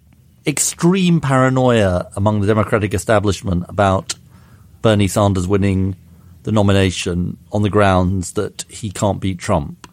extreme 0.46 1.20
paranoia 1.20 2.10
among 2.16 2.40
the 2.40 2.46
Democratic 2.46 2.94
establishment 2.94 3.64
about 3.68 4.14
Bernie 4.82 5.08
Sanders 5.08 5.46
winning 5.46 5.96
the 6.44 6.52
nomination 6.52 7.36
on 7.52 7.62
the 7.62 7.68
grounds 7.68 8.32
that 8.32 8.64
he 8.68 8.90
can't 8.90 9.20
beat 9.20 9.38
Trump. 9.38 9.86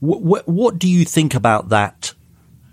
What, 0.00 0.48
what 0.48 0.78
do 0.78 0.88
you 0.88 1.04
think 1.04 1.34
about 1.34 1.68
that 1.70 2.14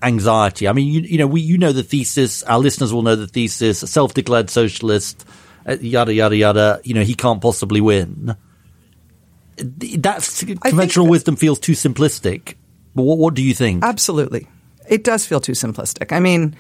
anxiety? 0.02 0.68
I 0.68 0.74
mean, 0.74 0.88
you, 0.88 1.02
you 1.02 1.18
know, 1.18 1.28
we, 1.28 1.42
you 1.42 1.58
know 1.58 1.74
the 1.74 1.84
thesis. 1.84 2.44
Our 2.44 2.60
listeners 2.60 2.94
will 2.94 3.02
know 3.02 3.16
the 3.16 3.28
thesis. 3.28 3.84
A 3.84 3.88
self-declared 3.88 4.50
socialist, 4.50 5.26
Uh, 5.66 5.78
yada 5.80 6.14
yada 6.14 6.36
yada. 6.36 6.82
You 6.84 6.94
know, 6.94 7.04
he 7.04 7.16
can't 7.16 7.42
possibly 7.42 7.82
win. 7.82 8.36
That 9.58 10.58
conventional 10.64 11.08
wisdom 11.08 11.36
feels 11.36 11.60
too 11.60 11.74
simplistic. 11.74 12.56
But 12.96 13.04
what, 13.04 13.18
what 13.18 13.34
do 13.34 13.44
you 13.44 13.54
think? 13.54 13.84
Absolutely, 13.84 14.48
it 14.90 15.04
does 15.04 15.26
feel 15.26 15.40
too 15.40 15.54
simplistic. 15.54 16.12
I 16.12 16.20
mean, 16.20 16.56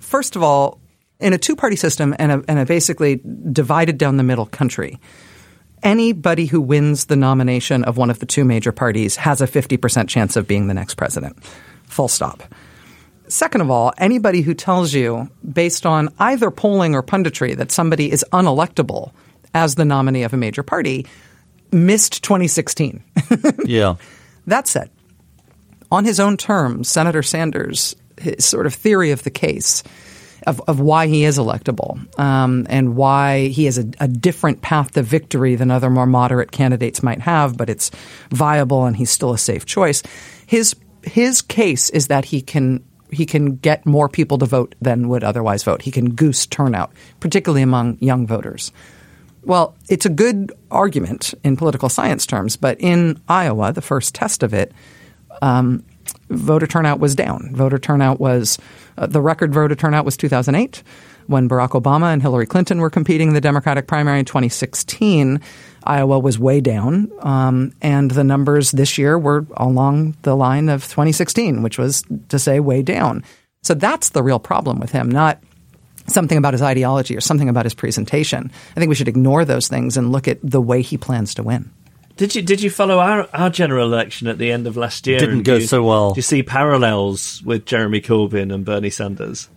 first 0.00 0.36
of 0.36 0.42
all, 0.42 0.80
in 1.20 1.32
a 1.32 1.38
two-party 1.38 1.76
system 1.76 2.14
and 2.18 2.32
a, 2.32 2.44
and 2.48 2.58
a 2.58 2.64
basically 2.64 3.20
divided 3.52 3.98
down 3.98 4.16
the 4.16 4.22
middle 4.22 4.46
country 4.46 4.98
anybody 5.82 6.46
who 6.46 6.60
wins 6.60 7.06
the 7.06 7.16
nomination 7.16 7.84
of 7.84 7.96
one 7.96 8.10
of 8.10 8.18
the 8.18 8.26
two 8.26 8.44
major 8.44 8.72
parties 8.72 9.16
has 9.16 9.40
a 9.40 9.46
50% 9.46 10.08
chance 10.08 10.36
of 10.36 10.46
being 10.46 10.66
the 10.66 10.74
next 10.74 10.94
president. 10.94 11.42
Full 11.84 12.08
stop. 12.08 12.42
Second 13.28 13.60
of 13.60 13.70
all, 13.70 13.92
anybody 13.98 14.40
who 14.40 14.54
tells 14.54 14.92
you, 14.92 15.28
based 15.52 15.84
on 15.84 16.10
either 16.18 16.50
polling 16.50 16.94
or 16.94 17.02
punditry, 17.02 17.56
that 17.56 17.72
somebody 17.72 18.10
is 18.10 18.24
unelectable 18.32 19.12
as 19.54 19.74
the 19.74 19.84
nominee 19.84 20.22
of 20.22 20.32
a 20.32 20.36
major 20.36 20.62
party 20.62 21.06
missed 21.72 22.22
2016. 22.22 23.02
yeah. 23.64 23.96
That 24.46 24.68
said, 24.68 24.90
on 25.90 26.04
his 26.04 26.20
own 26.20 26.36
terms, 26.36 26.88
Senator 26.88 27.22
Sanders, 27.22 27.96
his 28.18 28.44
sort 28.44 28.66
of 28.66 28.74
theory 28.74 29.10
of 29.10 29.24
the 29.24 29.30
case 29.30 29.82
of, 30.46 30.60
of 30.68 30.80
why 30.80 31.06
he 31.06 31.24
is 31.24 31.38
electable 31.38 31.98
um, 32.20 32.66
and 32.70 32.96
why 32.96 33.48
he 33.48 33.64
has 33.64 33.78
a, 33.78 33.86
a, 33.98 34.06
different 34.06 34.62
path 34.62 34.92
to 34.92 35.02
victory 35.02 35.56
than 35.56 35.70
other 35.70 35.90
more 35.90 36.06
moderate 36.06 36.52
candidates 36.52 37.02
might 37.02 37.20
have, 37.20 37.56
but 37.56 37.68
it's 37.68 37.90
viable 38.30 38.84
and 38.84 38.96
he's 38.96 39.10
still 39.10 39.32
a 39.32 39.38
safe 39.38 39.66
choice. 39.66 40.02
His 40.46 40.76
his 41.02 41.40
case 41.40 41.90
is 41.90 42.08
that 42.08 42.24
he 42.26 42.42
can 42.42 42.82
he 43.10 43.26
can 43.26 43.56
get 43.56 43.86
more 43.86 44.08
people 44.08 44.38
to 44.38 44.46
vote 44.46 44.74
than 44.80 45.08
would 45.08 45.24
otherwise 45.24 45.62
vote. 45.62 45.82
He 45.82 45.90
can 45.90 46.14
goose 46.14 46.46
turnout, 46.46 46.92
particularly 47.20 47.62
among 47.62 47.98
young 48.00 48.26
voters. 48.26 48.72
Well, 49.42 49.76
it's 49.88 50.06
a 50.06 50.10
good 50.10 50.52
argument 50.70 51.32
in 51.44 51.56
political 51.56 51.88
science 51.88 52.26
terms, 52.26 52.56
but 52.56 52.80
in 52.80 53.20
Iowa, 53.28 53.72
the 53.72 53.82
first 53.82 54.14
test 54.14 54.42
of 54.42 54.52
it, 54.52 54.72
um, 55.40 55.84
voter 56.30 56.66
turnout 56.66 56.98
was 56.98 57.14
down. 57.14 57.54
Voter 57.54 57.78
turnout 57.78 58.18
was 58.18 58.58
uh, 58.98 59.06
the 59.06 59.20
record 59.20 59.54
voter 59.54 59.76
turnout 59.76 60.04
was 60.04 60.16
2008 60.16 60.82
when 61.26 61.48
Barack 61.48 61.80
Obama 61.80 62.12
and 62.12 62.22
Hillary 62.22 62.46
Clinton 62.46 62.80
were 62.80 62.90
competing 62.90 63.28
in 63.28 63.34
the 63.34 63.40
Democratic 63.40 63.86
primary 63.86 64.20
in 64.20 64.24
2016. 64.24 65.40
Iowa 65.86 66.18
was 66.18 66.38
way 66.38 66.60
down, 66.60 67.10
um, 67.20 67.72
and 67.80 68.10
the 68.10 68.24
numbers 68.24 68.72
this 68.72 68.98
year 68.98 69.18
were 69.18 69.46
along 69.56 70.16
the 70.22 70.36
line 70.36 70.68
of 70.68 70.84
2016, 70.84 71.62
which 71.62 71.78
was 71.78 72.02
to 72.28 72.38
say 72.38 72.60
way 72.60 72.82
down. 72.82 73.24
So 73.62 73.74
that's 73.74 74.10
the 74.10 74.22
real 74.22 74.38
problem 74.38 74.78
with 74.78 74.92
him, 74.92 75.10
not 75.10 75.42
something 76.06 76.38
about 76.38 76.54
his 76.54 76.62
ideology 76.62 77.16
or 77.16 77.20
something 77.20 77.48
about 77.48 77.64
his 77.64 77.74
presentation. 77.74 78.50
I 78.76 78.80
think 78.80 78.88
we 78.88 78.94
should 78.94 79.08
ignore 79.08 79.44
those 79.44 79.68
things 79.68 79.96
and 79.96 80.12
look 80.12 80.28
at 80.28 80.38
the 80.42 80.60
way 80.60 80.82
he 80.82 80.96
plans 80.96 81.34
to 81.34 81.42
win. 81.42 81.70
Did 82.16 82.34
you 82.34 82.40
did 82.42 82.62
you 82.62 82.70
follow 82.70 82.98
our, 82.98 83.28
our 83.34 83.50
general 83.50 83.92
election 83.92 84.26
at 84.26 84.38
the 84.38 84.50
end 84.50 84.66
of 84.66 84.76
last 84.76 85.06
year? 85.06 85.18
Didn't 85.18 85.42
go 85.42 85.56
you, 85.56 85.66
so 85.66 85.82
well. 85.82 86.14
Do 86.14 86.18
you 86.18 86.22
see 86.22 86.42
parallels 86.42 87.42
with 87.42 87.66
Jeremy 87.66 88.00
Corbyn 88.00 88.54
and 88.54 88.64
Bernie 88.64 88.88
Sanders? 88.88 89.48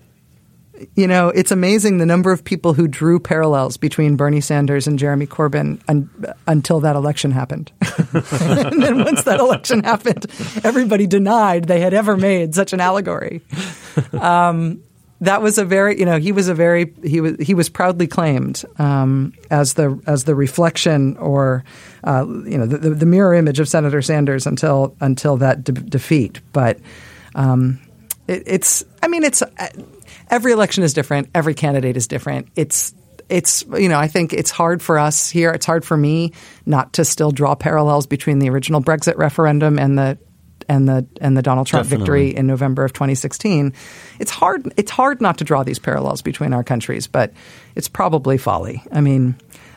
You 0.95 1.07
know, 1.07 1.29
it's 1.29 1.51
amazing 1.51 1.97
the 1.97 2.05
number 2.05 2.31
of 2.31 2.43
people 2.43 2.73
who 2.73 2.87
drew 2.87 3.19
parallels 3.19 3.77
between 3.77 4.15
Bernie 4.15 4.41
Sanders 4.41 4.87
and 4.87 4.97
Jeremy 4.99 5.27
Corbyn 5.27 5.81
un, 5.87 6.09
until 6.47 6.79
that 6.81 6.95
election 6.95 7.31
happened. 7.31 7.71
and 8.13 8.81
then 8.81 9.03
once 9.03 9.23
that 9.23 9.39
election 9.39 9.83
happened, 9.83 10.25
everybody 10.63 11.07
denied 11.07 11.65
they 11.65 11.79
had 11.79 11.93
ever 11.93 12.15
made 12.15 12.55
such 12.55 12.73
an 12.73 12.79
allegory. 12.79 13.41
Um, 14.13 14.81
that 15.21 15.41
was 15.41 15.57
a 15.57 15.65
very 15.65 15.99
you 15.99 16.05
know 16.05 16.17
he 16.17 16.31
was 16.31 16.47
a 16.47 16.53
very 16.53 16.93
he 17.03 17.21
was 17.21 17.35
he 17.39 17.53
was 17.53 17.69
proudly 17.69 18.07
claimed 18.07 18.63
um, 18.77 19.33
as 19.51 19.73
the 19.73 19.99
as 20.07 20.23
the 20.23 20.35
reflection 20.35 21.17
or 21.17 21.63
uh, 22.03 22.25
you 22.27 22.57
know 22.57 22.65
the, 22.65 22.91
the, 22.91 23.05
mirror 23.05 23.33
image 23.33 23.59
of 23.59 23.67
Senator 23.67 24.01
Sanders 24.01 24.47
until 24.47 24.95
until 25.01 25.37
that 25.37 25.63
de- 25.63 25.73
defeat. 25.73 26.39
But 26.53 26.79
um, 27.35 27.79
it, 28.27 28.43
it's 28.45 28.83
I 29.03 29.07
mean 29.07 29.23
it's 29.23 29.41
uh, 29.41 29.67
every 30.29 30.51
election 30.51 30.83
is 30.83 30.93
different. 30.93 31.29
Every 31.33 31.53
candidate 31.53 31.97
is 31.97 32.07
different. 32.07 32.49
It's 32.55 32.93
it's 33.29 33.63
you 33.77 33.89
know 33.89 33.99
I 33.99 34.07
think 34.07 34.33
it's 34.33 34.51
hard 34.51 34.81
for 34.81 34.97
us 34.97 35.29
here. 35.29 35.51
It's 35.51 35.65
hard 35.65 35.85
for 35.85 35.95
me 35.95 36.33
not 36.65 36.93
to 36.93 37.05
still 37.05 37.31
draw 37.31 37.55
parallels 37.55 38.07
between 38.07 38.39
the 38.39 38.49
original 38.49 38.81
Brexit 38.81 39.17
referendum 39.17 39.77
and 39.79 39.97
the 39.97 40.17
and 40.67 40.87
the 40.87 41.05
and 41.19 41.35
the 41.35 41.41
Donald 41.41 41.67
Trump 41.67 41.85
Definitely. 41.85 42.05
victory 42.05 42.35
in 42.35 42.47
November 42.47 42.83
of 42.83 42.93
2016. 42.93 43.73
It's 44.19 44.31
hard 44.31 44.71
it's 44.77 44.91
hard 44.91 45.21
not 45.21 45.37
to 45.39 45.43
draw 45.43 45.63
these 45.63 45.79
parallels 45.79 46.21
between 46.21 46.53
our 46.53 46.63
countries, 46.63 47.07
but 47.07 47.33
it's 47.75 47.87
probably 47.87 48.37
folly. 48.37 48.83
I 48.91 49.01
mean, 49.01 49.35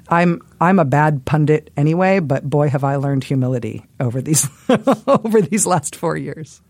I'm 0.09 0.41
I'm 0.61 0.79
a 0.79 0.85
bad 0.85 1.25
pundit 1.25 1.71
anyway, 1.77 2.21
but 2.21 2.49
boy 2.49 2.69
have 2.69 2.85
I 2.85 2.97
learned 2.97 3.25
humility 3.25 3.87
over 4.01 4.21
these 4.21 4.49
over 5.07 5.41
these 5.41 5.67
last 5.67 5.97
4 5.97 6.17
years. 6.17 6.61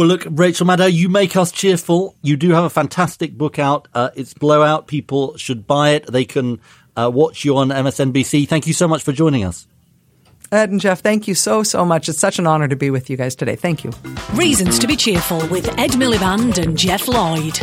Well, 0.00 0.08
look, 0.08 0.24
Rachel 0.30 0.66
Maddow, 0.66 0.90
you 0.90 1.10
make 1.10 1.36
us 1.36 1.52
cheerful. 1.52 2.16
You 2.22 2.38
do 2.38 2.52
have 2.52 2.64
a 2.64 2.70
fantastic 2.70 3.36
book 3.36 3.58
out. 3.58 3.86
Uh, 3.92 4.08
it's 4.14 4.32
Blowout. 4.32 4.86
People 4.86 5.36
should 5.36 5.66
buy 5.66 5.90
it. 5.90 6.06
They 6.10 6.24
can 6.24 6.58
uh, 6.96 7.10
watch 7.12 7.44
you 7.44 7.58
on 7.58 7.68
MSNBC. 7.68 8.48
Thank 8.48 8.66
you 8.66 8.72
so 8.72 8.88
much 8.88 9.02
for 9.02 9.12
joining 9.12 9.44
us. 9.44 9.66
Ed 10.52 10.70
and 10.70 10.80
Geoff, 10.80 11.00
thank 11.00 11.28
you 11.28 11.34
so, 11.34 11.62
so 11.62 11.84
much. 11.84 12.08
It's 12.08 12.18
such 12.18 12.38
an 12.38 12.46
honor 12.46 12.66
to 12.66 12.76
be 12.76 12.88
with 12.88 13.10
you 13.10 13.18
guys 13.18 13.36
today. 13.36 13.56
Thank 13.56 13.84
you. 13.84 13.92
Reasons 14.32 14.78
to 14.78 14.86
be 14.86 14.96
cheerful 14.96 15.46
with 15.48 15.68
Ed 15.78 15.90
Miliband 15.90 16.56
and 16.56 16.78
Geoff 16.78 17.06
Lloyd. 17.06 17.58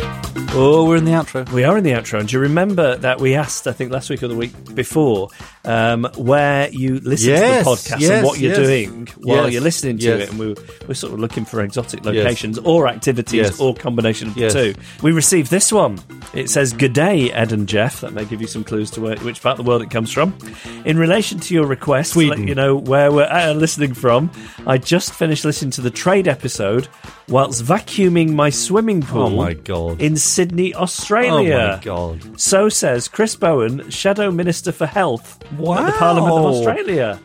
Oh, 0.52 0.86
we're 0.86 0.96
in 0.96 1.04
the 1.04 1.10
outro. 1.10 1.50
We 1.50 1.64
are 1.64 1.76
in 1.76 1.82
the 1.82 1.90
outro. 1.90 2.20
And 2.20 2.28
do 2.28 2.36
you 2.36 2.40
remember 2.40 2.96
that 2.98 3.20
we 3.20 3.34
asked, 3.34 3.66
I 3.66 3.72
think 3.72 3.90
last 3.90 4.08
week 4.10 4.22
or 4.22 4.28
the 4.28 4.36
week 4.36 4.52
before, 4.76 5.28
um, 5.68 6.08
where 6.16 6.70
you 6.70 6.98
listen 7.00 7.30
yes, 7.30 7.58
to 7.58 7.64
the 7.64 7.70
podcast 7.70 8.00
yes, 8.00 8.10
and 8.10 8.26
what 8.26 8.38
you're 8.38 8.54
yes. 8.54 8.58
doing 8.58 9.06
while 9.18 9.48
you're 9.50 9.62
listening 9.62 9.98
to 9.98 10.20
it? 10.20 10.30
And 10.30 10.38
we 10.38 10.48
were, 10.48 10.56
we're 10.88 10.94
sort 10.94 11.12
of 11.12 11.20
looking 11.20 11.44
for 11.44 11.62
exotic 11.62 12.04
locations 12.04 12.58
or 12.58 12.88
activities 12.88 13.60
or 13.60 13.74
combination 13.74 14.28
of 14.28 14.34
the 14.34 14.50
two. 14.50 14.74
We 15.02 15.12
received 15.12 15.50
this 15.50 15.70
one. 15.70 15.98
It 16.32 16.48
says, 16.48 16.72
Good 16.72 16.94
day, 16.94 17.30
Ed 17.32 17.52
and 17.52 17.68
Geoff. 17.68 18.00
That 18.00 18.12
may 18.14 18.24
give 18.24 18.40
you 18.40 18.46
some 18.46 18.64
clues 18.64 18.90
to 18.92 19.00
where, 19.00 19.16
which 19.18 19.42
part 19.42 19.58
of 19.58 19.64
the 19.64 19.68
world 19.68 19.82
it 19.82 19.90
comes 19.90 20.10
from. 20.10 20.36
In 20.84 20.98
relation 20.98 21.38
to 21.40 21.54
your 21.54 21.66
request, 21.66 22.14
to 22.14 22.28
let 22.28 22.38
you 22.38 22.54
know 22.54 22.74
where 22.74 23.12
we're 23.12 23.24
uh, 23.24 23.52
listening 23.52 23.92
from, 23.92 24.30
I 24.66 24.78
just 24.78 25.12
finished 25.12 25.44
listening 25.44 25.70
to 25.72 25.82
the 25.82 25.90
trade 25.90 26.28
episode 26.28 26.88
whilst 27.28 27.64
vacuuming 27.64 28.32
my 28.32 28.50
swimming 28.50 29.02
pool 29.02 29.22
Oh 29.24 29.30
my 29.30 29.54
God. 29.54 30.00
in 30.00 30.16
Sydney, 30.16 30.74
Australia. 30.74 31.54
Oh 31.72 31.76
my 31.76 31.82
god! 31.82 32.40
So 32.40 32.68
says 32.68 33.08
Chris 33.08 33.36
Bowen, 33.36 33.88
Shadow 33.90 34.30
Minister 34.30 34.72
for 34.72 34.86
Health 34.86 35.38
at 35.44 35.56
the 35.58 35.92
Parliament 35.98 36.32
of 36.32 36.44
Australia. 36.44 37.20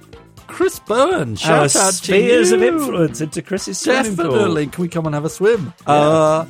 Chris 0.46 0.78
Bowen, 0.78 1.32
Our 1.32 1.36
shout 1.38 1.76
out 1.76 1.94
to 1.94 1.94
spheres 1.94 2.52
you. 2.52 2.58
of 2.58 2.62
influence 2.64 3.22
into 3.22 3.42
Chris's 3.42 3.80
swimming 3.80 4.16
pool. 4.16 4.30
Definitely. 4.30 4.68
Can 4.68 4.82
we 4.84 4.88
come 4.88 5.06
and 5.08 5.16
have 5.16 5.26
a 5.26 5.30
swim? 5.30 5.74
Uh, 5.88 6.46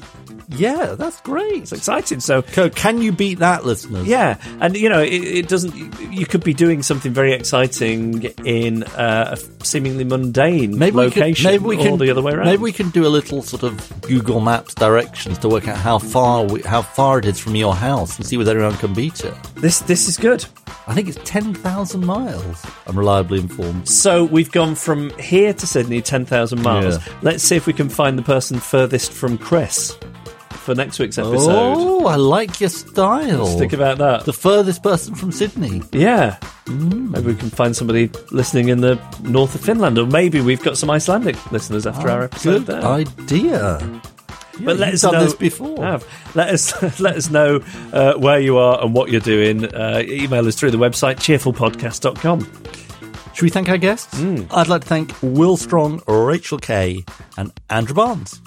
yeah, 0.50 0.96
that's 0.98 1.20
great. 1.22 1.64
It's 1.64 1.72
exciting. 1.72 2.20
So 2.20 2.42
Can 2.42 3.02
you 3.02 3.12
beat 3.12 3.40
that, 3.40 3.66
listeners? 3.66 4.08
yeah, 4.08 4.38
and 4.60 4.76
you 4.76 4.90
know, 4.90 5.02
it, 5.02 5.14
it 5.14 5.48
doesn't. 5.48 5.76
You 6.12 6.26
could 6.26 6.44
be 6.44 6.54
doing 6.54 6.84
something 6.84 7.14
very 7.14 7.34
exciting 7.34 8.24
in 8.46 8.84
uh, 8.84 9.36
a 9.38 9.66
seemingly 9.66 10.04
mundane 10.04 10.78
Maybe 10.78 10.96
we, 10.96 11.04
location, 11.04 11.44
can, 11.44 11.52
maybe 11.52 11.64
we 11.64 11.78
can 11.78 11.98
the 11.98 12.12
other 12.12 12.22
way 12.22 12.34
around. 12.34 12.46
Maybe 12.46 12.62
we 12.62 12.72
can 12.72 12.90
do 12.90 13.06
a 13.06 13.10
little 13.10 13.42
sort 13.42 13.64
of 13.64 14.02
Google 14.02 14.40
Maps 14.40 14.74
directions 14.76 15.38
to 15.40 15.50
work 15.50 15.68
out 15.68 15.78
how 15.78 16.00
far 16.00 16.44
we, 16.44 16.62
how 16.62 16.82
far 16.82 17.20
it 17.20 17.26
is 17.26 17.40
from 17.40 17.56
your 17.56 17.76
house 17.76 18.18
and 18.18 18.26
see 18.26 18.38
whether 18.38 18.52
anyone 18.58 18.78
can 18.78 18.94
beat 18.94 19.24
it. 19.24 19.34
this 19.56 19.80
this 19.82 20.08
is 20.08 20.18
good. 20.18 20.46
I 20.86 20.94
think 20.94 21.08
it's 21.08 21.20
ten 21.24 21.54
thousand 21.54 22.06
miles. 22.06 22.66
I'm 22.88 22.98
reliably 22.98 23.40
informed. 23.40 23.88
So 23.88 24.26
we've 24.26 24.52
gone 24.52 24.76
from 24.76 25.18
here 25.18 25.54
to 25.54 25.68
Sydney, 25.68 26.02
ten 26.02 26.26
thousand 26.26 26.62
miles. 26.62 26.98
Yeah. 26.98 27.14
Let's 27.22 27.44
see 27.44 27.56
if 27.56 27.68
we 27.68 27.74
can 27.74 27.90
find 27.90 28.18
the 28.18 28.24
person 28.24 28.60
furthest 28.60 29.12
from 29.12 29.38
Chris 29.38 29.98
for 30.64 30.74
next 30.76 31.00
week's 31.00 31.18
episode. 31.18 31.50
Oh, 31.52 32.06
I 32.08 32.16
like 32.16 32.60
your 32.60 32.70
style. 32.70 33.44
Let's 33.46 33.60
think 33.60 33.74
about 33.74 33.98
that. 34.00 34.26
the 34.26 34.34
furthest 34.34 34.82
person 34.84 35.16
from 35.16 35.32
Sydney. 35.32 35.82
Yeah. 35.92 36.38
Maybe 36.68 37.28
we 37.28 37.36
can 37.36 37.50
find 37.50 37.76
somebody 37.76 38.10
listening 38.32 38.70
in 38.70 38.82
the 38.82 39.00
north 39.22 39.54
of 39.56 39.62
Finland, 39.62 39.98
or 39.98 40.06
maybe 40.08 40.40
we've 40.42 40.62
got 40.64 40.78
some 40.78 40.90
Icelandic 40.90 41.52
listeners 41.52 41.86
after 41.86 42.10
our 42.10 42.24
episode 42.24 42.66
Good 42.66 42.68
there. 42.68 42.84
idea. 42.86 44.02
but 44.62 44.78
let 44.78 44.94
us 44.94 45.02
done 45.02 45.14
know 45.14 45.24
this 45.26 45.36
before. 45.36 45.84
Have. 45.84 46.06
Let 46.36 46.50
us 46.50 46.82
let 47.00 47.16
us 47.18 47.30
know 47.30 47.60
uh, 47.92 48.14
where 48.16 48.40
you 48.40 48.58
are 48.58 48.82
and 48.84 48.94
what 48.94 49.10
you're 49.12 49.22
doing. 49.22 49.66
Uh, 49.66 50.02
email 50.06 50.48
us 50.48 50.56
through 50.56 50.72
the 50.72 50.78
website 50.78 51.16
cheerfulpodcast.com. 51.18 52.40
Should 53.34 53.44
we 53.44 53.50
thank 53.50 53.68
our 53.68 53.80
guests? 53.80 54.16
Hmm. 54.18 54.44
I'd 54.52 54.68
like 54.68 54.84
to 54.84 54.88
thank 54.88 55.12
Will 55.24 55.58
Stronge, 55.58 56.02
Rachel 56.08 56.60
Kay, 56.60 57.04
and 57.36 57.52
Andrew 57.70 57.96
Barnes. 57.96 58.40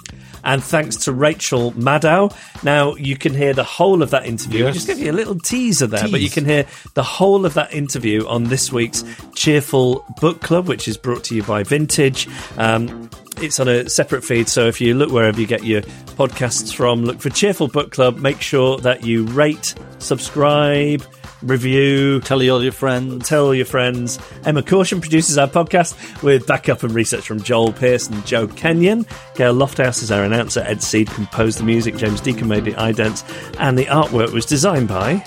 And 0.43 0.63
thanks 0.63 0.95
to 1.05 1.11
Rachel 1.11 1.71
Maddow. 1.73 2.33
Now, 2.63 2.95
you 2.95 3.17
can 3.17 3.33
hear 3.33 3.53
the 3.53 3.63
whole 3.63 4.01
of 4.01 4.11
that 4.11 4.25
interview. 4.25 4.65
Yes. 4.65 4.75
Just 4.75 4.87
give 4.87 4.99
you 4.99 5.11
a 5.11 5.13
little 5.13 5.37
teaser 5.37 5.87
there, 5.87 6.07
but 6.09 6.21
you 6.21 6.29
can 6.29 6.45
hear 6.45 6.65
the 6.93 7.03
whole 7.03 7.45
of 7.45 7.53
that 7.55 7.73
interview 7.73 8.25
on 8.27 8.45
this 8.45 8.71
week's 8.71 9.03
Cheerful 9.35 10.05
Book 10.21 10.41
Club, 10.41 10.67
which 10.67 10.87
is 10.87 10.97
brought 10.97 11.23
to 11.25 11.35
you 11.35 11.43
by 11.43 11.63
Vintage. 11.63 12.27
Um, 12.57 13.09
it's 13.39 13.59
on 13.59 13.67
a 13.67 13.87
separate 13.89 14.23
feed, 14.23 14.49
so 14.49 14.67
if 14.67 14.81
you 14.81 14.95
look 14.95 15.11
wherever 15.11 15.39
you 15.39 15.45
get 15.47 15.63
your 15.63 15.81
podcasts 15.81 16.73
from, 16.73 17.05
look 17.05 17.19
for 17.21 17.29
Cheerful 17.29 17.67
Book 17.67 17.91
Club. 17.91 18.17
Make 18.17 18.41
sure 18.41 18.77
that 18.79 19.03
you 19.05 19.25
rate, 19.25 19.75
subscribe, 19.99 21.03
review, 21.41 22.19
Tell 22.21 22.37
all 22.49 22.63
your 22.63 22.71
friends. 22.71 23.27
tell 23.27 23.45
all 23.45 23.55
your 23.55 23.65
friends. 23.65 24.19
Emma 24.45 24.63
Caution 24.63 25.01
produces 25.01 25.37
our 25.37 25.47
podcast 25.47 26.21
with 26.23 26.47
backup 26.47 26.83
and 26.83 26.93
research 26.93 27.25
from 27.27 27.41
Joel 27.41 27.71
Pierce 27.73 28.07
and 28.07 28.25
Joe 28.25 28.47
Kenyon. 28.47 29.05
Gail 29.35 29.53
Lofthouse 29.53 30.01
is 30.03 30.11
our 30.11 30.23
announcer. 30.23 30.61
Ed 30.61 30.81
Seed 30.81 31.07
composed 31.09 31.59
the 31.59 31.63
music. 31.63 31.95
James 31.97 32.21
Deacon 32.21 32.47
made 32.47 32.65
the 32.65 32.73
idents, 32.73 33.23
and 33.59 33.77
the 33.77 33.85
artwork 33.85 34.31
was 34.33 34.45
designed 34.45 34.87
by. 34.87 35.23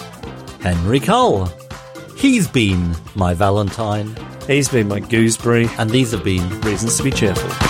Henry 0.63 1.01
Cull. 1.01 1.51
He's 2.17 2.47
been 2.49 2.95
my 3.15 3.33
Valentine, 3.33 4.15
He's 4.47 4.69
been 4.69 4.89
my 4.89 5.01
gooseberry. 5.01 5.69
and 5.79 5.89
these 5.89 6.11
have 6.13 6.23
been 6.25 6.61
Reasons 6.61 6.97
to 6.99 7.03
be 7.03 7.11
cheerful. 7.11 7.70